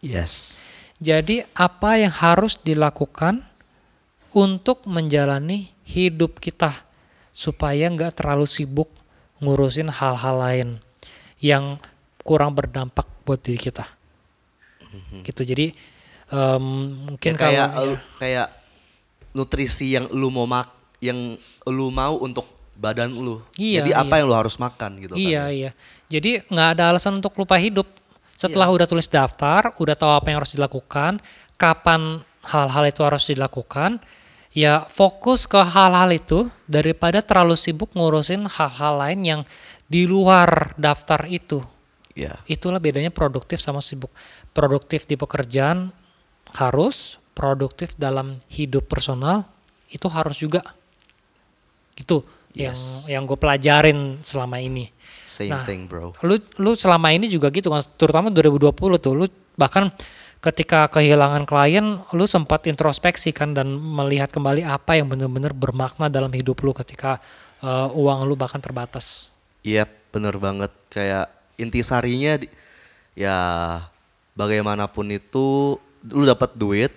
[0.00, 0.64] Yes.
[1.00, 3.44] Jadi apa yang harus dilakukan
[4.32, 6.84] untuk menjalani hidup kita
[7.32, 8.88] supaya nggak terlalu sibuk
[9.40, 10.68] ngurusin hal-hal lain
[11.40, 11.80] yang
[12.30, 13.90] kurang berdampak buat diri kita.
[15.22, 15.42] Gitu.
[15.42, 15.66] Jadi
[16.30, 16.64] em,
[17.10, 18.48] mungkin Ya, kayak kalau lu- kayak
[19.32, 20.70] nutrisi yang lu mau mak
[21.02, 21.34] yang
[21.66, 23.42] lu mau untuk badan lu.
[23.54, 24.18] Iya, Jadi apa iya.
[24.22, 25.50] yang lu harus makan gitu Iya kan.
[25.52, 25.70] iya.
[26.06, 27.86] Jadi nggak ada alasan untuk lupa hidup.
[28.34, 28.74] Setelah Iya.
[28.78, 31.20] udah tulis daftar, udah tahu apa yang harus dilakukan,
[31.54, 34.00] kapan hal-hal itu harus dilakukan,
[34.50, 39.40] ya fokus ke hal-hal itu daripada terlalu sibuk ngurusin hal-hal lain yang
[39.86, 41.60] di luar daftar itu.
[42.12, 42.42] Iya.
[42.44, 44.10] Itulah bedanya produktif sama sibuk.
[44.50, 45.94] Produktif di pekerjaan
[46.52, 49.46] harus, produktif dalam hidup personal
[49.88, 50.62] itu harus juga.
[51.94, 53.06] Gitu yang Yes.
[53.06, 54.90] yang gue pelajarin selama ini
[55.22, 56.10] Same Nah, thing, bro.
[56.26, 59.86] lu lu selama ini juga gitu kan terutama 2020 tuh lu bahkan
[60.42, 66.34] ketika kehilangan klien lu sempat introspeksi kan dan melihat kembali apa yang benar-benar bermakna dalam
[66.34, 67.22] hidup lu ketika
[67.62, 69.30] uh, uang lu bahkan terbatas
[69.62, 70.74] Iya, bener banget.
[70.90, 71.30] Kayak
[71.60, 72.52] intisarinya di-
[73.12, 73.36] ya
[74.32, 75.76] bagaimanapun itu
[76.08, 76.92] lu dapat duit,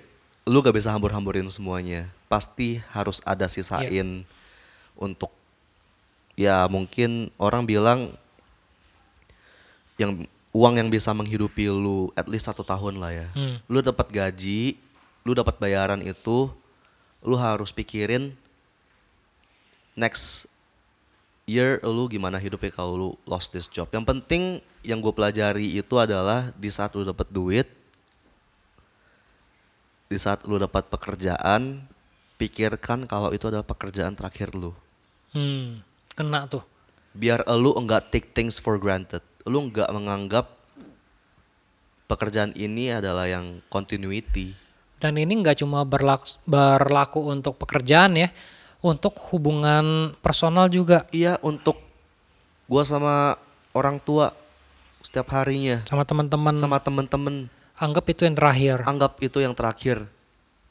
[0.47, 2.07] lu gak bisa hambur-hamburin semuanya.
[2.31, 4.23] Pasti harus ada sisain
[4.95, 5.29] untuk
[6.39, 7.99] ya mungkin orang bilang
[9.99, 10.25] yang
[10.55, 13.27] uang yang bisa menghidupi lu at least satu tahun lah ya.
[13.35, 13.59] Hmm.
[13.67, 14.79] Lu dapat gaji
[15.23, 16.51] lu dapat bayaran itu
[17.23, 18.35] lu harus pikirin
[19.95, 20.51] next
[21.43, 23.87] year lu gimana hidupnya kalau lu lost this job.
[23.91, 24.43] Yang penting
[24.83, 27.67] yang gue pelajari itu adalah di saat lu dapat duit,
[30.07, 31.83] di saat lu dapat pekerjaan,
[32.39, 34.71] pikirkan kalau itu adalah pekerjaan terakhir lu.
[35.33, 35.81] Hmm,
[36.15, 36.63] kena tuh.
[37.13, 39.21] Biar lu enggak take things for granted.
[39.43, 40.49] Lu enggak menganggap
[42.07, 44.53] pekerjaan ini adalah yang continuity.
[45.01, 48.31] Dan ini nggak cuma berlaku, berlaku untuk pekerjaan ya,
[48.83, 51.79] untuk hubungan personal juga Iya untuk
[52.67, 53.39] gua sama
[53.71, 54.35] orang tua
[54.99, 56.55] setiap harinya, sama teman-teman.
[56.55, 58.77] sama temen-temen Anggap itu yang terakhir.
[58.85, 60.05] anggap itu yang terakhir.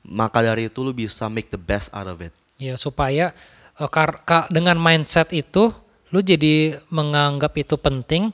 [0.03, 2.31] Maka dari itu lu bisa make the best out of it.
[2.57, 3.35] Ya supaya
[3.75, 5.75] eh, kar- ka- dengan mindset itu
[6.09, 8.31] lu jadi menganggap itu penting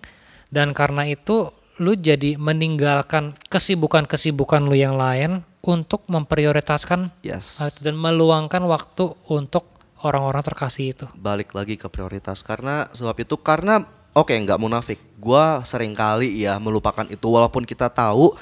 [0.51, 1.49] dan karena itu
[1.79, 7.59] lu jadi meninggalkan kesibukan-kesibukan lu yang lain untuk memprioritaskan Yes.
[7.59, 9.67] hal itu dan meluangkan waktu untuk
[10.03, 11.07] orang-orang terkasih itu.
[11.19, 13.83] Balik lagi ke prioritas karena sebab itu karena
[14.15, 14.99] oke nggak munafik.
[15.19, 18.39] Gua sering kali ya melupakan itu walaupun kita tahu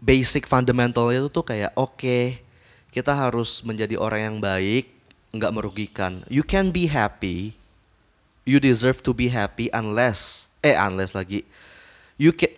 [0.00, 2.40] basic fundamentalnya itu tuh kayak oke
[2.94, 4.86] kita harus menjadi orang yang baik,
[5.34, 6.22] nggak merugikan.
[6.30, 7.58] You can be happy,
[8.46, 11.44] you deserve to be happy unless eh unless lagi
[12.16, 12.48] you can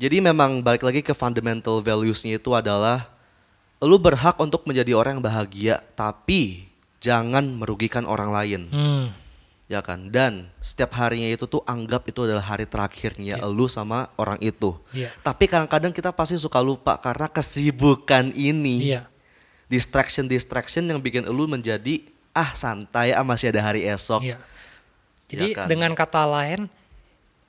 [0.00, 3.12] jadi memang balik lagi ke fundamental values-nya itu adalah
[3.78, 6.64] lu berhak untuk menjadi orang yang bahagia tapi
[7.00, 9.04] jangan merugikan orang lain Hmm,
[9.68, 14.40] ya kan dan setiap harinya itu tuh anggap itu adalah hari terakhirnya lu sama orang
[14.40, 15.08] itu Iya.
[15.20, 19.04] tapi kadang-kadang kita pasti suka lupa karena kesibukan ini iya.
[19.68, 24.38] distraction distraction yang bikin lu menjadi ah santai ah masih ada hari esok Iya.
[25.30, 25.70] Jadi kan?
[25.70, 26.66] dengan kata lain,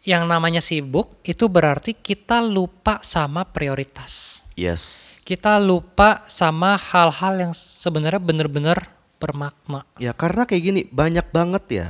[0.02, 4.42] yang namanya sibuk itu berarti kita lupa sama prioritas.
[4.58, 8.90] yes Kita lupa sama hal-hal yang sebenarnya benar-benar
[9.22, 9.86] bermakna.
[10.02, 11.88] Ya karena kayak gini banyak banget ya.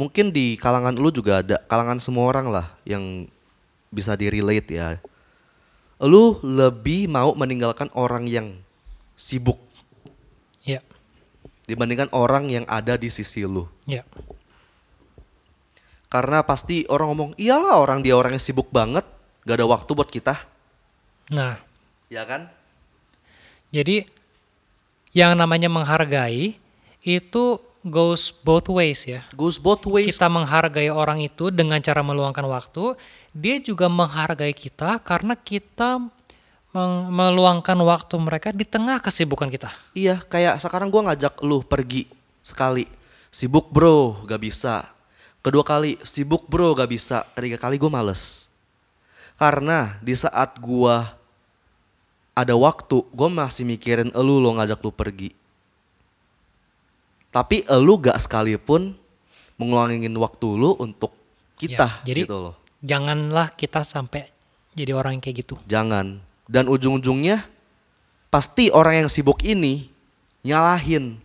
[0.00, 3.28] Mungkin di kalangan lu juga ada kalangan semua orang lah yang
[3.92, 4.96] bisa di relate ya.
[6.00, 8.56] Lu lebih mau meninggalkan orang yang
[9.12, 9.60] sibuk
[10.60, 10.84] Ya,
[11.64, 13.64] dibandingkan orang yang ada di sisi lu.
[13.88, 14.04] ya,
[16.10, 19.06] Karena pasti orang ngomong, iyalah orang dia orang yang sibuk banget,
[19.46, 20.34] gak ada waktu buat kita,
[21.30, 21.62] Nah,
[22.10, 22.50] ya kan?
[23.70, 24.02] jadi
[25.14, 26.58] yang namanya menghargai
[27.06, 27.44] itu
[27.86, 29.22] goes both ways ya.
[29.38, 30.10] Goes both ways.
[30.18, 32.98] Kita menghargai orang itu dengan cara meluangkan waktu,
[33.30, 36.02] dia juga menghargai kita karena kita
[37.10, 39.70] meluangkan waktu mereka di tengah kesibukan kita.
[39.94, 42.06] Iya, kayak sekarang gua ngajak lu pergi
[42.42, 42.86] sekali.
[43.30, 44.90] Sibuk bro, gak bisa.
[45.40, 47.24] Kedua kali, sibuk bro, gak bisa.
[47.32, 48.52] Ketiga kali gue males.
[49.40, 51.16] Karena di saat gua
[52.36, 55.32] ada waktu, gue masih mikirin elu lo ngajak lu pergi.
[57.32, 58.92] Tapi elu gak sekalipun
[59.56, 61.16] mengulangi waktu lu untuk
[61.56, 62.54] kita Ya, jadi gitu loh.
[62.80, 64.32] janganlah kita sampai
[64.72, 65.56] jadi orang yang kayak gitu.
[65.68, 66.20] Jangan.
[66.48, 67.44] Dan ujung-ujungnya
[68.32, 69.92] pasti orang yang sibuk ini
[70.44, 71.20] nyalahin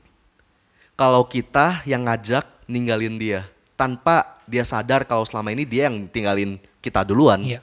[1.00, 6.58] kalau kita yang ngajak ninggalin dia tanpa dia sadar kalau selama ini dia yang tinggalin
[6.80, 7.44] kita duluan.
[7.44, 7.62] Iya.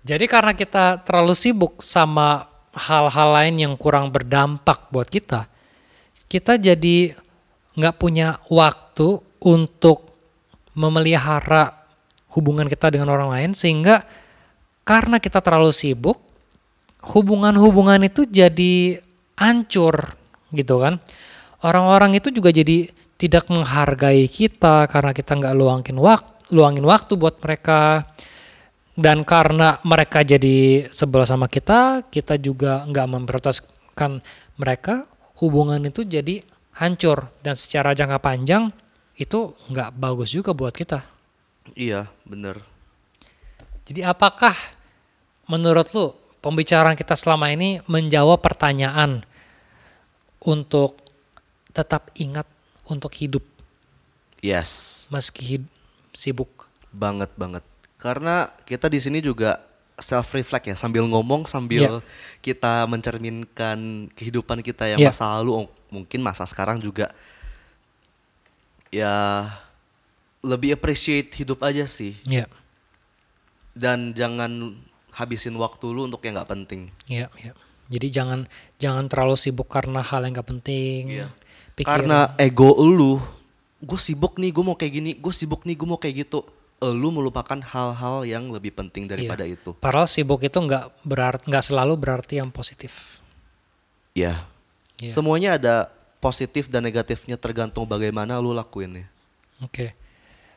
[0.00, 5.44] Jadi karena kita terlalu sibuk sama hal-hal lain yang kurang berdampak buat kita,
[6.24, 7.12] kita jadi
[7.76, 10.08] nggak punya waktu untuk
[10.72, 11.84] memelihara
[12.32, 14.06] hubungan kita dengan orang lain sehingga
[14.86, 16.16] karena kita terlalu sibuk,
[17.04, 19.04] hubungan-hubungan itu jadi
[19.36, 20.16] hancur
[20.54, 20.96] gitu kan.
[21.60, 22.88] Orang-orang itu juga jadi
[23.20, 28.08] tidak menghargai kita karena kita nggak luangin waktu, luangin waktu buat mereka.
[29.00, 34.20] Dan karena mereka jadi sebel sama kita, kita juga nggak memprioritaskan
[34.60, 35.08] mereka,
[35.40, 36.44] hubungan itu jadi
[36.76, 37.28] hancur.
[37.44, 38.72] Dan secara jangka panjang
[39.16, 41.04] itu nggak bagus juga buat kita.
[41.76, 42.60] Iya, bener.
[43.88, 44.52] Jadi apakah
[45.48, 49.24] menurut lu pembicaraan kita selama ini menjawab pertanyaan
[50.40, 51.00] untuk
[51.72, 52.48] tetap ingat
[52.90, 53.42] untuk hidup
[54.40, 55.72] Yes, meski hid-
[56.12, 56.66] sibuk?
[56.90, 57.62] banget banget.
[57.96, 59.60] Karena kita di sini juga
[59.94, 62.00] self reflect ya sambil ngomong sambil
[62.40, 63.78] kita mencerminkan
[64.10, 65.08] kehidupan kita yang Iya.
[65.08, 67.12] masa lalu oh, mungkin masa sekarang juga
[68.88, 69.46] ya
[70.40, 72.48] lebih appreciate hidup aja sih Iya,
[73.72, 74.80] dan jangan
[75.12, 76.88] habisin waktu lu untuk yang nggak penting.
[77.06, 77.52] iya, iya.
[77.90, 78.40] Jadi jangan
[78.78, 81.10] jangan terlalu sibuk karena hal yang gak penting.
[81.10, 81.28] Iya.
[81.76, 83.20] Pikirin- Karena ego lu,
[83.80, 86.40] gue sibuk nih, gue mau kayak gini, gue sibuk nih, gue mau kayak gitu.
[86.80, 89.52] lu melupakan hal-hal yang lebih penting daripada Iya.
[89.60, 89.76] itu.
[89.76, 93.20] Padahal sibuk itu nggak berarti nggak selalu berarti yang positif.
[94.16, 94.48] Ya.
[94.96, 95.12] Iya.
[95.12, 95.92] Semuanya ada
[96.24, 99.12] positif dan negatifnya tergantung bagaimana lu lakuinnya.
[99.60, 99.92] Oke.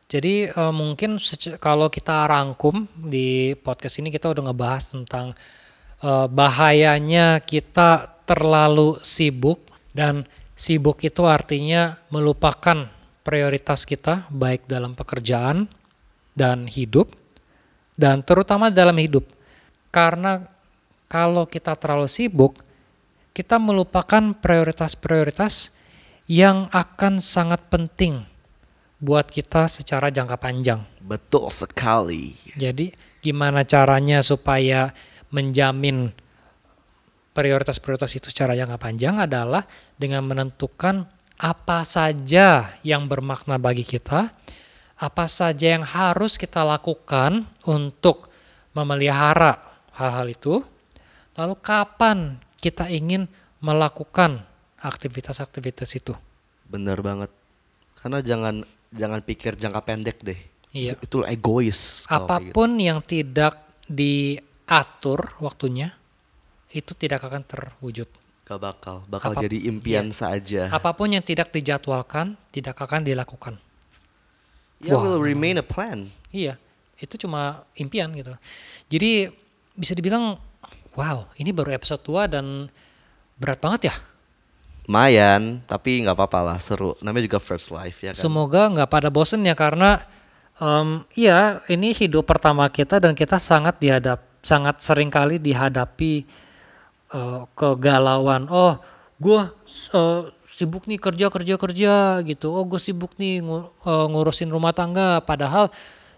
[0.08, 1.20] Jadi eh, mungkin
[1.60, 5.36] kalau kita rangkum di podcast ini kita udah ngebahas tentang
[6.00, 9.60] eh, bahayanya kita terlalu sibuk
[9.92, 10.24] dan
[10.54, 12.90] sibuk itu artinya melupakan
[13.26, 15.66] prioritas kita baik dalam pekerjaan
[16.34, 17.14] dan hidup
[17.94, 19.26] dan terutama dalam hidup.
[19.94, 20.42] Karena
[21.06, 22.58] kalau kita terlalu sibuk,
[23.30, 25.70] kita melupakan prioritas-prioritas
[26.26, 28.26] yang akan sangat penting
[28.98, 30.80] buat kita secara jangka panjang.
[30.98, 32.34] Betul sekali.
[32.56, 34.90] Jadi gimana caranya supaya
[35.28, 36.10] menjamin
[37.34, 39.66] prioritas-prioritas itu secara jangka panjang adalah
[39.98, 41.04] dengan menentukan
[41.34, 44.30] apa saja yang bermakna bagi kita,
[44.94, 48.30] apa saja yang harus kita lakukan untuk
[48.70, 49.58] memelihara
[49.98, 50.54] hal-hal itu,
[51.34, 53.26] lalu kapan kita ingin
[53.58, 54.46] melakukan
[54.78, 56.14] aktivitas-aktivitas itu.
[56.70, 57.34] Bener banget.
[57.98, 58.62] Karena jangan
[58.94, 60.38] jangan pikir jangka pendek deh.
[60.70, 60.94] Iya.
[61.02, 62.06] Itu egois.
[62.06, 62.14] gitu.
[62.14, 63.58] Apa pun yang tidak
[63.90, 65.94] diatur waktunya
[66.74, 68.10] itu tidak akan terwujud.
[68.44, 70.18] Gak bakal, bakal Apap- jadi impian iya.
[70.18, 70.62] saja.
[70.68, 73.56] Apa pun yang tidak dijadwalkan tidak akan dilakukan.
[74.84, 75.06] Ya Wah.
[75.06, 76.12] will remain a plan.
[76.28, 76.60] Iya,
[77.00, 78.36] itu cuma impian gitu.
[78.92, 79.32] Jadi
[79.72, 80.36] bisa dibilang
[80.92, 82.68] wow, ini baru episode 2 dan
[83.40, 83.94] berat banget ya.
[84.84, 86.92] Lumayan, tapi nggak apa-apa lah, seru.
[87.00, 88.20] Namanya juga first life ya kan.
[88.20, 90.04] Semoga nggak pada bosen ya karena
[90.60, 96.28] em, iya ini hidup pertama kita dan kita sangat dihadap sangat sering kali dihadapi
[97.12, 98.48] eh, kegalauan.
[98.48, 98.80] Oh,
[99.18, 99.40] gue
[100.48, 102.48] sibuk nih kerja kerja kerja gitu.
[102.54, 105.20] Oh, gue sibuk nih ngu- eh, ngurusin rumah tangga.
[105.20, 105.68] Padahal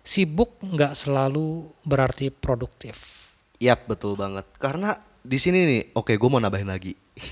[0.07, 3.29] sibuk nggak selalu berarti produktif.
[3.59, 4.45] Yap, betul banget.
[4.61, 6.93] Karena di sini nih, oke gue mau nambahin lagi.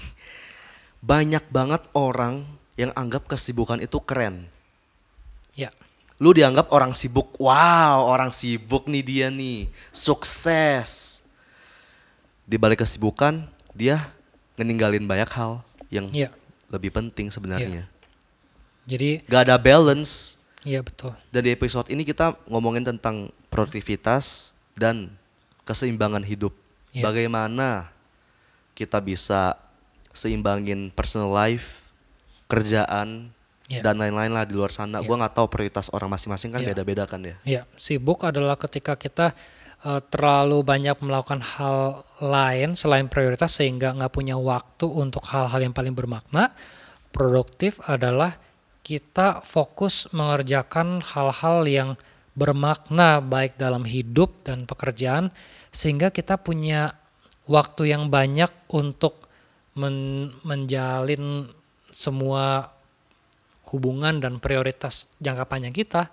[1.05, 2.49] Banyak banget orang
[2.81, 4.49] yang anggap kesibukan itu keren.
[5.55, 5.71] Ya,
[6.23, 11.21] Lu dianggap orang sibuk, wow orang sibuk nih dia nih, sukses.
[12.45, 14.13] Di balik kesibukan, dia
[14.55, 16.31] ngeninggalin banyak hal yang Iya.
[16.69, 17.89] lebih penting sebenarnya.
[18.85, 20.37] jadi Gak ada balance.
[20.61, 21.17] iya betul.
[21.33, 25.09] Dan di episode ini kita ngomongin tentang produktivitas dan
[25.65, 26.53] keseimbangan hidup.
[26.93, 27.01] Iya.
[27.01, 27.89] Bagaimana
[28.77, 29.57] kita bisa
[30.13, 31.89] seimbangin personal life,
[32.45, 33.33] kerjaan,
[33.65, 33.81] Iya.
[33.81, 35.01] dan lain-lain lah di luar sana.
[35.01, 35.09] Iya.
[35.09, 36.69] Gua nggak tahu prioritas orang masing-masing kan Iya.
[36.77, 37.37] beda-beda kan ya.
[37.43, 39.33] Ya, sibuk adalah ketika kita
[39.85, 45.77] eh, terlalu banyak melakukan hal lain selain prioritas sehingga nggak punya waktu untuk hal-hal yang
[45.77, 46.51] paling bermakna.
[47.15, 48.35] Produktif adalah
[48.85, 51.91] kita fokus mengerjakan hal-hal yang
[52.35, 55.31] bermakna baik dalam hidup dan pekerjaan
[55.71, 56.99] sehingga kita punya
[57.47, 59.31] waktu yang banyak untuk
[59.79, 61.49] men- menjalin
[61.95, 62.75] semua
[63.71, 66.11] hubungan dan prioritas jangka panjang kita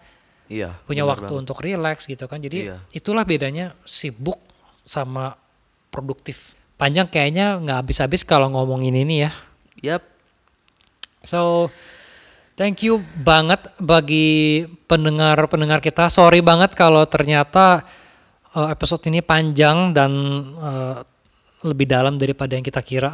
[0.52, 0.76] Iya.
[0.84, 1.41] punya waktu banget.
[1.48, 2.44] untuk relax gitu kan.
[2.44, 2.78] Jadi Iya.
[2.91, 4.36] itulah bedanya sibuk
[4.84, 5.40] sama
[5.88, 6.60] produktif.
[6.76, 9.32] Panjang kayaknya nggak habis-habis kalau ngomongin ini ya.
[9.80, 10.03] Yap.
[11.23, 11.72] So
[12.60, 16.11] thank you banget bagi pendengar-pendengar kita.
[16.11, 17.88] Sorry banget kalau ternyata
[18.52, 20.11] uh, episode ini panjang dan
[20.60, 20.99] uh,
[21.64, 23.14] lebih dalam daripada yang kita kira.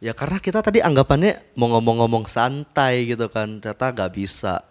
[0.00, 4.64] Ya karena kita tadi anggapannya mau ngomong-ngomong santai gitu kan, ternyata nggak bisa.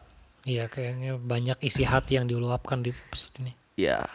[0.48, 3.52] Iya kayaknya banyak isi hati yang diluapkan di episode ini.
[3.76, 4.08] Ya.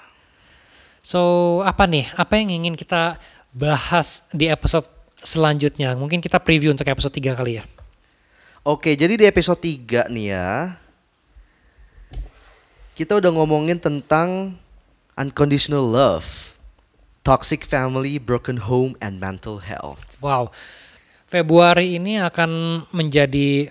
[1.04, 2.08] So, apa nih?
[2.16, 3.20] Apa yang ingin kita
[3.52, 4.88] bahas di episode
[5.20, 5.92] selanjutnya?
[6.00, 7.64] Mungkin kita preview untuk episode 3 kali ya.
[8.64, 10.80] Oke, jadi di episode 3 nih ya.
[12.96, 14.56] Kita udah ngomongin tentang
[15.20, 16.56] unconditional love,
[17.20, 20.08] toxic family, broken home, and mental health.
[20.24, 20.48] Wow.
[21.28, 23.68] Februari ini akan menjadi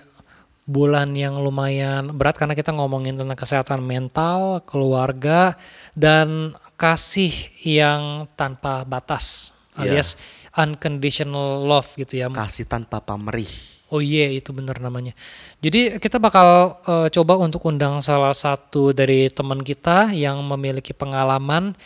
[0.64, 5.60] bulan yang lumayan berat karena kita ngomongin tentang kesehatan mental, keluarga,
[5.91, 7.31] dan kasih
[7.64, 9.98] yang tanpa batas Iya.
[9.98, 10.10] alias
[10.53, 12.30] unconditional love gitu ya.
[12.30, 13.49] Kasih tanpa pamrih.
[13.94, 15.14] Oh iya itu benar namanya.
[15.61, 21.77] Jadi kita bakal eh, coba untuk undang salah satu dari teman kita yang memiliki pengalaman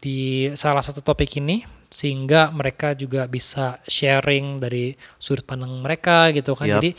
[0.00, 6.52] di salah satu topik ini sehingga mereka juga bisa sharing dari sudut pandang mereka gitu
[6.52, 6.68] kan.
[6.68, 6.76] Yap.
[6.80, 6.90] Jadi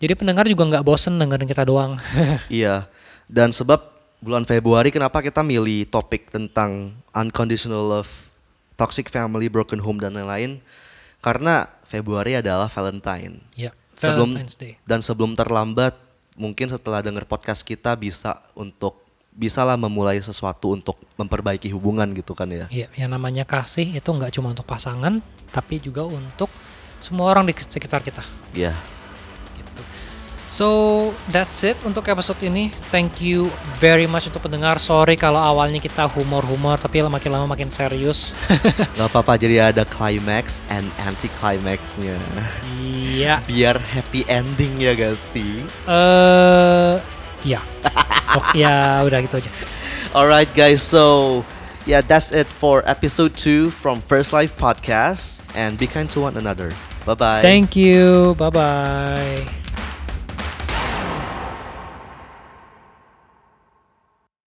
[0.00, 2.00] jadi pendengar juga nggak bosen dengerin kita doang.
[2.48, 2.88] Iya.
[3.30, 3.78] Dan sebab
[4.18, 8.10] bulan Februari kenapa kita milih topik tentang unconditional love,
[8.74, 10.58] toxic family, broken home dan lain-lain?
[11.20, 13.44] Karena Februari adalah Valentine.
[13.54, 13.70] ya.
[13.94, 14.80] Sebelum Valentine's Day.
[14.88, 15.92] dan sebelum terlambat,
[16.32, 22.48] mungkin setelah denger podcast kita bisa untuk bisalah memulai sesuatu untuk memperbaiki hubungan gitu kan
[22.48, 22.64] ya.
[22.72, 25.20] Iya, yang namanya kasih itu nggak cuma untuk pasangan,
[25.52, 26.48] tapi juga untuk
[26.98, 28.24] semua orang di sekitar kita.
[28.56, 28.72] Iya.
[30.50, 30.68] So
[31.30, 32.74] that's it untuk episode ini.
[32.90, 33.46] Thank you
[33.78, 34.82] very much untuk pendengar.
[34.82, 38.34] Sorry kalau awalnya kita humor-humor, tapi makin lama makin serius.
[38.98, 42.18] Gak apa-apa jadi ada climax and anti climaxnya.
[42.82, 43.46] Iya.
[43.46, 45.62] Biar happy ending ya gak sih?
[45.86, 46.94] Eh,
[47.46, 47.62] ya.
[48.34, 49.50] Oke, ya udah gitu aja.
[50.10, 51.46] Alright guys, so
[51.86, 56.34] yeah, that's it for episode 2 from First Life Podcast and be kind to one
[56.34, 56.74] another.
[57.06, 57.42] Bye bye.
[57.42, 58.34] Thank you.
[58.34, 59.59] Bye bye.